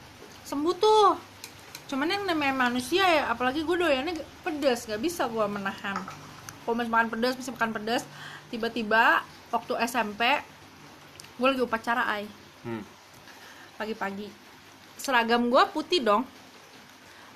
sembuh 0.46 0.74
tuh. 0.78 1.18
Cuman 1.90 2.06
yang 2.06 2.24
namanya 2.24 2.70
manusia 2.70 3.02
ya 3.02 3.28
apalagi 3.28 3.66
gue 3.66 3.76
doyannya 3.76 4.22
pedas 4.46 4.86
gak 4.86 5.02
bisa 5.02 5.26
gue 5.26 5.42
menahan. 5.50 5.98
Kalau 6.64 6.74
masih 6.78 6.88
makan 6.94 7.08
pedas 7.10 7.34
masih 7.34 7.52
makan 7.52 7.72
pedas 7.74 8.02
tiba-tiba 8.48 9.26
waktu 9.50 9.74
SMP 9.84 10.22
gue 11.34 11.48
lagi 11.50 11.62
upacara 11.66 12.06
ay 12.06 12.24
Hmm. 12.64 12.80
pagi-pagi. 13.76 14.32
Seragam 14.96 15.52
gue 15.52 15.62
putih 15.76 16.00
dong. 16.00 16.24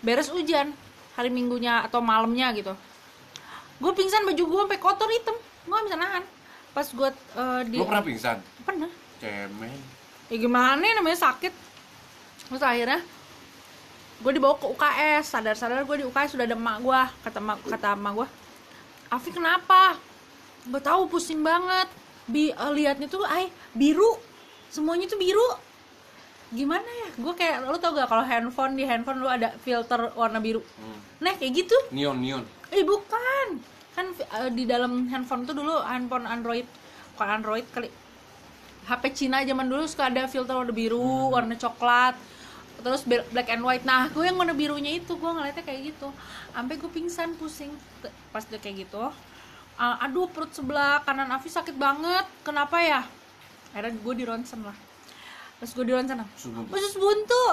Beres 0.01 0.33
hujan 0.33 0.73
hari 1.13 1.29
minggunya 1.29 1.85
atau 1.85 2.01
malamnya 2.01 2.49
gitu. 2.57 2.73
Gue 3.77 3.93
pingsan 3.93 4.25
baju 4.25 4.41
gue 4.41 4.61
sampai 4.65 4.81
kotor 4.81 5.11
hitam. 5.13 5.37
Gue 5.69 5.75
gak 5.77 5.85
bisa 5.93 5.99
nahan 6.01 6.25
pas 6.73 6.87
gue 6.87 7.11
eh, 7.13 7.61
di 7.69 7.77
Lo 7.79 7.87
pernah 7.89 8.05
pingsan? 8.05 8.39
pernah. 8.65 8.91
Cemen. 9.19 9.79
ya 10.29 10.37
gimana 10.39 10.83
ya, 10.83 10.95
namanya 11.01 11.19
sakit. 11.19 11.53
Terus 12.49 12.63
akhirnya 12.63 13.01
gue 14.19 14.33
dibawa 14.35 14.55
ke 14.59 14.67
UKS 14.67 15.25
sadar-sadar 15.31 15.87
gue 15.87 15.97
di 16.03 16.07
UKS 16.07 16.35
sudah 16.35 16.45
ada 16.47 16.59
emak 16.59 16.77
gue 16.83 17.01
kata 17.23 17.39
emak 17.39 17.59
kata 17.71 17.95
emak 17.95 18.13
gue 18.19 18.29
Afi 19.09 19.33
kenapa? 19.33 19.97
Gue 20.69 20.81
tahu 20.85 21.09
pusing 21.09 21.41
banget. 21.41 21.89
Bi 22.29 22.53
eh, 22.53 22.71
liatnya 22.77 23.09
tuh 23.09 23.25
ay 23.25 23.49
biru. 23.73 24.21
Semuanya 24.69 25.09
tuh 25.09 25.17
biru. 25.17 25.49
Gimana 26.53 26.85
ya? 26.85 27.09
Gue 27.17 27.33
kayak 27.33 27.65
lu 27.65 27.81
tau 27.81 27.97
gak 27.97 28.09
kalau 28.09 28.25
handphone 28.25 28.77
di 28.77 28.85
handphone 28.85 29.25
lu 29.25 29.29
ada 29.29 29.57
filter 29.65 30.13
warna 30.13 30.41
biru? 30.41 30.61
Hmm. 30.61 31.01
nah 31.25 31.33
kayak 31.37 31.65
gitu. 31.65 31.77
Neon 31.93 32.21
neon. 32.21 32.45
Eh 32.69 32.85
bukan, 32.85 33.65
kan 33.99 34.07
eh, 34.15 34.51
di 34.55 34.63
dalam 34.63 35.11
handphone 35.11 35.43
tuh 35.43 35.59
dulu 35.59 35.83
handphone 35.83 36.23
Android, 36.25 36.63
bukan 37.19 37.29
Android 37.43 37.67
kali. 37.75 37.91
HP 38.87 39.03
Cina 39.13 39.43
zaman 39.43 39.67
dulu 39.67 39.85
suka 39.85 40.07
ada 40.07 40.25
filter 40.25 40.55
warna 40.55 40.71
biru, 40.73 41.29
warna 41.29 41.59
coklat. 41.59 42.15
terus 42.79 43.03
black 43.03 43.51
and 43.51 43.67
white. 43.67 43.83
Nah 43.83 44.07
gue 44.07 44.23
yang 44.23 44.39
warna 44.39 44.55
birunya 44.55 45.03
itu 45.03 45.19
gue 45.19 45.31
ngeliatnya 45.35 45.67
kayak 45.67 45.91
gitu. 45.91 46.15
Sampai 46.55 46.79
gue 46.79 46.87
pingsan 46.87 47.35
pusing. 47.35 47.75
Pas 48.31 48.47
dia 48.47 48.63
kayak 48.63 48.87
gitu 48.87 49.03
Ah, 49.75 49.99
aduh 50.07 50.31
perut 50.31 50.51
sebelah 50.55 51.03
kanan 51.03 51.27
Afi 51.27 51.51
sakit 51.51 51.75
banget. 51.75 52.23
Kenapa 52.47 52.79
ya? 52.79 53.03
Akhirnya 53.75 53.99
gue 53.99 54.15
di 54.15 54.23
ronsen 54.23 54.63
lah. 54.63 54.79
Terus 55.59 55.75
gue 55.75 55.85
di 55.87 55.93
ronsen 55.95 56.23
Usus 56.39 56.55
buntu. 56.55 56.71
usus 56.79 56.95
buntu. 56.95 57.45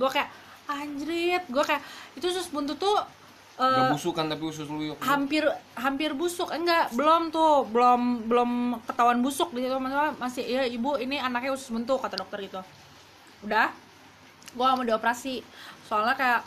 Gue 0.00 0.08
kayak 0.08 0.28
anjrit. 0.72 1.44
Gue 1.52 1.60
kayak 1.60 1.84
itu 2.16 2.24
usus 2.24 2.48
buntu 2.48 2.80
tuh 2.80 2.96
Gak 3.58 3.92
busuk 3.92 4.14
kan 4.16 4.26
tapi 4.30 4.42
usus 4.46 4.64
lu 4.70 4.92
yuk. 4.92 4.96
hampir 5.02 5.44
hampir 5.76 6.14
busuk. 6.16 6.48
Enggak 6.52 6.92
belum 6.96 7.34
tuh. 7.34 7.66
Belum 7.68 8.24
belum 8.24 8.50
ketahuan 8.86 9.20
busuk 9.20 9.52
di 9.52 9.66
situ. 9.66 9.76
Maksudnya 9.76 10.16
masih 10.16 10.44
ya 10.46 10.62
ibu 10.64 10.96
ini 10.96 11.20
anaknya 11.20 11.52
usus 11.52 11.68
buntu 11.68 12.00
kata 12.00 12.20
dokter 12.20 12.40
gitu. 12.44 12.60
Udah 13.44 13.72
gua 14.56 14.74
mau 14.78 14.84
dioperasi. 14.86 15.44
Soalnya 15.84 16.14
kayak 16.16 16.40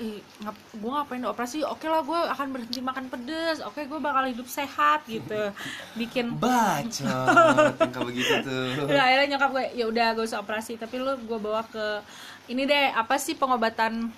ih 0.00 0.16
ngap, 0.40 0.56
gue 0.80 0.90
ngapain 0.90 1.20
dioperasi? 1.20 1.60
Oke 1.68 1.84
lah 1.84 2.00
gue 2.00 2.16
akan 2.16 2.46
berhenti 2.56 2.80
makan 2.80 3.12
pedes. 3.12 3.60
Oke 3.60 3.84
gue 3.84 4.00
bakal 4.00 4.32
hidup 4.32 4.48
sehat 4.48 5.04
gitu. 5.04 5.52
Bikin 6.00 6.40
Baca. 6.40 7.16
Tingkah 7.84 8.02
begitu 8.08 8.32
tuh. 8.40 8.88
Udah, 8.88 9.04
akhirnya 9.04 9.36
nyokap 9.36 9.50
gue 9.52 9.64
ya 9.76 9.84
udah 9.84 10.06
gak 10.16 10.24
usah 10.24 10.40
operasi. 10.40 10.80
Tapi 10.80 10.96
lu 10.96 11.12
gue 11.20 11.38
bawa 11.38 11.60
ke 11.68 12.00
ini 12.48 12.64
deh 12.64 12.96
apa 12.96 13.20
sih 13.20 13.36
pengobatan 13.36 14.08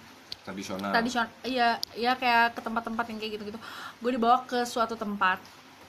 Tradisional. 0.42 0.90
tradisional 0.90 1.30
iya 1.46 1.78
iya 1.94 2.18
kayak 2.18 2.58
ke 2.58 2.60
tempat-tempat 2.66 3.04
yang 3.14 3.18
kayak 3.22 3.32
gitu-gitu. 3.38 3.58
Gue 4.02 4.10
dibawa 4.10 4.42
ke 4.42 4.66
suatu 4.66 4.98
tempat. 4.98 5.38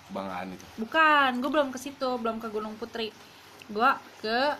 Kebanggaan 0.09 0.53
itu. 0.53 0.65
bukan 0.77 1.29
gue 1.41 1.49
belum 1.49 1.67
ke 1.73 1.79
situ 1.81 2.09
belum 2.21 2.37
ke 2.37 2.53
Gunung 2.53 2.77
Putri. 2.77 3.09
Gue 3.65 3.89
ke 4.21 4.53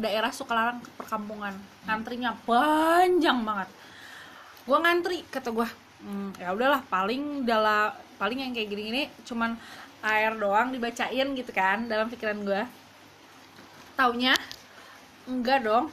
daerah 0.00 0.32
Sukalarang 0.32 0.80
ke 0.80 0.88
perkampungan 0.96 1.52
ngantrinya 1.84 2.32
panjang 2.48 3.44
banget. 3.44 3.68
Gue 4.64 4.78
ngantri 4.80 5.18
kata 5.28 5.52
gue 5.52 5.68
hmm, 6.08 6.40
ya 6.40 6.56
udahlah 6.56 6.80
paling 6.88 7.44
dalam 7.44 7.92
paling 8.16 8.38
yang 8.40 8.56
kayak 8.56 8.68
gini-gini 8.72 9.12
cuman 9.28 9.60
air 10.02 10.32
doang 10.40 10.72
dibacain 10.72 11.28
gitu 11.36 11.52
kan 11.52 11.84
dalam 11.86 12.08
pikiran 12.08 12.40
gue 12.40 12.62
taunya 13.92 14.32
enggak 15.28 15.68
dong. 15.68 15.92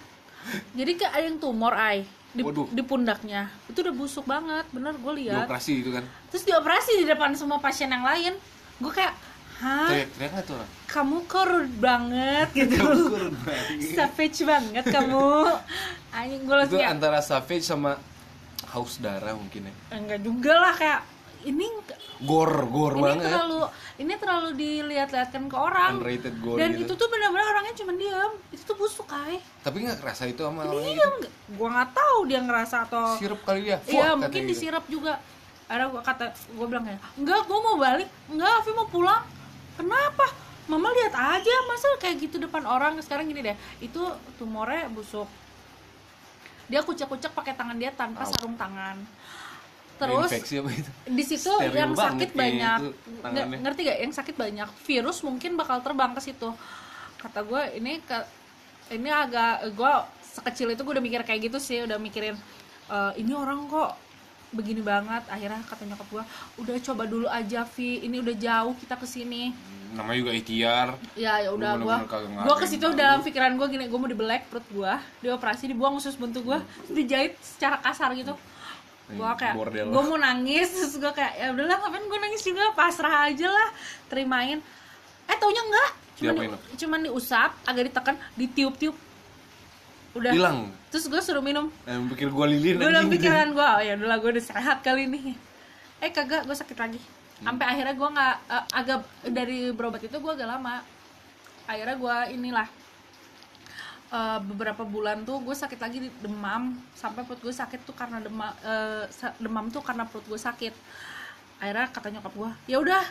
Jadi 0.72 0.92
kayak 0.96 1.14
ada 1.20 1.26
yang 1.28 1.38
tumor 1.38 1.76
ay 1.76 2.08
di, 2.30 2.42
Waduh. 2.42 2.70
di 2.70 2.84
pundaknya 2.84 3.50
itu 3.66 3.82
udah 3.82 3.96
busuk 3.96 4.24
banget 4.24 4.66
bener 4.70 4.94
gue 4.94 5.14
lihat 5.18 5.46
Dioperasi 5.46 5.72
itu 5.82 5.90
kan. 5.90 6.04
terus 6.30 6.44
dioperasi 6.46 6.92
di 7.02 7.06
depan 7.06 7.34
semua 7.34 7.58
pasien 7.58 7.90
yang 7.90 8.06
lain 8.06 8.38
gue 8.78 8.92
kayak 8.92 9.14
hah 9.60 9.90
Teriak-teriak 9.90 10.32
nggak 10.32 10.46
tuh 10.46 10.56
orang? 10.56 10.70
kamu 10.86 11.18
rude 11.26 11.76
banget 11.80 12.48
gitu 12.60 12.78
Kurun 12.80 13.34
banget. 13.42 13.92
savage 13.92 14.40
banget 14.46 14.86
kamu 14.88 15.26
anjing 16.18 16.44
gue 16.46 16.56
itu 16.64 16.78
antara 16.80 17.20
savage 17.20 17.66
sama 17.66 17.98
haus 18.70 19.02
darah 19.02 19.34
mungkin 19.34 19.66
ya. 19.66 19.74
enggak 19.92 20.22
juga 20.22 20.54
lah 20.54 20.74
kayak 20.74 21.02
ini 21.42 21.66
Gor, 22.20 22.52
gor 22.68 23.00
ini 23.00 23.04
banget. 23.04 23.32
terlalu 23.32 23.60
ini 23.96 24.14
terlalu 24.20 24.50
dilihat-lihatkan 24.60 25.44
ke 25.48 25.56
orang 25.56 25.92
Unrated 26.04 26.36
gore 26.44 26.60
dan 26.60 26.76
gitu. 26.76 26.92
itu 26.92 26.94
tuh 27.00 27.08
benar-benar 27.08 27.48
orangnya 27.56 27.74
cuma 27.80 27.92
diam 27.96 28.32
itu 28.52 28.64
tuh 28.68 28.76
busuk 28.76 29.08
ay 29.08 29.40
Tapi 29.64 29.88
nggak 29.88 30.04
kerasa 30.04 30.28
itu 30.28 30.44
sama 30.44 30.68
orangnya 30.68 31.00
diam 31.00 31.14
nggak 31.24 31.34
gue 31.56 31.70
nggak 31.72 31.90
tahu 31.96 32.18
dia 32.28 32.40
ngerasa 32.44 32.76
atau 32.92 33.04
gitu. 33.16 33.20
Sirup 33.24 33.42
kali 33.48 33.60
dia. 33.72 33.78
Iya 33.88 34.20
mungkin 34.20 34.42
gitu. 34.44 34.52
disirap 34.52 34.84
juga. 34.92 35.24
Ada 35.70 35.86
gua 35.86 36.02
kata 36.02 36.34
gue 36.34 36.66
bilang 36.66 36.84
kayak 36.84 37.00
enggak 37.16 37.40
gue 37.46 37.60
mau 37.62 37.78
balik 37.80 38.10
enggak 38.28 38.52
Afi 38.58 38.72
mau 38.74 38.88
pulang 38.90 39.22
kenapa 39.80 40.28
Mama 40.70 40.94
lihat 40.94 41.14
aja 41.18 41.56
masa 41.66 41.90
kayak 41.98 42.30
gitu 42.30 42.38
depan 42.38 42.62
orang 42.62 42.94
sekarang 43.02 43.26
gini 43.26 43.42
deh 43.42 43.58
itu 43.82 44.02
tumornya 44.38 44.86
busuk 44.94 45.26
dia 46.70 46.86
kucek-kucek 46.86 47.34
pakai 47.34 47.58
tangan 47.58 47.74
dia 47.82 47.90
tanpa 47.90 48.22
sarung 48.30 48.54
tangan 48.54 49.02
terus 50.00 50.32
infeksi 50.32 50.56
apa 50.64 50.70
itu? 50.72 50.92
di 51.12 51.24
situ 51.24 51.52
yang 51.76 51.92
sakit 51.92 52.30
kayaknya 52.32 52.72
banyak. 53.20 53.46
itu 53.52 53.60
ngerti 53.60 53.80
gak 53.84 53.98
yang 54.00 54.14
sakit 54.16 54.36
banyak. 54.40 54.70
Virus 54.88 55.18
mungkin 55.22 55.52
bakal 55.54 55.84
terbang 55.84 56.16
ke 56.16 56.22
situ. 56.24 56.50
Kata 57.20 57.44
gue 57.44 57.62
ini 57.76 58.00
ke 58.00 58.18
ini 58.90 59.12
agak 59.12 59.68
gue 59.76 59.92
sekecil 60.24 60.72
itu 60.72 60.82
gue 60.82 60.94
udah 60.96 61.04
mikir 61.04 61.22
kayak 61.22 61.52
gitu 61.52 61.60
sih. 61.60 61.84
Udah 61.84 62.00
mikirin 62.00 62.40
"Eh, 62.88 63.12
ini 63.20 63.36
orang 63.36 63.68
kok 63.68 64.00
begini 64.50 64.82
banget. 64.82 65.28
Akhirnya 65.28 65.60
kata 65.62 65.84
nyokap 65.84 66.08
gue 66.10 66.24
udah 66.58 66.76
coba 66.80 67.04
dulu 67.04 67.28
aja 67.28 67.68
Vi. 67.68 68.02
Ini 68.02 68.24
udah 68.24 68.36
jauh 68.36 68.74
kita 68.80 68.96
ke 68.96 69.06
sini 69.06 69.52
Namanya 69.90 70.22
juga 70.22 70.34
ikhtiar. 70.38 70.88
ya 71.18 71.42
ya 71.42 71.50
udah 71.50 71.74
gue 71.76 71.96
gue 72.46 72.56
ke 72.56 72.66
situ 72.70 72.86
dalam 72.94 73.26
pikiran 73.26 73.58
gue 73.58 73.68
gini 73.68 73.90
gue 73.90 73.98
mau 73.98 74.06
dibelek 74.06 74.46
perut 74.46 74.62
gue 74.70 74.94
dioperasi 75.26 75.66
dibuang 75.66 75.98
usus 75.98 76.14
buntu 76.14 76.46
gue 76.46 76.60
dijahit 76.94 77.34
secara 77.42 77.82
kasar 77.82 78.14
gitu 78.14 78.38
gue 79.10 79.26
Hmm, 79.26 79.38
kayak 79.42 79.56
gue 79.90 80.04
mau 80.06 80.18
nangis 80.22 80.70
terus 80.70 80.94
gue 81.02 81.12
kayak 81.18 81.34
ya 81.34 81.48
udahlah 81.50 81.82
ngapain 81.82 82.06
gue 82.06 82.20
nangis 82.22 82.42
juga 82.46 82.64
pasrah 82.78 83.26
aja 83.26 83.50
lah 83.50 83.70
terimain. 84.06 84.62
Eh 85.26 85.38
taunya 85.42 85.62
enggak 85.66 85.92
cuman, 86.20 86.46
di, 86.46 86.76
cuman 86.78 87.00
diusap 87.10 87.52
agak 87.66 87.84
ditekan 87.90 88.16
ditiup-tiup. 88.38 88.96
Udah. 90.18 90.34
Hilang. 90.34 90.74
terus 90.90 91.06
gue 91.06 91.22
suruh 91.22 91.42
minum. 91.42 91.70
Eh, 91.86 91.98
pikir 92.14 92.34
gua 92.34 92.50
lilin 92.50 92.78
gue 92.78 92.86
dalam 92.86 93.10
pikiran 93.10 93.54
gue 93.54 93.68
oh 93.78 93.82
ya 93.82 93.94
udahlah 93.98 94.18
gue 94.22 94.30
udah 94.38 94.46
sehat 94.46 94.78
kali 94.82 95.06
ini 95.06 95.34
eh 96.00 96.10
kagak 96.14 96.46
gue 96.46 96.56
sakit 96.56 96.78
lagi. 96.78 97.02
Sampai 97.40 97.66
akhirnya 97.66 97.96
gue 97.98 98.10
nggak 98.14 98.36
eh, 98.46 98.66
agak 98.78 99.00
dari 99.26 99.74
berobat 99.74 100.06
itu 100.06 100.18
gue 100.18 100.32
agak 100.38 100.50
lama. 100.50 100.86
Akhirnya 101.66 101.98
gue 101.98 102.18
inilah 102.38 102.68
eh, 104.10 104.40
beberapa 104.42 104.82
bulan 104.82 105.22
tuh 105.22 105.40
gue 105.40 105.54
sakit 105.54 105.78
lagi 105.78 106.10
demam. 106.20 106.74
Sampai 106.94 107.24
perut 107.24 107.40
gue 107.40 107.52
sakit 107.52 107.84
tuh 107.84 107.94
karena 107.94 108.20
demam 108.20 108.52
demam 109.38 109.66
tuh 109.68 109.80
karena 109.80 110.04
perut 110.04 110.26
gue 110.26 110.40
sakit. 110.40 110.74
Akhirnya 111.60 111.88
kata 111.88 112.08
nyokap 112.10 112.34
gue 112.34 112.50
ya 112.68 112.80
udah 112.80 113.04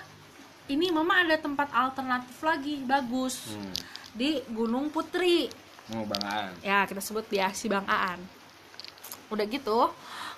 ini 0.69 0.89
mama 0.89 1.21
ada 1.21 1.37
tempat 1.37 1.69
alternatif 1.71 2.37
lagi 2.41 2.83
bagus. 2.83 3.53
Hmm. 3.53 3.73
di 4.09 4.41
Gunung 4.49 4.89
Putri. 4.89 5.47
Mau 5.89 6.03
banggaan. 6.03 6.51
ya 6.61 6.83
kita 6.85 6.99
sebut 6.99 7.29
dia 7.29 7.49
si 7.53 7.69
Bang 7.69 7.87
Aan. 7.87 8.19
Udah 9.29 9.45
gitu 9.45 9.93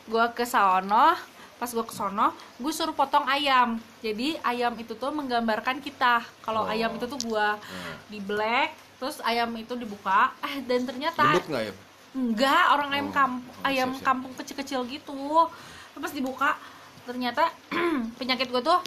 gue 0.05 0.25
ke 0.31 0.43
sono 0.45 1.15
pas 1.57 1.69
gue 1.69 1.83
ke 1.83 1.91
sono 1.91 2.35
gue 2.59 2.71
suruh 2.71 2.93
potong 2.93 3.25
ayam. 3.25 3.79
Jadi 3.99 4.37
ayam 4.43 4.75
itu 4.75 4.93
tuh 4.93 5.09
menggambarkan 5.11 5.79
kita. 5.79 6.21
Kalau 6.41 6.67
Oh. 6.67 6.71
ayam 6.71 6.93
itu 6.93 7.07
tuh 7.07 7.21
gue 7.21 7.47
Hmm. 7.57 7.95
di 8.07 8.19
black 8.19 8.75
terus 9.01 9.17
ayam 9.21 9.49
itu 9.55 9.73
dibuka 9.75 10.31
eh 10.41 10.61
dan 10.63 10.85
ternyata 10.85 11.25
Gendut 11.33 11.49
nggak 11.49 11.63
ya? 11.65 11.73
enggak 12.13 12.65
orang 12.71 12.89
ayam 12.93 13.09
Oh, 13.09 13.15
kampung 13.15 13.43
oh, 13.51 13.65
ayam 13.65 13.89
siap-siap. 13.91 14.05
kampung 14.05 14.33
kecil-kecil 14.35 14.81
gitu 14.87 15.49
Terus 15.91 16.13
dibuka 16.13 16.55
ternyata 17.03 17.49
penyakit 18.21 18.47
gue 18.47 18.61
tuh 18.61 18.79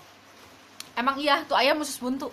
emang 0.93 1.17
iya 1.17 1.41
tuh 1.43 1.53
ayam 1.53 1.77
usus 1.77 1.97
buntu 1.97 2.29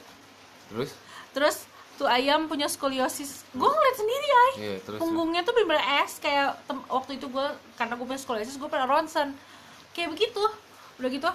Terus? 0.69 0.93
terus 1.31 1.57
tuh 1.97 2.05
ayam 2.05 2.47
punya 2.47 2.65
skoliosis 2.65 3.45
gue 3.51 3.65
ngeliat 3.67 3.97
sendiri 3.97 4.29
ay 4.29 4.53
Iya, 4.57 4.77
terus. 4.81 4.99
punggungnya 4.99 5.41
tuh 5.41 5.53
bener 5.53 5.77
es 6.01 6.17
kayak 6.17 6.57
waktu 6.87 7.17
itu 7.17 7.27
gue 7.27 7.47
karena 7.75 7.93
gue 7.93 8.07
punya 8.07 8.19
skoliosis 8.19 8.55
gue 8.55 8.67
pernah 8.67 8.87
ronsen 8.87 9.33
kayak 9.91 10.11
begitu 10.11 10.41
udah 10.97 11.09
gitu 11.09 11.31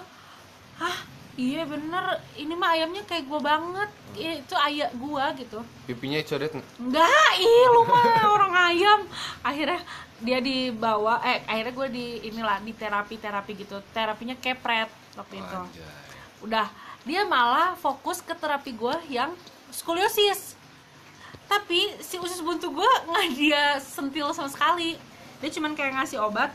hah 0.76 0.96
iya 1.36 1.62
bener. 1.68 2.20
Ini 2.34 2.54
mah 2.56 2.70
ayamnya 2.72 3.04
kayak 3.04 3.24
gue 3.28 3.40
banget. 3.40 3.90
Iya, 4.16 4.32
itu 4.40 4.54
ayam 4.56 4.90
gue 4.96 5.24
gitu. 5.44 5.58
Pipinya 5.84 6.18
nggak? 6.20 6.64
enggak 6.80 7.30
ih 7.36 7.64
lu 7.70 7.82
mah 7.84 8.04
orang 8.36 8.54
ayam. 8.72 9.00
Akhirnya 9.44 9.80
dia 10.24 10.40
dibawa 10.40 11.20
eh 11.20 11.44
akhirnya 11.44 11.72
gue 11.76 11.88
di 11.92 12.06
inilah 12.32 12.58
di 12.64 12.72
terapi 12.72 13.20
terapi 13.20 13.52
gitu. 13.52 13.76
Terapinya 13.92 14.34
kepret 14.40 14.88
waktu 15.14 15.40
itu. 15.40 15.56
Anjay. 15.56 16.04
udah 16.44 16.68
dia 17.08 17.24
malah 17.24 17.72
fokus 17.80 18.20
ke 18.20 18.32
terapi 18.36 18.72
gue 18.72 18.96
yang 19.12 19.32
skoliosis. 19.68 20.56
Tapi 21.46 21.94
si 22.02 22.18
usus 22.18 22.42
buntu 22.42 22.72
gue 22.72 22.90
nggak 23.06 23.26
dia 23.36 23.62
sentil 23.78 24.32
sama 24.32 24.48
sekali. 24.48 24.96
Dia 25.44 25.52
cuman 25.52 25.76
kayak 25.76 26.00
ngasih 26.00 26.18
obat 26.24 26.48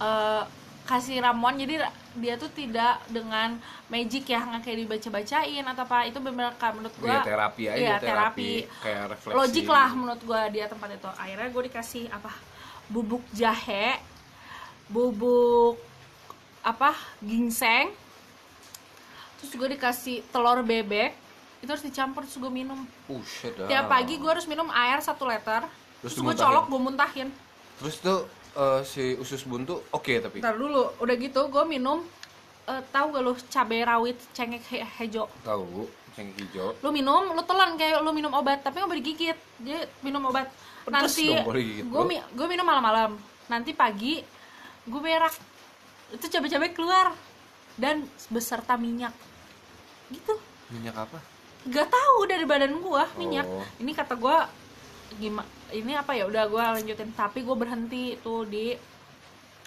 eh, 0.00 0.44
kasih 0.88 1.22
ramuan 1.22 1.54
jadi 1.54 1.86
dia 2.18 2.34
tuh 2.34 2.50
tidak 2.50 2.98
dengan 3.06 3.56
magic 3.86 4.26
ya 4.26 4.42
nggak 4.42 4.62
kayak 4.66 4.78
dibaca-bacain 4.86 5.64
atau 5.64 5.82
apa. 5.86 5.98
Itu 6.06 6.18
benar 6.18 6.54
menurut 6.74 6.94
gue 6.98 7.08
Iya, 7.10 7.22
terapi 7.22 7.64
aja, 7.70 7.78
iya, 7.78 7.96
terapi. 7.98 8.52
Kayak 8.82 9.04
refleksi. 9.14 9.36
logik 9.38 9.66
lah 9.70 9.90
menurut 9.94 10.22
gue 10.22 10.42
dia 10.54 10.66
tempat 10.66 10.88
itu. 10.94 11.10
Akhirnya 11.14 11.48
gue 11.48 11.62
dikasih 11.70 12.04
apa? 12.10 12.32
Bubuk 12.90 13.22
jahe 13.30 14.02
bubuk 14.90 15.78
apa? 16.60 16.92
Ginseng. 17.22 17.94
Terus 19.40 19.52
gue 19.56 19.68
dikasih 19.78 20.16
telur 20.34 20.60
bebek. 20.66 21.14
Itu 21.62 21.70
harus 21.72 21.84
dicampur 21.86 22.26
terus 22.26 22.36
gue 22.36 22.52
minum. 22.52 22.84
Dah. 23.06 23.68
tiap 23.70 23.86
pagi 23.86 24.18
gue 24.18 24.30
harus 24.30 24.44
minum 24.50 24.68
air 24.74 24.98
satu 25.00 25.24
liter. 25.24 25.64
Terus 26.02 26.18
terus, 26.18 26.26
gue 26.26 26.34
colok 26.36 26.66
gue 26.68 26.80
muntahin. 26.80 27.28
Terus 27.80 27.96
tuh 28.02 28.26
eh, 28.54 28.80
si 28.82 29.14
usus 29.16 29.42
buntu 29.44 29.82
oke 29.90 30.12
tapi. 30.20 30.38
Ntar 30.40 30.56
dulu 30.56 30.94
udah 30.98 31.14
gitu 31.16 31.40
gue 31.46 31.64
minum 31.64 32.02
eh, 32.66 32.82
tahu 32.90 33.06
gak 33.14 33.22
lu 33.22 33.32
cabai 33.48 33.80
rawit 33.82 34.18
cengkeh 34.30 34.62
he- 34.70 34.86
hejo 35.00 35.26
tahu 35.42 35.86
cengkeh 36.14 36.46
hijau. 36.50 36.74
lu 36.82 36.90
minum 36.90 37.30
lu 37.30 37.42
telan 37.46 37.78
kayak 37.78 38.02
lu 38.02 38.10
minum 38.10 38.34
obat 38.34 38.60
tapi 38.60 38.82
nggak 38.82 38.90
boleh 38.90 39.04
digigit. 39.04 39.38
Dia 39.58 39.86
minum 40.00 40.22
obat. 40.26 40.50
Pedes 40.82 40.90
nanti 40.90 41.26
gue 41.30 41.82
bro. 41.84 42.08
gue 42.08 42.46
minum 42.46 42.66
malam-malam. 42.66 43.14
Nanti 43.46 43.70
pagi 43.72 44.22
gue 44.84 45.00
berak. 45.00 45.34
Itu 46.10 46.26
cabai-cabai 46.26 46.74
keluar. 46.74 47.14
Dan 47.78 48.04
beserta 48.28 48.74
minyak. 48.74 49.14
Gitu. 50.10 50.34
Minyak 50.74 51.06
apa? 51.06 51.18
Gak 51.70 51.92
tahu 51.92 52.24
dari 52.24 52.44
badan 52.48 52.72
gua 52.80 53.04
minyak. 53.14 53.44
Oh. 53.44 53.62
ini 53.78 53.92
kata 53.92 54.16
gua 54.16 54.48
gimana 55.18 55.48
ini 55.70 55.92
apa 55.94 56.12
ya 56.14 56.26
udah 56.26 56.44
gua 56.46 56.64
lanjutin. 56.78 57.10
Tapi 57.10 57.42
gue 57.42 57.56
berhenti 57.56 58.14
tuh 58.20 58.44
di 58.44 58.74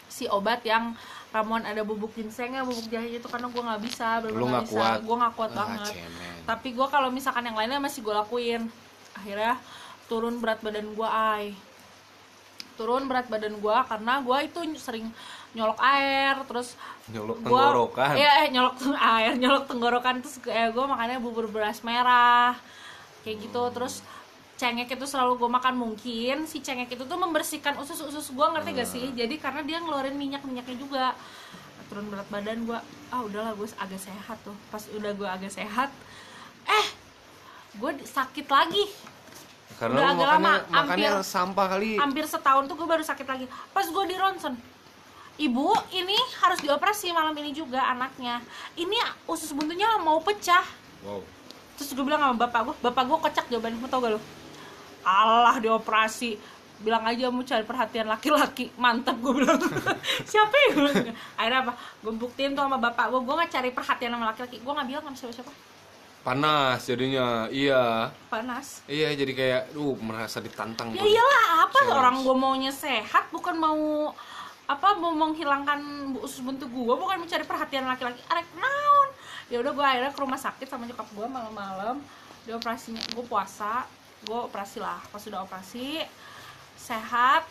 si 0.08 0.30
obat 0.30 0.62
yang 0.62 0.94
ramuan 1.34 1.66
ada 1.66 1.82
bubuk 1.82 2.14
ginsengnya 2.14 2.62
bubuk 2.62 2.86
jahe 2.88 3.18
itu 3.18 3.26
karena 3.26 3.50
gua 3.50 3.74
nggak 3.74 3.82
bisa 3.82 4.22
nggak 4.22 4.64
bisa. 4.70 4.76
kuat. 4.78 5.00
gue 5.02 5.16
nggak 5.18 5.34
kuat 5.34 5.52
Ah, 5.52 5.58
banget. 5.66 5.94
cemen. 5.98 6.34
tapi 6.46 6.68
gua 6.72 6.88
kalau 6.88 7.10
misalkan 7.10 7.44
yang 7.44 7.58
lainnya 7.58 7.82
masih 7.82 8.06
gue 8.06 8.14
lakuin. 8.14 8.70
Akhirnya 9.18 9.58
turun 10.06 10.38
berat 10.38 10.62
badan 10.62 10.94
gua 10.94 11.10
ay. 11.40 11.58
Turun 12.74 13.06
berat 13.06 13.26
badan 13.26 13.58
gua 13.58 13.82
karena 13.86 14.22
gua 14.22 14.42
itu 14.42 14.60
sering 14.78 15.10
nyolok 15.54 15.78
air 15.80 16.34
terus 16.50 16.74
nyolok 17.10 17.38
gua 17.42 17.70
tenggorokan? 17.70 18.14
Iya 18.18 18.32
eh, 18.42 18.48
nyolok 18.50 18.76
air 18.98 19.34
nyolok 19.38 19.66
tenggorokan 19.70 20.16
terus 20.22 20.38
eh, 20.46 20.70
gue 20.70 20.86
makannya 20.86 21.18
bubur 21.22 21.46
beras 21.50 21.82
merah. 21.82 22.54
Kayak 23.22 23.38
gitu 23.46 23.62
terus 23.74 24.02
cengek 24.54 24.94
itu 24.94 25.06
selalu 25.10 25.42
gue 25.42 25.50
makan 25.50 25.74
mungkin 25.76 26.46
si 26.46 26.62
cengek 26.62 26.94
itu 26.94 27.04
tuh 27.04 27.18
membersihkan 27.18 27.74
usus-usus 27.82 28.32
gue 28.32 28.48
ngerti 28.54 28.70
gak 28.78 28.90
sih? 28.90 29.06
Jadi 29.18 29.36
karena 29.42 29.66
dia 29.66 29.82
ngeluarin 29.82 30.16
minyak-minyaknya 30.16 30.78
juga. 30.78 31.06
Turun 31.90 32.08
berat 32.14 32.30
badan 32.30 32.64
gue 32.64 32.80
ah 33.12 33.22
udahlah 33.26 33.54
gue 33.58 33.68
agak 33.76 34.02
sehat 34.02 34.38
tuh. 34.46 34.56
Pas 34.70 34.82
udah 34.94 35.12
gue 35.14 35.28
agak 35.28 35.52
sehat 35.52 35.90
eh 36.70 36.86
gue 37.76 37.92
sakit 38.06 38.48
lagi. 38.48 38.86
Karena 39.82 39.98
udah 40.00 40.06
agak 40.14 40.28
makannya, 40.30 40.38
lama, 40.38 40.54
makannya 40.70 41.10
hampir- 41.10 41.26
sampah 41.26 41.68
kali. 41.74 41.92
hampir 41.98 42.26
setahun 42.30 42.64
tuh 42.70 42.76
gue 42.78 42.88
baru 42.88 43.04
sakit 43.04 43.28
lagi. 43.28 43.46
Pas 43.74 43.86
gue 43.90 44.04
di 44.06 44.16
ronsen. 44.16 44.54
Ibu 45.34 45.74
ini 45.98 46.14
harus 46.46 46.62
dioperasi 46.62 47.10
malam 47.10 47.34
ini 47.42 47.58
juga 47.58 47.82
anaknya. 47.90 48.38
Ini 48.78 49.02
usus 49.26 49.50
buntunya 49.50 49.90
mau 49.98 50.22
pecah. 50.22 50.62
Wow. 51.02 51.26
Terus 51.74 51.90
gue 51.98 52.06
bilang 52.06 52.22
sama 52.22 52.38
bapak 52.38 52.62
gue 52.70 52.76
bapak 52.86 53.04
gue 53.10 53.18
kocak 53.18 53.46
jawabannya 53.50 53.82
mau 53.82 53.90
tau 53.90 54.00
gak 54.06 54.14
lo 54.14 54.22
Allah 55.04 55.56
dioperasi. 55.60 56.40
Bilang 56.84 57.08
aja 57.08 57.32
mau 57.32 57.44
cari 57.48 57.64
perhatian 57.64 58.08
laki-laki. 58.12 58.68
Mantap 58.76 59.16
gue 59.20 59.34
bilang. 59.44 59.56
Siapa 60.32 60.56
ya? 60.68 60.72
Akhirnya 61.40 61.60
apa? 61.64 61.74
Gue 62.04 62.14
buktiin 62.16 62.52
tuh 62.58 62.64
sama 62.68 62.76
bapak 62.82 63.08
gue 63.12 63.22
gue 63.24 63.36
nggak 63.40 63.52
cari 63.52 63.70
perhatian 63.72 64.12
sama 64.12 64.26
laki-laki. 64.36 64.60
Gue 64.60 64.74
nggak 64.76 64.88
bilang 64.92 65.04
sama 65.08 65.16
siapa-siapa. 65.16 65.54
Panas 66.24 66.80
jadinya. 66.88 67.48
Iya. 67.52 68.12
Panas. 68.32 68.84
Iya 68.88 69.12
jadi 69.16 69.32
kayak 69.36 69.62
duh 69.76 69.96
merasa 70.00 70.40
ditantang 70.40 70.96
ya 70.96 71.04
iyalah 71.04 71.68
apa 71.68 71.80
Serius. 71.84 71.96
orang 72.00 72.16
gue 72.24 72.36
maunya 72.36 72.72
sehat 72.72 73.28
bukan 73.32 73.56
mau 73.60 74.12
apa 74.64 74.96
mau 74.96 75.12
menghilangkan 75.12 75.80
usus 76.24 76.40
buntu 76.40 76.72
gue 76.72 76.94
bukan 76.96 77.20
mencari 77.20 77.44
perhatian 77.44 77.88
laki-laki. 77.88 78.24
Arek 78.32 78.48
naon? 78.56 79.10
Ya 79.52 79.60
udah 79.60 79.72
gue 79.76 79.86
akhirnya 79.86 80.12
ke 80.16 80.20
rumah 80.24 80.40
sakit 80.40 80.68
sama 80.68 80.88
nyokap 80.88 81.08
gue 81.12 81.28
malam-malam. 81.28 82.00
Dia 82.48 82.56
operasinya 82.60 83.00
gue 83.12 83.24
puasa 83.28 83.84
gue 84.24 84.40
operasi 84.48 84.80
lah 84.80 85.00
pas 85.12 85.20
sudah 85.20 85.44
operasi 85.44 86.02
sehat 86.76 87.44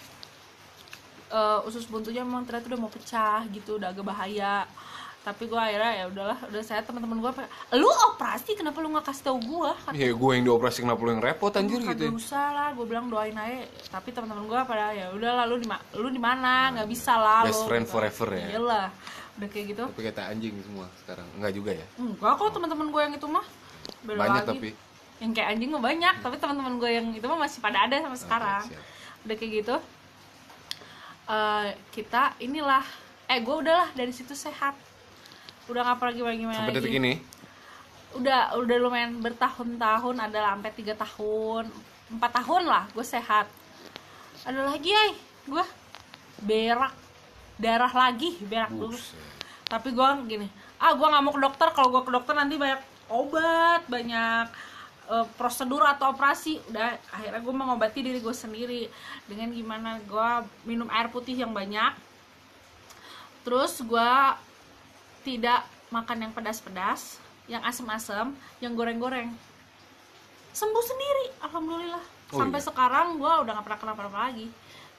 eh, 1.30 1.68
usus 1.68 1.84
buntunya 1.88 2.24
memang 2.24 2.44
ternyata 2.44 2.72
udah 2.72 2.80
mau 2.80 2.92
pecah 2.92 3.44
gitu 3.52 3.76
udah 3.80 3.92
agak 3.92 4.04
bahaya 4.04 4.64
tapi 5.22 5.46
gue 5.46 5.54
akhirnya 5.54 6.02
ya 6.02 6.04
udahlah 6.10 6.38
udah 6.50 6.62
sehat 6.66 6.82
teman-teman 6.82 7.22
gue 7.22 7.30
lu 7.78 7.86
operasi 8.10 8.58
kenapa 8.58 8.82
lu 8.82 8.90
nggak 8.90 9.06
kasih 9.06 9.22
tau 9.30 9.38
gue 9.38 9.70
ya 9.94 10.10
gue 10.10 10.30
yang 10.34 10.42
dioperasi 10.50 10.82
kenapa 10.82 10.98
lu 11.06 11.10
yang 11.14 11.22
repot 11.22 11.54
anjir 11.54 11.78
gitu 11.78 12.10
Kagak 12.10 12.18
usah 12.18 12.46
lah, 12.50 12.68
gue 12.74 12.82
bilang 12.90 13.06
doain 13.06 13.30
aja. 13.38 13.62
Tapi 13.86 14.10
teman-teman 14.10 14.50
gue 14.50 14.58
pada 14.66 14.90
ya 14.90 15.14
udah 15.14 15.30
lah 15.38 15.44
lu 15.46 15.62
di 15.62 15.70
lu 15.94 16.10
di 16.10 16.18
mana 16.18 16.74
nggak 16.74 16.90
bisa 16.90 17.14
lah 17.14 17.46
Best 17.46 17.62
lu, 17.62 17.70
friend 17.70 17.86
gitu. 17.86 17.94
forever 17.94 18.28
ya? 18.34 18.46
Iyalah, 18.58 18.86
udah 19.38 19.48
kayak 19.48 19.66
gitu. 19.70 19.84
tapi 19.94 20.02
kata 20.10 20.22
anjing 20.26 20.54
semua 20.58 20.86
sekarang 21.06 21.26
enggak 21.38 21.52
juga 21.54 21.70
ya 21.70 21.86
Enggak 22.02 22.32
kok 22.34 22.50
teman-teman 22.58 22.86
gue 22.90 23.00
yang 23.06 23.14
itu 23.14 23.26
mah. 23.30 23.46
Beda 24.02 24.18
banyak 24.18 24.42
lagi. 24.42 24.50
tapi 24.50 24.68
yang 25.22 25.30
kayak 25.30 25.54
anjing 25.54 25.70
mah 25.70 25.78
banyak, 25.78 26.14
tapi 26.18 26.34
teman-teman 26.42 26.82
gue 26.82 26.90
yang 26.90 27.06
itu 27.14 27.22
mah 27.30 27.38
masih 27.46 27.62
pada 27.62 27.86
ada 27.86 27.94
sampai 27.94 28.18
sekarang. 28.18 28.64
siap. 28.66 28.82
Udah 29.22 29.34
kayak 29.38 29.52
gitu. 29.62 29.76
eh 31.22 31.68
kita 31.94 32.34
inilah 32.42 32.82
eh 33.30 33.38
gue 33.38 33.54
udahlah 33.54 33.94
dari 33.94 34.10
situ 34.10 34.34
sehat. 34.34 34.74
Udah 35.70 35.86
nggak 35.86 35.98
pergi 36.02 36.20
lagi 36.26 36.38
gimana 36.42 36.58
sampai 36.58 36.74
lagi 36.74 36.82
detik 36.82 36.98
ini 36.98 37.12
udah 38.12 38.60
udah 38.60 38.76
lumayan 38.76 39.24
bertahun-tahun 39.24 40.16
ada 40.20 40.52
sampai 40.52 40.70
tiga 40.76 40.94
tahun 40.96 41.72
empat 42.12 42.30
tahun 42.44 42.68
lah 42.68 42.84
gue 42.92 43.04
sehat 43.04 43.48
ada 44.44 44.60
lagi 44.68 44.92
ay 44.92 45.16
gue 45.48 45.64
berak 46.44 46.92
darah 47.56 47.92
lagi 47.92 48.36
berak 48.44 48.68
dulu 48.68 48.98
tapi 49.64 49.96
gue 49.96 50.08
gini 50.28 50.48
ah 50.76 50.92
gue 50.92 51.06
nggak 51.06 51.22
mau 51.24 51.32
ke 51.32 51.40
dokter 51.40 51.68
kalau 51.72 51.88
gue 51.88 52.02
ke 52.04 52.12
dokter 52.12 52.34
nanti 52.36 52.60
banyak 52.60 52.80
obat 53.08 53.80
banyak 53.88 54.46
eh, 55.12 55.26
prosedur 55.36 55.84
atau 55.84 56.16
operasi 56.16 56.56
udah 56.72 56.96
akhirnya 57.12 57.40
gue 57.44 57.54
mengobati 57.54 58.00
diri 58.00 58.18
gue 58.24 58.32
sendiri 58.32 58.88
dengan 59.28 59.52
gimana 59.52 60.00
gue 60.00 60.30
minum 60.64 60.88
air 60.88 61.12
putih 61.12 61.36
yang 61.36 61.52
banyak. 61.52 61.92
Terus 63.44 63.84
gue 63.84 64.12
tidak 65.22 65.68
makan 65.92 66.28
yang 66.28 66.32
pedas-pedas 66.32 67.20
yang 67.50 67.60
asem-asem 67.62 68.32
yang 68.64 68.72
goreng-goreng. 68.72 69.28
Sembuh 70.56 70.84
sendiri 70.84 71.26
alhamdulillah. 71.44 72.04
Oh 72.32 72.40
sampai 72.40 72.60
iya? 72.64 72.66
sekarang 72.72 73.06
gue 73.20 73.32
udah 73.44 73.52
nggak 73.52 73.66
pernah 73.68 73.80
kenapa-napa 73.80 74.18
lagi. 74.32 74.48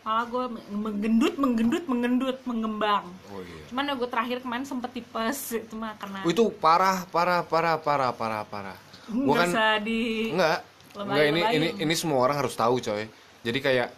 Malah 0.04 0.26
gue 0.28 0.46
menggendut 0.70 1.36
menggendut 1.40 1.84
menggendut 1.88 2.38
mengembang. 2.44 3.08
Oh 3.32 3.40
iya. 3.42 3.64
Cuman 3.72 3.90
ya 3.90 3.94
gue 3.96 4.10
terakhir 4.12 4.38
kemarin 4.44 4.66
sempet 4.68 4.92
tipes 4.94 5.56
itu 5.56 5.74
mah 5.74 5.96
karena 5.98 6.22
Oh, 6.22 6.30
itu 6.30 6.44
parah 6.60 7.08
parah 7.10 7.42
parah 7.42 7.80
parah 7.80 8.12
parah 8.14 8.44
parah 8.46 8.93
gua 9.12 9.24
nggak 9.24 9.40
kan 9.40 9.50
usah 9.52 9.72
di 9.84 10.02
enggak 10.32 10.60
Lebay- 10.94 11.10
enggak 11.10 11.26
ini 11.26 11.42
ini 11.58 11.68
ini 11.90 11.94
semua 11.98 12.22
orang 12.24 12.38
harus 12.40 12.54
tahu 12.54 12.78
coy. 12.80 13.10
Jadi 13.44 13.60
kayak 13.60 13.90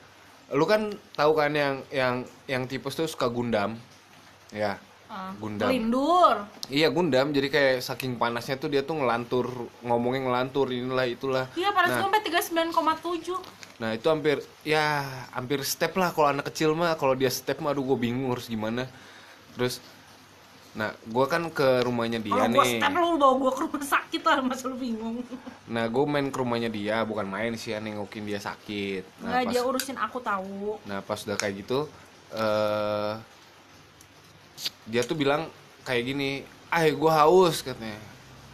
lu 0.54 0.66
kan 0.70 0.94
tahu 1.18 1.32
kan 1.34 1.52
yang 1.54 1.76
yang 1.90 2.16
yang 2.46 2.64
tipes 2.70 2.96
tuh 2.96 3.10
suka 3.10 3.28
gundam 3.30 3.78
ya. 4.54 4.80
Uh, 5.06 5.30
Gundam. 5.38 5.70
kelindur. 5.70 6.50
Iya 6.66 6.90
gundam. 6.90 7.30
Jadi 7.30 7.48
kayak 7.54 7.86
saking 7.86 8.18
panasnya 8.18 8.58
tuh 8.58 8.74
dia 8.74 8.82
tuh 8.82 8.98
ngelantur 8.98 9.70
ngomongnya 9.86 10.26
ngelantur 10.26 10.74
inilah 10.74 11.06
itulah. 11.06 11.46
Iya 11.54 11.70
panas 11.70 11.94
nah, 11.94 11.98
gue 12.02 12.06
sampai 12.10 12.22
39,7 12.26 13.38
nah 13.76 13.92
itu 13.92 14.08
hampir 14.08 14.40
ya 14.66 15.06
hampir 15.36 15.62
step 15.62 15.94
lah. 16.00 16.10
Kalau 16.10 16.34
anak 16.34 16.50
kecil 16.50 16.74
mah 16.74 16.98
kalau 16.98 17.14
dia 17.14 17.30
step 17.30 17.62
mah 17.62 17.76
aduh 17.76 17.86
gue 17.86 17.98
bingung 18.02 18.34
harus 18.34 18.50
gimana. 18.50 18.90
Terus 19.54 19.78
nah 20.76 20.92
gue 20.92 21.26
kan 21.32 21.48
ke 21.56 21.88
rumahnya 21.88 22.20
dia 22.20 22.36
kalau 22.36 22.52
gue 22.52 22.66
nih. 22.68 22.84
step 22.84 22.94
lu 23.00 23.16
bawa 23.16 23.34
gue 23.40 23.52
ke 23.56 23.62
rumah 23.64 23.80
sakit 23.80 24.22
lah 24.28 24.38
masa 24.44 24.68
lu 24.68 24.76
bingung. 24.76 25.24
Nah 25.72 25.88
gue 25.88 26.04
main 26.04 26.28
ke 26.28 26.36
rumahnya 26.36 26.68
dia 26.68 27.00
bukan 27.08 27.24
main 27.24 27.56
sih 27.56 27.72
ya 27.72 27.80
nengokin 27.80 28.28
dia 28.28 28.44
sakit. 28.44 29.24
Nah 29.24 29.40
nggak 29.40 29.48
pas 29.48 29.52
dia 29.56 29.62
urusin 29.64 29.96
aku 29.96 30.20
tahu. 30.20 30.76
Nah 30.84 31.00
pas 31.00 31.16
udah 31.24 31.40
kayak 31.40 31.64
gitu, 31.64 31.88
eh 32.36 33.16
dia 34.84 35.02
tuh 35.08 35.16
bilang 35.16 35.48
kayak 35.88 36.12
gini, 36.12 36.44
ah 36.68 36.84
gue 36.84 37.12
haus 37.24 37.64
katanya, 37.64 37.96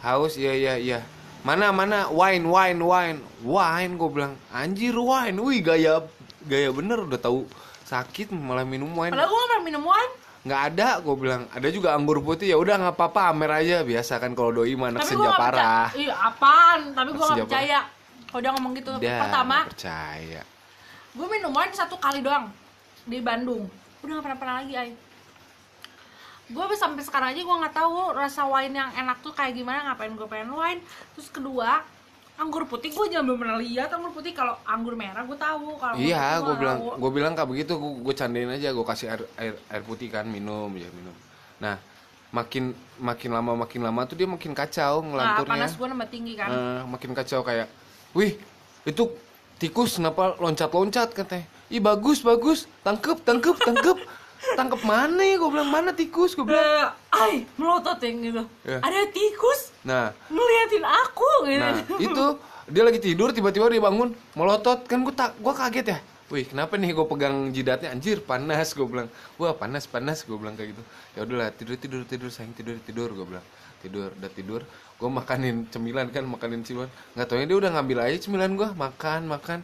haus? 0.06 0.38
Iya 0.38 0.54
iya 0.54 0.74
iya, 0.78 0.98
mana 1.42 1.74
mana? 1.74 2.06
Wine 2.06 2.46
wine 2.46 2.78
wine. 2.78 3.18
Wine? 3.42 3.92
gue 3.98 4.10
bilang. 4.14 4.38
Anjir 4.54 4.94
wine, 4.94 5.42
wih 5.42 5.58
gaya 5.58 6.06
gaya 6.46 6.70
bener 6.70 7.02
udah 7.02 7.18
tahu 7.18 7.50
sakit 7.82 8.30
malah 8.30 8.62
minum 8.62 8.94
wine. 8.94 9.10
Padahal 9.10 9.26
gue 9.26 9.42
pernah 9.42 9.62
minum 9.66 9.82
wine 9.82 10.21
nggak 10.42 10.62
ada 10.74 10.88
gue 10.98 11.14
bilang. 11.14 11.42
Ada 11.54 11.68
juga 11.70 11.94
anggur 11.94 12.18
putih. 12.18 12.50
Ya 12.50 12.58
udah 12.58 12.74
nggak 12.78 12.94
apa-apa. 12.98 13.30
Amer 13.30 13.50
aja. 13.62 13.86
Biasa 13.86 14.18
kan 14.18 14.34
kalau 14.34 14.50
doi 14.50 14.74
mah 14.74 14.90
anak 14.90 15.06
tapi 15.06 15.10
senja 15.14 15.28
nggak 15.30 15.38
parah. 15.38 15.88
iya 15.94 16.14
apaan? 16.18 16.80
Tapi 16.94 17.10
gue 17.14 17.24
nggak 17.24 17.46
percaya. 17.46 17.80
Kalau 18.32 18.40
dia 18.40 18.52
ngomong 18.56 18.72
gitu. 18.74 18.90
Dah, 18.98 19.20
pertama 19.28 19.56
nggak 19.64 19.74
percaya. 19.76 20.42
gue 21.12 21.26
minum 21.28 21.52
wine 21.52 21.74
satu 21.76 21.96
kali 22.00 22.24
doang 22.24 22.48
di 23.04 23.18
Bandung. 23.20 23.68
Udah 24.02 24.18
gak 24.18 24.24
pernah 24.24 24.38
pernah 24.40 24.56
lagi 24.64 24.74
ay 24.74 24.90
gue 26.52 26.64
sampai 26.76 27.00
sekarang 27.00 27.32
aja 27.32 27.40
gue 27.40 27.56
nggak 27.64 27.76
tahu 27.76 28.12
rasa 28.12 28.44
wine 28.44 28.76
yang 28.76 28.90
enak 28.92 29.24
tuh 29.24 29.32
kayak 29.32 29.56
gimana 29.56 29.88
ngapain 29.88 30.12
gue 30.12 30.28
pengen 30.28 30.52
wine. 30.52 30.80
Terus 31.16 31.28
kedua 31.32 31.80
anggur 32.42 32.66
putih 32.66 32.90
gue 32.90 33.06
jangan 33.06 33.24
belum 33.30 33.38
pernah 33.46 33.56
lihat 33.62 33.88
anggur 33.94 34.10
putih. 34.10 34.34
Kalau 34.34 34.58
anggur 34.66 34.98
merah 34.98 35.22
gue 35.22 35.38
tahu. 35.38 35.78
Kalau 35.78 35.94
Iya, 35.94 36.42
gue 36.42 36.54
bilang, 36.58 36.78
gue 36.98 37.10
bilang 37.14 37.32
kayak 37.38 37.48
begitu, 37.48 37.72
gue, 37.78 38.14
candain 38.18 38.50
aja, 38.50 38.74
gue 38.74 38.84
kasih 38.84 39.06
air, 39.14 39.22
air, 39.38 39.54
air 39.70 39.82
putih 39.86 40.10
kan, 40.10 40.26
minum, 40.26 40.68
ya 40.74 40.90
minum. 40.90 41.14
Nah, 41.62 41.78
makin 42.34 42.74
makin 42.98 43.30
lama 43.30 43.52
makin 43.68 43.80
lama 43.84 44.08
tuh 44.08 44.16
dia 44.16 44.24
makin 44.24 44.56
kacau 44.56 45.04
nah, 45.04 45.06
ngelanturnya, 45.12 45.52
panas 45.52 45.72
gue 45.78 45.86
nambah 45.86 46.08
tinggi 46.10 46.34
kan. 46.34 46.48
Eh, 46.50 46.82
makin 46.90 47.10
kacau 47.14 47.40
kayak, 47.46 47.68
wih, 48.16 48.34
itu 48.82 49.02
tikus 49.62 50.00
kenapa 50.00 50.34
loncat-loncat? 50.42 51.14
katanya? 51.14 51.46
Ih 51.70 51.80
bagus 51.80 52.20
bagus, 52.20 52.66
tangkep 52.82 53.22
tangkep 53.22 53.56
tangkep, 53.62 53.96
tangkep 54.58 54.82
mana? 54.84 55.24
Gue 55.38 55.50
bilang 55.50 55.70
mana 55.70 55.90
tikus? 55.94 56.34
Gue 56.34 56.46
bilang. 56.48 56.60
Eh, 56.60 56.86
ay 57.12 57.34
melotot 57.56 57.98
yang 58.02 58.16
gitu. 58.22 58.42
Ya. 58.66 58.78
ada 58.82 59.00
tikus 59.12 59.72
Nah, 59.82 60.14
ngeliatin 60.30 60.84
aku 60.86 61.30
gitu. 61.50 61.62
Nah, 61.62 61.72
itu. 61.98 62.26
Dia 62.70 62.82
lagi 62.86 63.00
tidur 63.02 63.34
tiba-tiba 63.34 63.66
dia 63.68 63.82
bangun 63.82 64.14
melotot. 64.38 64.86
Kan 64.86 65.02
gue 65.02 65.14
tak 65.14 65.34
gue 65.38 65.54
kaget 65.54 65.86
ya. 65.90 65.98
Wih 66.32 66.48
kenapa 66.48 66.80
nih 66.80 66.96
gue 66.96 67.04
pegang 67.04 67.52
jidatnya? 67.52 67.92
Anjir 67.92 68.22
panas 68.22 68.72
gue 68.72 68.86
bilang. 68.86 69.10
Wah 69.36 69.52
panas 69.52 69.84
panas 69.90 70.22
gue 70.22 70.36
bilang 70.38 70.54
kayak 70.54 70.72
gitu. 70.72 70.82
Ya 71.18 71.20
udahlah 71.26 71.50
tidur 71.52 71.76
tidur 71.76 72.02
tidur 72.06 72.30
sayang 72.30 72.54
tidur 72.54 72.78
tidur 72.80 73.10
gue 73.12 73.26
bilang. 73.26 73.44
Tidur 73.82 74.14
udah 74.14 74.30
tidur. 74.32 74.60
Gue 74.96 75.10
makanin 75.10 75.66
cemilan 75.68 76.08
kan 76.14 76.22
makanin 76.22 76.62
cemilan 76.62 76.86
nggak 77.18 77.26
taunya 77.26 77.46
dia 77.50 77.58
udah 77.58 77.70
ngambil 77.74 77.98
aja 78.06 78.18
cemilan 78.22 78.54
gue 78.54 78.68
makan 78.70 79.20
makan 79.26 79.58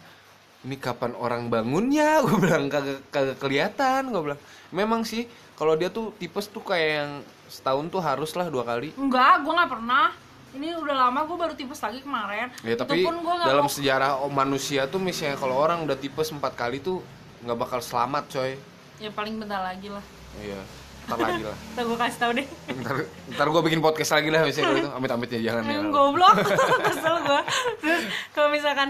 ini 0.67 0.77
kapan 0.79 1.15
orang 1.15 1.47
bangunnya? 1.47 2.19
Gue 2.25 2.39
bilang 2.43 2.67
kagak 2.67 3.07
kagak 3.15 3.39
kelihatan. 3.39 4.11
Gue 4.11 4.33
bilang 4.33 4.41
memang 4.75 5.07
sih 5.07 5.29
kalau 5.55 5.79
dia 5.79 5.91
tuh 5.91 6.15
tipes 6.19 6.51
tuh 6.51 6.63
kayak 6.63 6.91
yang 7.03 7.13
setahun 7.49 7.87
tuh 7.91 8.01
harus 8.03 8.31
lah 8.35 8.51
dua 8.51 8.67
kali. 8.67 8.91
Enggak 8.99 9.45
gue 9.47 9.53
nggak 9.53 9.71
pernah. 9.71 10.07
Ini 10.49 10.81
udah 10.81 10.97
lama 10.97 11.29
gue 11.29 11.37
baru 11.37 11.55
tipes 11.55 11.79
lagi 11.85 12.01
kemarin. 12.01 12.49
Ya 12.65 12.75
tapi 12.75 13.05
itu 13.05 13.07
pun 13.07 13.21
gue 13.21 13.35
nggak 13.37 13.49
dalam 13.53 13.67
mau. 13.69 13.73
sejarah 13.73 14.11
manusia 14.33 14.89
tuh 14.89 14.99
misalnya 14.99 15.37
kalau 15.37 15.61
orang 15.61 15.85
udah 15.85 15.97
tipes 15.99 16.33
empat 16.33 16.57
kali 16.57 16.81
tuh 16.81 17.05
nggak 17.45 17.59
bakal 17.59 17.81
selamat 17.85 18.25
coy. 18.33 18.57
Ya 18.99 19.13
paling 19.15 19.39
bentar 19.39 19.63
lagi 19.63 19.93
lah. 19.93 20.03
Iya 20.41 20.61
ntar 21.09 21.19
lagi 21.25 21.41
lah. 21.41 21.57
Ntar 21.73 21.85
gue 21.89 21.99
kasih 22.05 22.19
tau 22.21 22.33
deh. 22.37 22.47
Ntar 22.85 22.95
ntar 23.33 23.47
gue 23.49 23.63
bikin 23.65 23.81
podcast 23.81 24.13
lagi 24.13 24.29
lah 24.29 24.45
misalnya 24.45 24.69
kalau 24.69 24.81
itu 24.85 24.91
amit 24.93 25.11
amit 25.17 25.29
ya. 25.33 25.41
Jangan 25.41 25.63
ya 25.65 25.81
goblok. 25.89 26.35
Kesel 26.93 27.17
gue 27.25 27.41
terus 27.81 28.03
kalau 28.37 28.49
misalkan 28.53 28.89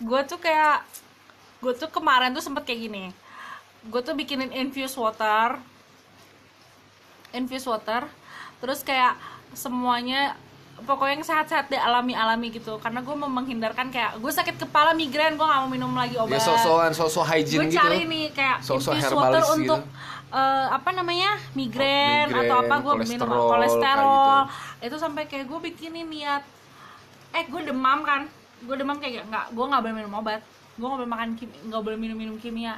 gue 0.00 0.20
tuh 0.28 0.38
kayak 0.40 0.84
gue 1.64 1.72
tuh 1.72 1.88
kemarin 1.88 2.36
tuh 2.36 2.44
sempet 2.44 2.68
kayak 2.68 2.80
gini. 2.88 3.04
Gue 3.88 4.00
tuh 4.04 4.12
bikinin 4.12 4.52
infused 4.52 5.00
water. 5.00 5.56
Infused 7.32 7.68
water. 7.68 8.04
Terus 8.60 8.84
kayak 8.84 9.16
semuanya 9.56 10.36
pokoknya 10.84 11.16
yang 11.16 11.24
sehat-sehat 11.24 11.72
deh 11.72 11.80
alami-alami 11.80 12.52
gitu. 12.52 12.76
Karena 12.76 13.00
gue 13.00 13.14
mau 13.16 13.30
menghindarkan 13.30 13.88
kayak 13.88 14.20
gue 14.20 14.32
sakit 14.32 14.60
kepala 14.60 14.92
migrain 14.92 15.32
gue 15.32 15.46
gak 15.46 15.60
mau 15.64 15.70
minum 15.70 15.92
lagi 15.96 16.20
ya 16.20 16.28
obat. 16.28 16.44
Sok-sokan 16.44 16.92
sok-sok 16.92 17.24
gue 17.24 17.32
hygiene 17.32 17.68
gitu. 17.72 17.80
cari 17.80 18.00
nih 18.04 18.26
kayak 18.36 18.56
Sosok 18.60 19.00
infused 19.00 19.16
water 19.16 19.42
gitu. 19.42 19.54
untuk 19.56 19.80
eh, 20.28 20.66
apa 20.68 20.90
namanya? 20.92 21.40
Migrain, 21.56 22.28
Migrain, 22.28 22.44
atau 22.44 22.56
apa 22.60 22.74
gue 22.84 22.94
minum 23.08 23.28
kolesterol, 23.32 24.38
kayak 24.44 24.88
itu 24.92 24.96
sampai 25.00 25.22
kayak 25.24 25.48
gue 25.48 25.58
bikinin 25.72 26.04
niat. 26.04 26.44
Eh 27.32 27.48
gue 27.48 27.62
demam 27.64 28.04
kan 28.04 28.28
gue 28.58 28.74
demam 28.74 28.96
kayak 28.96 29.24
nggak 29.24 29.46
gue 29.50 29.64
nggak 29.64 29.80
boleh 29.80 29.96
minum 29.96 30.14
obat. 30.14 30.40
Gue 30.74 30.84
nggak 30.84 31.00
boleh 31.00 31.10
makan 31.10 31.28
kim- 31.34 31.56
nggak 31.62 31.82
boleh 31.82 31.96
minum 31.96 32.16
minum 32.16 32.36
kimia 32.36 32.76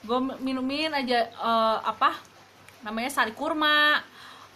gue 0.00 0.18
minumin 0.36 0.92
aja 0.92 1.24
eh, 1.24 1.78
apa 1.82 2.12
namanya 2.80 3.08
sari 3.08 3.32
kurma 3.32 4.04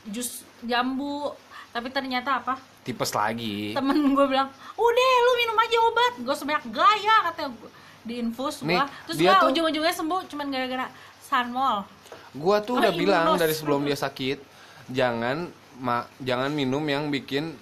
jus 0.04 0.44
jambu. 0.60 1.32
Tapi 1.68 1.88
ternyata 1.88 2.38
apa? 2.38 2.60
Tipes 2.80 3.12
lagi. 3.12 3.72
Temen 3.72 3.96
gue 4.10 4.26
bilang 4.26 4.48
udah 4.74 5.12
lu 5.18 5.32
minum 5.36 5.56
aja 5.56 5.76
obat. 5.82 6.12
Gue 6.18 6.34
sebanyak 6.34 6.64
gaya 6.68 7.16
katanya 7.26 7.50
gua. 7.54 7.70
di 7.98 8.14
infus 8.16 8.64
gue 8.64 8.72
terus 9.04 9.18
dia 9.18 9.28
gue 9.28 9.36
tuh- 9.36 9.48
ujung-ujungnya 9.52 9.92
sembuh 9.92 10.24
cuman 10.26 10.48
gara-gara 10.48 10.86
sunmol 11.20 11.84
gua 12.32 12.56
tuh 12.58 12.72
Oh, 12.72 12.80
udah 12.80 12.88
bilang 12.96 13.36
dari 13.36 13.52
sebelum 13.52 13.84
dia 13.84 13.98
sakit 13.98 14.40
jangan 14.88 15.44
ma 15.76 16.08
jangan 16.16 16.48
minum 16.48 16.80
yang 16.82 17.12
bikin 17.12 17.52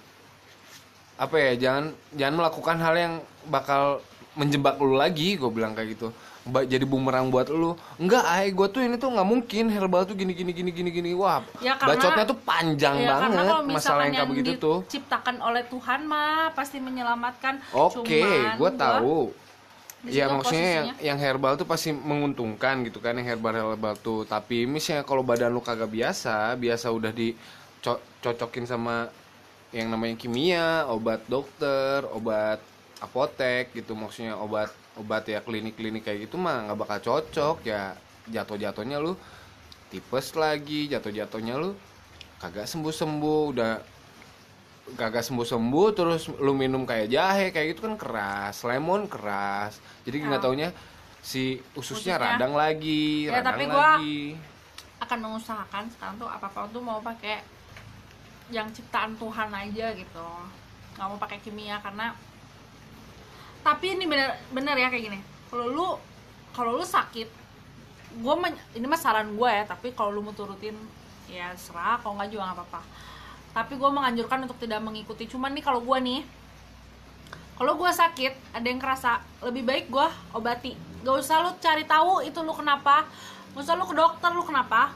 apa 1.17 1.35
ya 1.35 1.51
jangan 1.57 1.85
jangan 2.13 2.35
melakukan 2.37 2.77
hal 2.77 2.95
yang 2.95 3.13
bakal 3.45 3.99
menjebak 4.33 4.77
lu 4.77 4.93
lagi 4.93 5.33
gue 5.33 5.49
bilang 5.49 5.73
kayak 5.73 5.97
gitu. 5.97 6.13
Ba- 6.47 6.63
jadi 6.63 6.85
bumerang 6.85 7.27
buat 7.27 7.49
lu. 7.49 7.73
Enggak 7.97 8.23
ay 8.23 8.53
gue 8.53 8.67
tuh 8.69 8.79
ini 8.79 8.95
tuh 8.95 9.11
nggak 9.11 9.25
mungkin 9.25 9.67
herbal 9.67 10.05
tuh 10.05 10.13
gini 10.13 10.31
gini 10.31 10.53
gini 10.53 10.69
gini 10.69 10.89
gini. 10.89 11.09
Wah 11.11 11.41
Ya, 11.59 11.75
karena- 11.75 11.97
bacotnya 11.97 12.23
tuh 12.23 12.37
panjang 12.39 12.95
ya 12.97 13.09
banget 13.11 13.29
karena 13.33 13.43
masalah 13.67 14.03
yang 14.05 14.15
kayak 14.15 14.29
begitu 14.31 14.51
tuh. 14.55 14.77
diciptakan 14.85 15.35
oleh 15.41 15.65
Tuhan 15.65 15.99
mah 16.05 16.53
pasti 16.53 16.77
menyelamatkan 16.77 17.59
oke 17.69 17.99
Cuman 17.99 18.55
gue 18.55 18.71
tahu. 18.77 19.19
Ya 20.05 20.29
maksudnya 20.29 20.71
yang, 20.71 20.87
yang 21.01 21.17
herbal 21.19 21.57
tuh 21.57 21.65
pasti 21.65 21.89
menguntungkan 21.91 22.85
gitu 22.85 23.01
kan 23.01 23.17
yang 23.17 23.27
herbal 23.27 23.51
herbal 23.51 23.97
tuh. 23.97 24.23
Tapi 24.23 24.63
misalnya 24.63 25.01
kalau 25.01 25.25
badan 25.25 25.49
lu 25.49 25.59
kagak 25.59 25.89
biasa 25.89 26.53
biasa 26.55 26.87
udah 26.87 27.11
dicocokin 27.11 28.63
sama 28.63 29.09
yang 29.69 29.87
namanya 29.87 30.15
kimia 30.15 30.67
obat 30.85 31.23
dokter 31.25 32.07
obat 32.07 32.59
apotek 32.97 33.71
gitu 33.73 33.93
maksudnya 33.93 34.33
obat 34.35 34.67
obat 34.95 35.23
ya 35.23 35.39
klinik-klinik 35.39 36.01
kayak 36.01 36.25
gitu 36.25 36.35
mah 36.35 36.65
nggak 36.65 36.77
bakal 36.77 36.99
cocok 37.03 37.61
ya 37.63 37.93
jatuh-jatuhnya 38.27 38.97
lu 38.97 39.13
tipes 39.87 40.33
lagi 40.33 40.87
jatuh-jatuhnya 40.87 41.55
lu 41.55 41.75
kagak 42.37 42.65
sembuh-sembuh 42.65 43.41
udah 43.49 43.73
kagak 44.89 45.19
sembuh-sembuh 45.21 45.87
terus 45.93 46.31
lu 46.33 46.53
minum 46.53 46.81
kayak 46.81 47.07
jahe 47.07 47.45
kayak 47.49 47.75
gitu 47.75 47.85
kan 47.85 47.95
keras 47.95 48.63
lemon 48.63 49.05
keras 49.05 49.77
jadi 50.01 50.15
nggak 50.21 50.39
Ya. 50.39 50.43
taunya 50.43 50.69
si 51.19 51.59
ususnya 51.73 52.15
Ususnya. 52.15 52.39
radang 52.39 52.55
lagi 52.55 53.27
Ya, 53.27 53.43
radang 53.43 53.51
tapi 53.51 53.63
gua- 53.67 53.99
lagi 53.99 54.19
akan 54.97 55.17
mengusahakan 55.21 55.83
sekarang 55.91 56.15
tuh 56.15 56.25
apa 56.25 56.47
apa 56.47 56.65
tuh 56.67 56.79
mau 56.79 56.97
pakai 56.99 57.43
yang 58.53 58.67
ciptaan 58.71 59.15
Tuhan 59.19 59.49
aja 59.51 59.87
gitu. 59.95 60.27
Nggak 60.95 61.07
mau 61.07 61.19
pakai 61.19 61.39
kimia 61.43 61.79
karena 61.83 62.15
tapi 63.65 63.99
ini 63.99 64.07
bener 64.07 64.31
bener 64.55 64.75
ya 64.79 64.87
kayak 64.87 65.03
gini. 65.11 65.19
Kalau 65.51 65.65
lu 65.67 65.87
kalau 66.55 66.79
lu 66.79 66.85
sakit 66.85 67.29
gue 68.17 68.35
ini 68.79 68.85
mah 68.87 68.97
saran 68.97 69.35
gue 69.35 69.49
ya 69.51 69.67
tapi 69.67 69.91
kalau 69.91 70.15
lu 70.15 70.23
mau 70.23 70.31
turutin 70.31 70.73
ya 71.27 71.51
serah 71.59 71.99
kalau 71.99 72.15
nggak 72.15 72.31
juga 72.31 72.51
nggak 72.51 72.57
apa-apa. 72.63 72.81
Tapi 73.51 73.73
gue 73.75 73.89
menganjurkan 73.89 74.47
untuk 74.47 74.57
tidak 74.61 74.79
mengikuti. 74.79 75.27
Cuman 75.27 75.51
nih 75.51 75.63
kalau 75.65 75.83
gue 75.83 75.97
nih 75.99 76.21
kalau 77.57 77.73
gue 77.73 77.89
sakit 77.89 78.53
ada 78.53 78.67
yang 78.69 78.77
kerasa 78.77 79.17
lebih 79.41 79.65
baik 79.65 79.89
gue 79.89 80.07
obati. 80.37 80.77
Gak 81.01 81.25
usah 81.25 81.41
lu 81.41 81.57
cari 81.57 81.89
tahu 81.89 82.21
itu 82.21 82.37
lu 82.45 82.53
kenapa. 82.53 83.09
Gak 83.57 83.65
usah 83.65 83.73
lu 83.73 83.89
ke 83.89 83.97
dokter 83.97 84.29
lu 84.29 84.45
kenapa. 84.45 84.93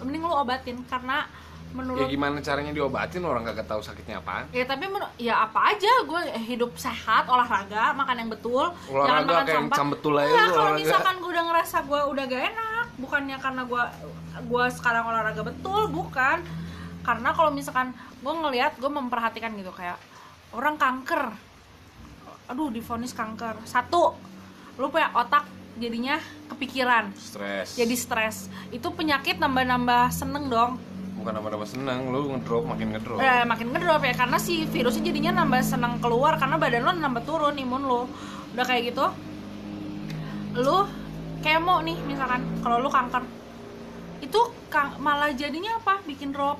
Mending 0.00 0.24
lu 0.24 0.32
obatin 0.32 0.80
karena 0.88 1.28
ya 1.68 1.76
menurut 1.76 2.08
gimana 2.08 2.40
caranya 2.40 2.72
diobatin 2.72 3.22
orang 3.22 3.44
kagak 3.44 3.68
tahu 3.68 3.80
sakitnya 3.84 4.24
apaan? 4.24 4.48
Ya 4.50 4.64
tapi 4.64 4.88
menur- 4.88 5.12
ya 5.20 5.44
apa 5.44 5.76
aja 5.76 5.92
gue 6.08 6.20
hidup 6.48 6.72
sehat 6.80 7.28
olahraga 7.28 7.92
makan 7.92 8.16
yang 8.24 8.30
betul 8.32 8.72
jangan 8.88 9.22
Olahraga 9.22 9.28
makan 9.28 9.44
kayak 9.44 9.58
sampah 9.60 9.86
betul 9.92 10.14
aja 10.16 10.40
lu 10.48 10.52
kalau 10.56 10.72
misalkan 10.74 11.14
gue 11.20 11.30
udah 11.30 11.44
ngerasa 11.52 11.76
gue 11.84 12.00
udah 12.08 12.24
gak 12.24 12.42
enak 12.50 12.86
bukannya 12.98 13.36
karena 13.38 13.62
gue 13.68 13.82
gue 14.38 14.64
sekarang 14.70 15.04
olahraga 15.06 15.42
betul 15.44 15.82
bukan. 15.90 16.38
Karena 17.04 17.32
kalau 17.32 17.48
misalkan 17.48 17.96
gue 18.20 18.32
ngelihat 18.32 18.76
gue 18.76 18.90
memperhatikan 18.90 19.56
gitu 19.56 19.72
kayak 19.72 19.96
orang 20.52 20.76
kanker. 20.76 21.32
Aduh 22.48 22.68
difonis 22.68 23.12
kanker. 23.12 23.60
Satu 23.64 24.12
lu 24.78 24.88
punya 24.88 25.10
otak 25.12 25.48
jadinya 25.78 26.20
kepikiran. 26.52 27.10
Stres. 27.16 27.78
Jadi 27.78 27.94
stres. 27.96 28.36
Itu 28.68 28.92
penyakit 28.92 29.40
nambah-nambah 29.40 30.12
seneng 30.12 30.50
dong 30.52 30.76
bukan 31.18 31.32
nama-nama 31.34 31.66
senang 31.66 32.08
lu 32.14 32.30
ngedrop 32.32 32.64
makin 32.64 32.94
ngedrop. 32.94 33.18
Eh, 33.18 33.44
makin 33.44 33.74
ngedrop 33.74 34.02
ya 34.06 34.14
karena 34.14 34.38
si 34.38 34.64
virusnya 34.70 35.02
jadinya 35.10 35.42
nambah 35.42 35.60
senang 35.66 35.98
keluar 35.98 36.38
karena 36.38 36.56
badan 36.56 36.82
lo 36.86 36.92
nambah 36.94 37.22
turun 37.26 37.58
imun 37.58 37.82
lo 37.84 38.06
udah 38.54 38.64
kayak 38.64 38.94
gitu 38.94 39.06
lu 40.58 40.88
kemo 41.44 41.84
nih 41.84 41.98
misalkan 42.06 42.42
kalau 42.62 42.82
lu 42.82 42.90
kanker. 42.90 43.22
Itu 44.18 44.50
malah 44.98 45.30
jadinya 45.34 45.78
apa? 45.78 46.02
Bikin 46.02 46.34
drop. 46.34 46.58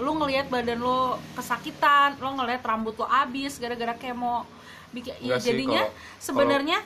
Lu 0.00 0.16
ngelihat 0.16 0.48
badan 0.48 0.80
lo 0.80 1.20
kesakitan 1.36 2.16
lo 2.20 2.36
ngelihat 2.36 2.64
rambut 2.64 2.96
lo 2.96 3.04
habis 3.08 3.60
gara-gara 3.60 3.96
kemo. 3.96 4.48
Bikin 4.92 5.12
ya 5.20 5.36
jadinya 5.36 5.84
sebenarnya 6.16 6.80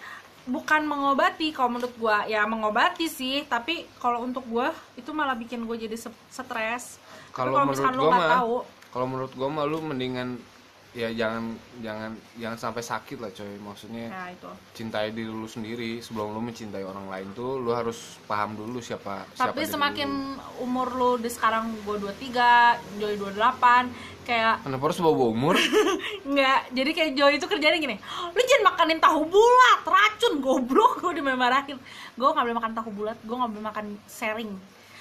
bukan 0.50 0.82
mengobati 0.82 1.54
kalau 1.54 1.78
menurut 1.78 1.94
gua 1.96 2.26
ya 2.26 2.42
mengobati 2.44 3.06
sih 3.06 3.46
tapi 3.46 3.86
kalau 4.02 4.26
untuk 4.26 4.42
gua 4.50 4.74
itu 4.98 5.14
malah 5.14 5.38
bikin 5.38 5.62
gue 5.64 5.86
jadi 5.86 5.96
stres. 6.28 6.98
Kalau 7.30 7.54
menurut 7.62 7.78
nggak 7.78 8.10
mah 8.10 8.30
tahu 8.42 8.56
kalau 8.90 9.06
menurut 9.06 9.32
gua 9.38 9.48
mah 9.48 9.64
lu 9.64 9.78
mendingan 9.78 10.42
ya 10.90 11.08
jangan 11.14 11.54
jangan 11.78 12.10
jangan 12.34 12.58
sampai 12.58 12.82
sakit 12.82 13.18
lah 13.22 13.30
coy. 13.30 13.54
Maksudnya 13.62 14.06
ya 14.10 14.24
itu. 14.34 14.50
cintai 14.74 15.14
diri 15.14 15.30
lu 15.30 15.46
sendiri. 15.46 16.02
Sebelum 16.02 16.34
lu 16.34 16.40
mencintai 16.42 16.82
orang 16.82 17.06
lain 17.06 17.28
tuh 17.34 17.62
lu 17.62 17.70
harus 17.70 18.18
paham 18.26 18.58
dulu 18.58 18.82
siapa 18.82 19.26
siapa 19.34 19.54
tapi 19.54 19.62
diri 19.62 19.72
semakin 19.72 20.10
lu. 20.10 20.64
umur 20.66 20.88
lu 20.94 21.10
di 21.22 21.30
sekarang 21.30 21.70
gue 21.86 21.96
23 21.98 22.98
Joy 22.98 23.14
28 23.18 24.26
kayak 24.26 24.62
kenapa 24.66 24.82
harus 24.90 24.98
bawa 24.98 25.26
umur? 25.30 25.56
Nggak 26.32 26.60
jadi 26.74 26.90
kayak 26.90 27.12
Joy 27.14 27.32
itu 27.38 27.46
kerjanya 27.46 27.78
gini 27.78 27.96
lu 28.34 28.40
jangan 28.42 28.64
makanin 28.74 28.98
tahu 28.98 29.20
bulat 29.30 29.80
racun 29.86 30.34
goblok. 30.42 30.92
Gue 31.00 31.16
dimarahin 31.16 31.78
gue 32.20 32.28
nggak 32.28 32.44
boleh 32.44 32.58
makan 32.58 32.72
tahu 32.76 32.88
bulat 32.92 33.18
gue 33.24 33.36
nggak 33.36 33.50
boleh 33.56 33.64
makan 33.64 33.86
sharing 34.04 34.52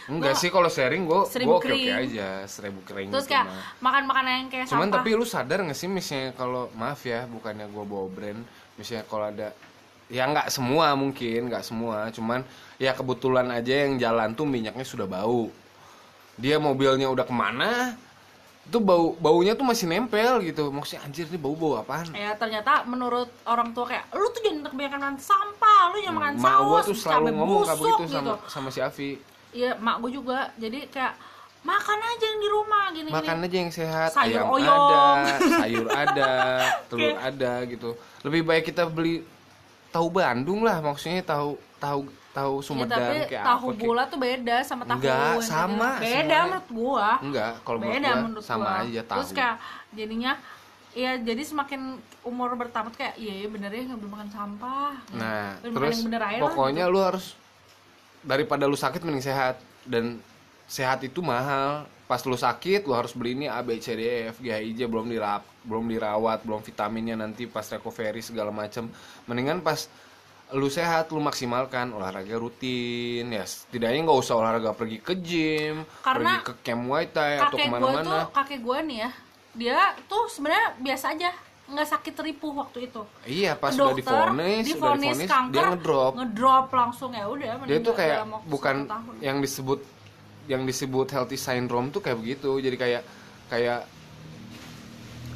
enggak 0.09 0.33
Gua- 0.35 0.41
sih 0.41 0.49
kalau 0.49 0.69
sharing 0.73 1.03
gua 1.05 1.21
Seribu 1.29 1.55
gua 1.55 1.57
oke 1.61 1.69
oke 1.69 1.93
aja 1.93 2.29
seribu 2.49 2.79
kering 2.81 3.13
terus 3.13 3.29
gitu 3.29 3.37
kayak 3.37 3.45
makan 3.79 4.03
makanan 4.09 4.31
yang 4.41 4.47
kayak 4.49 4.65
cuman 4.67 4.89
sampah. 4.89 4.97
tapi 4.99 5.09
lu 5.13 5.25
sadar 5.25 5.59
gak 5.63 5.77
sih 5.77 5.85
misalnya 5.85 6.33
kalau 6.33 6.67
maaf 6.73 7.01
ya 7.05 7.29
bukannya 7.29 7.69
gua 7.69 7.85
bawa 7.85 8.07
brand 8.09 8.41
misalnya 8.75 9.05
kalau 9.05 9.25
ada 9.29 9.53
ya 10.09 10.25
nggak 10.25 10.49
semua 10.49 10.97
mungkin 10.97 11.53
nggak 11.53 11.61
semua 11.61 12.09
cuman 12.09 12.41
ya 12.81 12.97
kebetulan 12.97 13.45
aja 13.53 13.85
yang 13.85 14.01
jalan 14.01 14.33
tuh 14.33 14.49
minyaknya 14.49 14.87
sudah 14.87 15.05
bau. 15.05 15.53
Dia 16.39 16.55
mobilnya 16.55 17.11
udah 17.11 17.27
ke 17.27 17.35
mana 17.35 17.93
itu 18.69 18.77
bau 18.77 19.17
baunya 19.17 19.57
tuh 19.57 19.65
masih 19.65 19.89
nempel 19.89 20.41
gitu. 20.45 20.69
Maksudnya 20.71 21.03
anjir 21.05 21.25
ini 21.27 21.37
bau 21.37 21.53
bau 21.53 21.77
apaan? 21.81 22.09
Ya 22.15 22.33
ternyata 22.39 22.87
menurut 22.87 23.27
orang 23.43 23.75
tua 23.75 23.85
kayak 23.89 24.07
lu 24.15 24.25
tuh 24.31 24.41
jangan 24.45 24.71
kebanyakan 24.71 24.99
makan 25.03 25.17
sampah 25.19 25.81
lu 25.91 25.97
jangan 25.99 26.15
makan 26.15 26.33
gua 26.39 26.79
saus 26.79 26.85
tuh 26.87 26.97
selalu 26.97 27.25
cabai 27.27 27.33
ngomong 27.35 27.61
kayak 27.61 27.77
busuk 27.77 27.97
begitu 27.99 28.03
sama 28.09 28.25
gitu. 28.31 28.35
sama 28.47 28.67
si 28.71 28.79
Avi 28.79 29.09
iya 29.51 29.71
mak 29.75 29.99
gue 29.99 30.11
juga 30.13 30.53
jadi 30.55 30.85
kayak 30.85 31.13
makan 31.59 31.99
aja 31.99 32.25
yang 32.25 32.39
di 32.39 32.49
rumah 32.49 32.83
gini 32.89 33.09
makan 33.09 33.37
aja 33.41 33.57
yang 33.57 33.67
sehat 33.69 34.09
Sayur 34.09 34.39
ayam 34.39 34.47
oyong. 34.49 35.17
ada 35.17 35.27
sayur 35.51 35.87
ada 35.87 36.29
telur 36.89 37.03
Kayak- 37.09 37.21
ada 37.27 37.51
gitu 37.65 37.89
lebih 38.21 38.41
baik 38.43 38.63
kita 38.65 38.83
beli 38.85 39.25
tahu 39.89 40.07
Bandung 40.09 40.61
lah 40.61 40.79
maksudnya 40.79 41.19
tahu 41.21 41.59
tahu 41.77 42.01
tahu 42.29 42.53
Ya, 42.55 42.63
Sumedang 42.63 42.99
tapi 43.01 43.15
kayak 43.27 43.43
tahu 43.43 43.57
apa 43.59 43.67
kayak- 43.67 43.81
bulat 43.81 44.07
tuh 44.07 44.19
beda 44.21 44.57
sama 44.61 44.83
tahu 44.85 44.97
Enggak, 44.97 45.35
sama, 45.41 45.89
gitu. 45.91 46.05
beda 46.05 46.15
semuanya. 46.15 46.39
menurut 46.45 46.67
gua 46.71 47.07
enggak 47.19 47.51
kalau 47.59 47.77
menurut 47.77 47.99
gua 47.99 48.23
menurut 48.23 48.45
sama 48.45 48.63
gua. 48.63 48.79
aja 48.79 49.01
tahu 49.03 49.17
terus 49.17 49.31
kayak 49.33 49.55
jadinya 49.91 50.31
ya 50.91 51.11
jadi 51.17 51.41
semakin 51.43 51.81
umur 52.21 52.49
bertambah 52.55 52.93
kayak 52.93 53.13
iya 53.15 53.33
iya 53.35 53.47
bener 53.47 53.69
ya 53.69 53.81
nggak 53.83 53.99
boleh 53.99 54.13
makan 54.15 54.29
sampah 54.29 54.91
nah 55.11 55.57
terus 55.59 55.91
yang 55.91 56.05
bener 56.07 56.21
aja 56.23 56.37
lah, 56.37 56.43
pokoknya 56.45 56.83
gitu. 56.83 56.93
lu 56.93 56.99
harus 57.01 57.25
daripada 58.25 58.69
lu 58.69 58.75
sakit 58.75 59.01
mending 59.03 59.25
sehat. 59.25 59.59
Dan 59.87 60.19
sehat 60.69 61.01
itu 61.05 61.19
mahal. 61.23 61.87
Pas 62.09 62.21
lu 62.25 62.33
sakit 62.33 62.85
lu 62.89 62.93
harus 62.97 63.13
beli 63.13 63.37
ini 63.37 63.45
A 63.45 63.61
B 63.61 63.77
C 63.77 63.93
D 63.93 64.01
E 64.01 64.19
F 64.33 64.41
G 64.41 64.49
H 64.49 64.57
I 64.61 64.71
J. 64.73 64.89
Belum 64.89 65.05
dirap 65.09 65.45
belum 65.65 65.85
dirawat 65.91 66.41
belum 66.47 66.63
vitaminnya 66.65 67.19
nanti 67.19 67.45
pas 67.45 67.65
recovery 67.69 68.23
segala 68.25 68.49
macem. 68.49 68.89
Mendingan 69.29 69.61
pas 69.61 69.85
lu 70.49 70.65
sehat 70.65 71.13
lu 71.13 71.21
maksimalkan 71.21 71.93
olahraga 71.93 72.33
rutin. 72.41 73.29
Ya 73.29 73.45
setidaknya 73.45 74.09
nggak 74.09 74.19
usah 74.25 74.35
olahraga 74.41 74.73
pergi 74.73 74.97
ke 74.97 75.13
gym 75.21 75.85
Karena 76.01 76.41
pergi 76.41 76.49
ke 76.49 76.53
camp 76.65 76.81
Muay 76.89 77.05
Thai 77.13 77.45
atau 77.45 77.57
kakek 77.57 77.69
gua 77.69 77.69
tuh 77.69 77.69
ke 77.69 77.73
mana-mana 77.73 78.17
kakek 78.33 78.59
gua 78.65 78.77
nih 78.81 78.97
ya 79.05 79.11
dia 79.49 79.77
tuh 80.05 80.29
sebenarnya 80.29 80.77
biasa 80.77 81.05
aja 81.17 81.31
nggak 81.69 81.87
sakit 81.87 82.15
ripuh 82.17 82.51
waktu 82.57 82.89
itu. 82.89 83.01
Iya 83.29 83.53
pas 83.53 83.71
Ke 83.71 83.77
udah 83.77 83.93
dokter, 83.93 84.01
difonis 84.01 84.63
difonis 84.65 85.17
difonis 85.17 85.29
kanker, 85.29 85.53
dia 85.53 85.63
ngedrop. 85.69 86.11
ngedrop 86.17 86.65
langsung 86.73 87.11
ya 87.13 87.25
udah 87.29 87.47
dia 87.69 87.79
tuh 87.79 87.93
kayak 87.93 88.17
bukan 88.49 88.75
tahun. 88.89 89.13
yang 89.21 89.37
disebut 89.39 89.79
yang 90.49 90.65
disebut 90.65 91.07
healthy 91.13 91.37
syndrome 91.37 91.93
tuh 91.93 92.01
kayak 92.01 92.17
begitu. 92.17 92.57
Jadi 92.57 92.75
kayak 92.75 93.03
kayak 93.53 93.85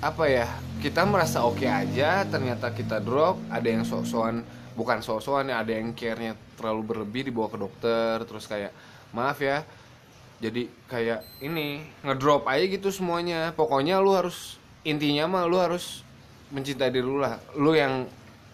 apa 0.04 0.26
ya 0.28 0.46
kita 0.84 1.08
merasa 1.08 1.48
oke 1.48 1.64
aja 1.64 2.28
ternyata 2.28 2.76
kita 2.76 3.00
drop 3.00 3.40
ada 3.48 3.64
yang 3.64 3.88
sok-sokan 3.88 4.44
bukan 4.76 5.00
sok-sokan 5.00 5.48
ya 5.48 5.64
ada 5.64 5.72
yang 5.80 5.96
care-nya 5.96 6.36
terlalu 6.60 6.82
berlebih 6.92 7.32
dibawa 7.32 7.48
ke 7.48 7.58
dokter 7.62 8.16
terus 8.28 8.50
kayak 8.50 8.74
maaf 9.16 9.40
ya. 9.40 9.64
Jadi 10.44 10.68
kayak 10.92 11.24
ini 11.40 11.88
ngedrop 12.04 12.44
aja 12.52 12.68
gitu 12.68 12.92
semuanya. 12.92 13.56
Pokoknya 13.56 14.04
lu 14.04 14.12
harus 14.12 14.60
intinya 14.84 15.40
mah 15.40 15.48
lu 15.48 15.56
harus 15.56 16.03
mencintai 16.54 16.88
diri 16.88 17.04
lu 17.04 17.18
lah. 17.18 17.36
Lu 17.56 17.74
yang 17.74 18.06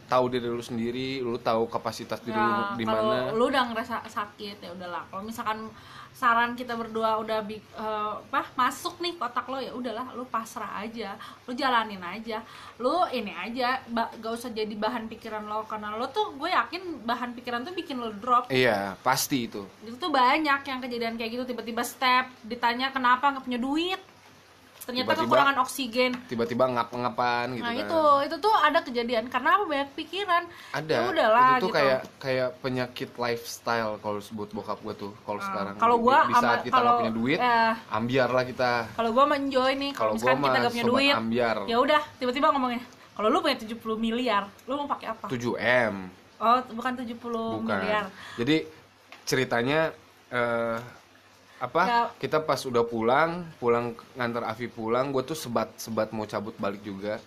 tahu 0.10 0.26
diri 0.26 0.50
lu 0.50 0.58
sendiri 0.60 1.22
lu 1.22 1.38
tahu 1.38 1.70
kapasitas 1.70 2.18
diri 2.20 2.34
lu 2.34 2.50
Ya, 2.66 2.74
di 2.74 2.82
mana. 2.84 3.30
lu 3.30 3.46
udah 3.46 3.70
ngerasa 3.70 4.02
sakit 4.02 4.58
ya 4.58 4.72
udahlah. 4.72 5.06
Kalau 5.06 5.22
misalkan 5.22 5.70
saran 6.10 6.52
kita 6.52 6.74
berdua 6.74 7.16
udah 7.16 7.40
bi- 7.40 7.62
eh, 7.62 8.14
apa 8.18 8.42
masuk 8.58 8.98
nih 8.98 9.16
kotak 9.16 9.46
lo 9.46 9.56
ya 9.56 9.70
udahlah 9.70 10.10
lu 10.12 10.26
pasrah 10.26 10.82
aja. 10.82 11.14
Lu 11.46 11.54
jalanin 11.54 12.02
aja. 12.02 12.42
Lu 12.76 13.06
ini 13.10 13.30
aja 13.30 13.78
ba- 13.86 14.10
gak 14.12 14.34
usah 14.34 14.50
jadi 14.50 14.74
bahan 14.74 15.06
pikiran 15.06 15.46
lo. 15.46 15.64
Karena 15.64 15.94
lo 15.94 16.10
tuh 16.10 16.34
gue 16.34 16.50
yakin 16.50 17.06
bahan 17.06 17.38
pikiran 17.38 17.62
tuh 17.62 17.72
bikin 17.72 18.02
lo 18.02 18.10
drop. 18.12 18.50
Iya, 18.50 18.98
pasti 19.00 19.46
itu. 19.46 19.62
itu 19.80 19.94
tuh 19.94 20.10
banyak 20.10 20.60
yang 20.60 20.80
kejadian 20.82 21.16
kayak 21.16 21.32
gitu. 21.32 21.44
Tiba-tiba 21.46 21.86
step 21.86 22.34
ditanya 22.42 22.90
kenapa 22.90 23.30
nggak 23.30 23.46
punya 23.46 23.62
duit 23.62 24.02
ternyata 24.90 25.06
Tiba-tiba- 25.06 25.30
kekurangan 25.30 25.58
oksigen 25.62 26.12
Tiba-tiba 26.26 26.64
ngap-ngapan 26.68 27.46
gitu 27.54 27.62
nah 27.62 27.70
kan. 27.72 27.84
itu 27.86 28.02
itu 28.26 28.36
tuh 28.42 28.56
ada 28.58 28.80
kejadian 28.82 29.24
karena 29.28 29.50
apa 29.54 29.64
banyak 29.64 29.90
pikiran 29.94 30.44
Ada. 30.72 30.96
ya 30.96 31.02
udahlah 31.06 31.46
itu 31.46 31.54
tuh 31.54 31.62
gitu 31.62 31.78
kayak 31.78 32.00
kayak 32.18 32.50
penyakit 32.60 33.10
lifestyle 33.16 33.94
kalau 34.00 34.18
sebut 34.20 34.50
bokap 34.50 34.82
gue 34.82 34.96
tuh 34.98 35.12
kalau 35.22 35.38
sekarang. 35.40 35.74
Ah, 35.74 35.80
kalau 35.80 35.96
Di- 35.96 36.04
gua 36.04 36.18
di, 36.20 36.34
saat 36.34 36.44
ama- 36.52 36.66
kita 36.66 36.78
nggak 36.80 36.98
punya 36.98 37.14
duit, 37.14 37.38
eh. 37.38 37.74
ambiar 37.92 38.30
lah 38.32 38.44
kita. 38.44 38.72
kalau 38.92 39.10
gue 39.12 39.26
menjoy 39.30 39.72
nih 39.78 39.92
Kalau 39.94 40.10
gua 40.10 40.18
misalkan 40.18 40.36
kita 40.36 40.50
mah 40.50 40.60
gak 40.60 40.74
punya 40.74 40.86
duit 40.88 41.14
ambiar. 41.14 41.56
ya 41.64 41.78
udah 41.78 42.02
tiba-tiba 42.18 42.48
ngomongnya 42.50 42.82
kalau 43.14 43.28
lu 43.30 43.38
punya 43.38 43.58
70 43.58 43.78
miliar 43.96 44.44
lu 44.66 44.74
mau 44.76 44.88
pakai 44.88 45.08
apa 45.08 45.26
7 45.28 45.54
m 45.86 45.96
oh 46.40 46.58
bukan 46.72 46.92
70 46.98 47.14
bukan. 47.62 47.78
miliar 47.78 48.06
Jadi 48.36 48.56
ceritanya 49.24 49.94
eh 50.30 50.78
apa? 51.60 52.16
Kita 52.18 52.40
pas 52.40 52.60
udah 52.64 52.84
pulang, 52.88 53.44
pulang 53.60 53.94
ngantar 54.16 54.48
Avi 54.48 54.72
pulang, 54.72 55.12
gue 55.12 55.24
tuh 55.28 55.36
sebat-sebat 55.36 56.16
mau 56.16 56.24
cabut 56.24 56.56
balik 56.56 56.82
juga. 56.82 57.20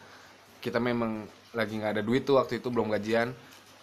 Kita 0.59 0.81
memang 0.81 1.29
lagi 1.53 1.77
nggak 1.77 2.01
ada 2.01 2.03
duit 2.03 2.25
tuh 2.25 2.41
waktu 2.41 2.59
itu 2.59 2.73
belum 2.73 2.89
gajian. 2.91 3.37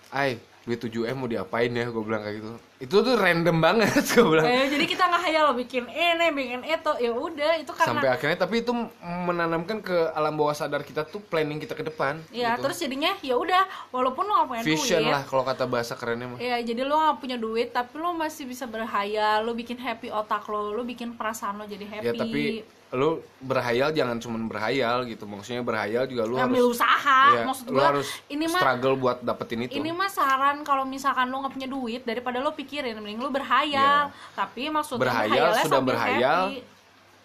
Ay, 0.09 0.41
duit 0.65 0.81
7M 0.81 1.15
mau 1.15 1.29
diapain 1.29 1.69
ya? 1.69 1.85
Gue 1.87 2.01
bilang 2.01 2.25
kayak 2.25 2.41
gitu. 2.41 2.53
Itu 2.80 3.03
tuh 3.03 3.19
random 3.19 3.59
banget 3.59 3.91
gue 4.15 4.23
bilang. 4.23 4.47
eh, 4.47 4.71
jadi 4.71 4.86
kita 4.88 5.03
nggak 5.03 5.23
hayal 5.27 5.51
bikin 5.51 5.84
ini 5.91 6.32
bikin 6.32 6.61
itu 6.63 6.91
ya 7.03 7.11
udah 7.11 7.51
itu 7.59 7.71
karena 7.75 7.91
Sampai 7.91 8.07
akhirnya 8.07 8.38
tapi 8.39 8.63
itu 8.63 8.71
menanamkan 9.03 9.84
ke 9.84 10.15
alam 10.15 10.39
bawah 10.39 10.55
sadar 10.55 10.88
kita 10.88 11.03
tuh 11.03 11.19
planning 11.19 11.59
kita 11.59 11.75
ke 11.75 11.84
depan. 11.84 12.23
ya 12.32 12.55
gitu. 12.55 12.63
terus 12.63 12.80
jadinya 12.80 13.11
ya 13.19 13.36
udah 13.36 13.67
walaupun 13.91 14.23
lu 14.23 14.32
gak 14.32 14.47
punya 14.47 14.61
Vision 14.63 15.03
duit 15.03 15.11
lah 15.11 15.21
kalau 15.27 15.43
kata 15.43 15.67
bahasa 15.67 15.93
kerennya 15.99 16.27
mah. 16.32 16.39
Ya, 16.39 16.55
jadi 16.63 16.88
lu 16.88 16.95
gak 16.95 17.19
punya 17.19 17.36
duit, 17.36 17.75
tapi 17.75 17.99
lu 17.99 18.15
masih 18.15 18.47
bisa 18.47 18.63
berhayal, 18.63 19.43
lu 19.43 19.51
bikin 19.51 19.75
happy 19.75 20.07
otak 20.07 20.47
lo, 20.47 20.71
lu 20.71 20.88
bikin 20.88 21.19
perasaan 21.19 21.59
lo 21.59 21.67
jadi 21.67 21.84
happy. 21.84 22.07
Ya 22.07 22.13
tapi 22.15 22.63
lu 22.89 23.21
berhayal 23.38 23.93
jangan 23.93 24.17
cuman 24.17 24.49
berhayal 24.49 25.05
gitu. 25.05 25.30
Maksudnya 25.30 25.61
berhayal 25.61 26.09
juga 26.09 26.25
lu 26.25 26.41
ambil 26.41 26.65
harus 26.65 26.73
usaha, 26.73 27.21
Iya, 27.38 27.41
maksud 27.45 27.65
lu 27.69 27.77
gua 27.77 27.86
harus 27.93 28.09
ini 28.34 28.45
mah 28.49 28.61
struggle 28.65 28.95
buat 28.97 29.17
dapetin 29.21 29.69
itu. 29.69 29.77
ini 29.77 29.93
mah 29.93 30.09
saran 30.09 30.65
kalau 30.65 30.89
misalkan 30.89 31.30
lu 31.30 31.38
nggak 31.38 31.53
punya 31.53 31.69
duit 31.69 32.01
daripada 32.01 32.41
lu 32.41 32.49
pikirin 32.70 32.93
mending 32.95 33.17
lu 33.17 33.34
berhayal. 33.34 34.13
Tapi 34.32 34.70
maksudnya. 34.70 35.01
Berhayal, 35.01 35.49
sudah 35.57 35.82
berhayal, 35.82 36.41
happy. 36.53 36.78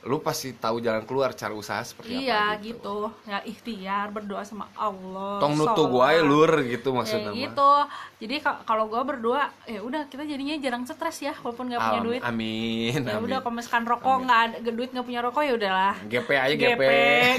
lu 0.04 0.20
pasti 0.20 0.52
tahu 0.52 0.80
jalan 0.80 1.00
keluar 1.02 1.32
cara 1.32 1.52
usaha 1.52 1.80
seperti 1.80 2.12
Iya 2.22 2.52
apa 2.52 2.60
gitu. 2.62 3.08
gitu. 3.08 3.24
Ya 3.24 3.40
ikhtiar 3.42 4.08
berdoa 4.10 4.40
sama 4.42 4.68
Allah. 4.74 5.40
Tong 5.40 5.52
nutu 5.54 5.84
aja 5.98 6.20
lur 6.20 6.60
gitu 6.62 6.88
Ya 6.90 6.94
maksudnya 6.94 7.30
mah. 7.30 7.36
gitu. 7.38 7.72
Jadi 8.20 8.34
ka- 8.38 8.60
kalau 8.62 8.84
gua 8.84 9.00
berdua 9.00 9.48
ya 9.64 9.80
udah 9.80 10.04
kita 10.04 10.24
jadinya 10.24 10.56
jarang 10.58 10.84
stres 10.84 11.20
ya 11.22 11.32
walaupun 11.34 11.68
nggak 11.68 11.80
punya 11.82 12.00
duit. 12.02 12.20
Amin. 12.20 13.00
Ya 13.00 13.16
udah 13.16 13.40
kalau 13.40 13.54
misalkan 13.54 13.84
rokok 13.86 14.16
nggak 14.22 14.40
ada 14.44 14.70
duit 14.70 14.90
nggak 14.92 15.04
punya 15.04 15.20
rokok 15.20 15.42
ya 15.42 15.52
udahlah. 15.54 15.94
GP 16.02 16.28
aja 16.34 16.52
GP. 16.54 16.68
GP, 16.74 16.82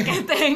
keteng. 0.04 0.56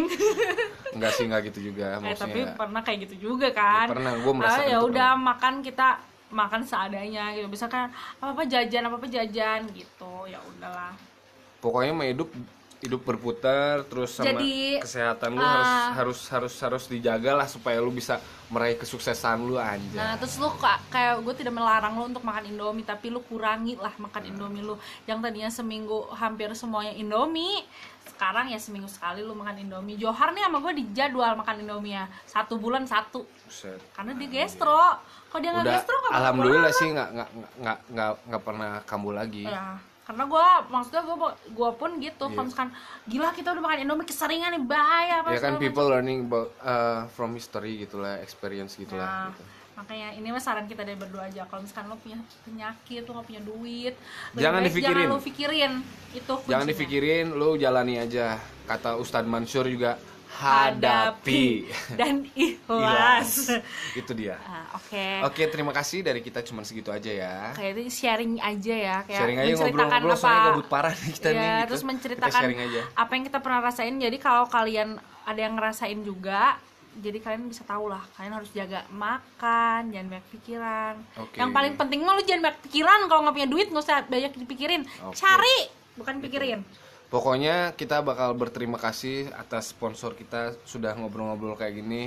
Enggak 0.98 1.12
sih 1.14 1.24
enggak 1.24 1.42
gitu 1.46 1.70
juga 1.70 1.86
eh 1.94 2.02
maksudnya. 2.02 2.18
tapi 2.26 2.40
pernah 2.58 2.82
kayak 2.82 2.98
gitu 3.06 3.16
juga 3.24 3.54
kan. 3.54 3.86
Ya, 3.86 3.94
pernah, 3.94 4.12
gua 4.18 4.34
merasakan 4.34 4.58
Ah, 4.60 4.66
ya 4.66 4.78
itu 4.82 4.88
udah 4.90 5.10
makan 5.14 5.54
kita 5.62 5.88
makan 6.30 6.62
seadanya 6.66 7.34
gitu. 7.36 7.50
Misalkan 7.50 7.90
apa 8.22 8.32
apa 8.32 8.44
jajan 8.46 8.86
apa 8.88 8.96
apa 8.98 9.08
jajan 9.10 9.60
gitu. 9.74 10.14
Ya 10.30 10.40
udahlah. 10.42 10.94
Pokoknya 11.60 11.92
mah 11.92 12.08
hidup 12.08 12.30
hidup 12.80 13.04
berputar 13.04 13.84
terus 13.92 14.16
sama 14.16 14.40
Jadi, 14.40 14.80
kesehatan 14.80 15.36
lu 15.36 15.44
ah. 15.44 15.92
harus 15.92 15.92
harus 16.00 16.20
harus 16.32 16.54
harus 16.64 16.84
dijaga 16.88 17.36
lah 17.36 17.44
supaya 17.44 17.76
lu 17.84 17.92
bisa 17.92 18.24
meraih 18.48 18.80
kesuksesan 18.80 19.44
lu 19.44 19.60
anjay. 19.60 20.00
Nah, 20.00 20.16
terus 20.16 20.40
lu 20.40 20.48
ka- 20.56 20.80
kayak 20.88 21.20
gue 21.20 21.34
tidak 21.44 21.60
melarang 21.60 22.00
lu 22.00 22.08
untuk 22.08 22.24
makan 22.24 22.48
Indomie, 22.48 22.88
tapi 22.88 23.12
lu 23.12 23.20
kurangi 23.28 23.76
lah 23.76 23.92
makan 24.00 24.32
Indomie 24.32 24.64
lu. 24.64 24.80
Yang 25.04 25.20
tadinya 25.28 25.52
seminggu 25.52 26.08
hampir 26.16 26.48
semuanya 26.56 26.96
Indomie, 26.96 27.68
sekarang 28.08 28.48
ya 28.48 28.60
seminggu 28.60 28.88
sekali 28.88 29.28
lu 29.28 29.36
makan 29.36 29.60
Indomie. 29.60 30.00
Johar 30.00 30.32
nih 30.32 30.48
sama 30.48 30.64
gue 30.64 30.74
di 30.80 30.84
jadwal 30.96 31.36
makan 31.36 31.68
Indomie 31.68 32.00
ya. 32.00 32.08
Satu 32.24 32.56
bulan 32.56 32.88
satu. 32.88 33.28
Buset. 33.44 33.76
Karena 33.92 34.16
dia 34.16 34.30
gastro. 34.40 35.04
Kalau 35.30 35.42
dia 35.46 35.52
nggak 35.54 35.66
gastro 35.66 35.96
nggak 35.96 36.14
alhamdulillah 36.18 36.74
sih 36.74 36.88
nggak 36.90 37.10
nggak 37.14 37.30
nggak 37.62 37.78
nggak 37.94 38.12
nggak 38.26 38.42
pernah 38.42 38.72
kambuh 38.90 39.14
lagi. 39.14 39.46
Ya, 39.46 39.78
karena 40.10 40.24
gue 40.26 40.48
maksudnya 40.74 41.02
gue 41.06 41.18
gue 41.54 41.70
pun 41.78 41.92
gitu. 42.02 42.26
Kalau 42.34 42.46
misalkan 42.50 42.70
gila 43.06 43.30
kita 43.30 43.54
udah 43.54 43.62
makan 43.62 43.78
Indomie 43.86 44.10
keseringan 44.10 44.50
nih 44.58 44.64
bahaya 44.66 45.22
apa 45.22 45.28
Iya. 45.30 45.38
Ya 45.38 45.42
kan 45.46 45.54
people 45.62 45.86
learning 45.86 46.26
about 46.26 46.50
uh, 46.66 47.06
from 47.14 47.38
history 47.38 47.86
gitulah, 47.86 48.18
experience 48.26 48.74
gitulah. 48.74 49.06
Nah, 49.06 49.30
gitu. 49.30 49.44
makanya 49.78 50.10
ini 50.18 50.28
mah 50.34 50.42
saran 50.42 50.66
kita 50.66 50.82
dari 50.82 50.98
berdua 50.98 51.30
aja. 51.30 51.46
Kalau 51.46 51.62
misalkan 51.62 51.94
lo 51.94 51.98
punya 52.02 52.18
penyakit, 52.42 53.02
lo 53.06 53.12
gak 53.22 53.28
punya 53.30 53.42
duit, 53.46 53.94
Jangan 54.34 54.60
baik 54.66 54.68
dipikirin. 54.74 54.98
Jangan 54.98 55.14
lo 55.14 55.20
pikirin. 55.22 55.72
Itu 56.10 56.34
Jangan 56.36 56.42
kuncinya. 56.42 56.66
dipikirin, 56.74 57.26
lu 57.38 57.50
jalani 57.56 57.96
aja. 58.02 58.28
Kata 58.66 58.98
Ustadz 58.98 59.30
Mansur 59.30 59.70
juga 59.70 59.94
hadapi. 60.30 61.66
dan 62.00 62.30
ikhlas. 62.32 63.50
Itu 63.92 64.12
dia. 64.14 64.38
Ah, 64.40 64.78
Oke. 64.78 65.08
Oke, 65.26 65.44
terima 65.48 65.72
kasih 65.72 66.00
dari 66.00 66.20
kita 66.20 66.40
cuman 66.42 66.62
segitu 66.62 66.90
aja 66.90 67.10
ya. 67.10 67.36
Kayak 67.54 67.72
itu 67.78 67.92
sharing 67.92 68.38
aja 68.38 68.76
ya, 68.76 68.98
kayak 69.04 69.20
Sharing 69.20 69.38
aja 69.38 69.48
menceritakan 69.50 69.74
ngobrol-ngobrol 69.76 70.12
apa. 70.12 70.22
soalnya 70.22 70.48
gabut 70.48 70.68
parah 70.68 70.94
nih 70.94 71.12
kita 71.12 71.28
ya, 71.28 71.34
nih 71.34 71.42
gitu. 71.42 71.66
terus 71.66 71.82
Kita 71.82 71.90
menceritakan 71.90 72.40
sharing 72.40 72.62
aja. 72.62 72.82
apa 72.94 73.12
yang 73.12 73.24
kita 73.26 73.40
pernah 73.40 73.60
rasain. 73.62 73.96
Jadi 73.96 74.18
kalau 74.18 74.44
kalian 74.46 74.90
ada 75.24 75.40
yang 75.40 75.54
ngerasain 75.54 76.00
juga, 76.02 76.42
jadi 76.96 77.18
kalian 77.18 77.44
bisa 77.48 77.64
tahu 77.64 77.86
lah. 77.88 78.04
Kalian 78.14 78.34
harus 78.34 78.50
jaga 78.50 78.86
makan, 78.90 79.90
jangan 79.90 80.08
banyak 80.10 80.28
pikiran. 80.32 80.94
Oke. 81.18 81.36
Yang 81.38 81.50
paling 81.52 81.74
penting 81.76 82.00
mah 82.02 82.14
lu 82.14 82.24
jangan 82.24 82.42
banyak 82.46 82.60
pikiran. 82.66 83.00
Kalau 83.06 83.20
nggak 83.24 83.36
punya 83.36 83.50
duit 83.50 83.68
nggak 83.70 83.84
usah 83.84 83.98
banyak 84.06 84.32
dipikirin. 84.36 84.82
Oke. 85.04 85.16
Cari, 85.16 85.58
bukan 85.96 86.16
pikirin. 86.20 86.62
Pokoknya 87.10 87.74
kita 87.74 88.02
bakal 88.02 88.34
berterima 88.34 88.78
kasih 88.78 89.30
atas 89.36 89.74
sponsor 89.74 90.14
kita 90.14 90.54
sudah 90.64 90.94
ngobrol-ngobrol 90.96 91.58
kayak 91.58 91.78
gini. 91.78 92.04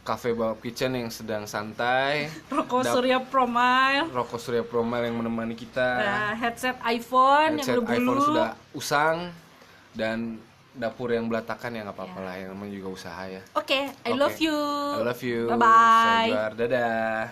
Cafe 0.00 0.32
Balap 0.32 0.64
Kitchen 0.64 0.96
yang 0.96 1.12
sedang 1.12 1.44
santai. 1.44 2.32
Rokok 2.48 2.80
Dap- 2.82 2.94
Surya 2.96 3.20
Promile. 3.20 4.08
Rokok 4.08 4.40
Surya 4.40 4.64
Promile 4.64 5.12
yang 5.12 5.20
menemani 5.20 5.52
kita. 5.52 5.88
Nah, 6.00 6.32
headset 6.40 6.80
iPhone 6.88 7.60
headset 7.60 7.76
yang 7.76 7.84
berbulu 7.84 8.16
iPhone 8.16 8.20
sudah 8.24 8.48
usang 8.72 9.16
dan 9.92 10.40
dapur 10.70 11.10
yang 11.12 11.26
belatakan 11.26 11.74
ya 11.74 11.82
nggak 11.84 11.98
apa-apa 11.98 12.18
lah 12.22 12.34
yang 12.40 12.56
namanya 12.56 12.72
juga 12.80 12.88
usaha 12.96 13.22
ya. 13.28 13.42
Oke 13.52 13.92
I 14.06 14.10
Oke. 14.14 14.16
love 14.16 14.38
you. 14.40 14.56
I 14.56 15.02
love 15.04 15.20
you. 15.20 15.40
Bye 15.52 15.58
bye 15.60 16.54
dadah 16.56 17.28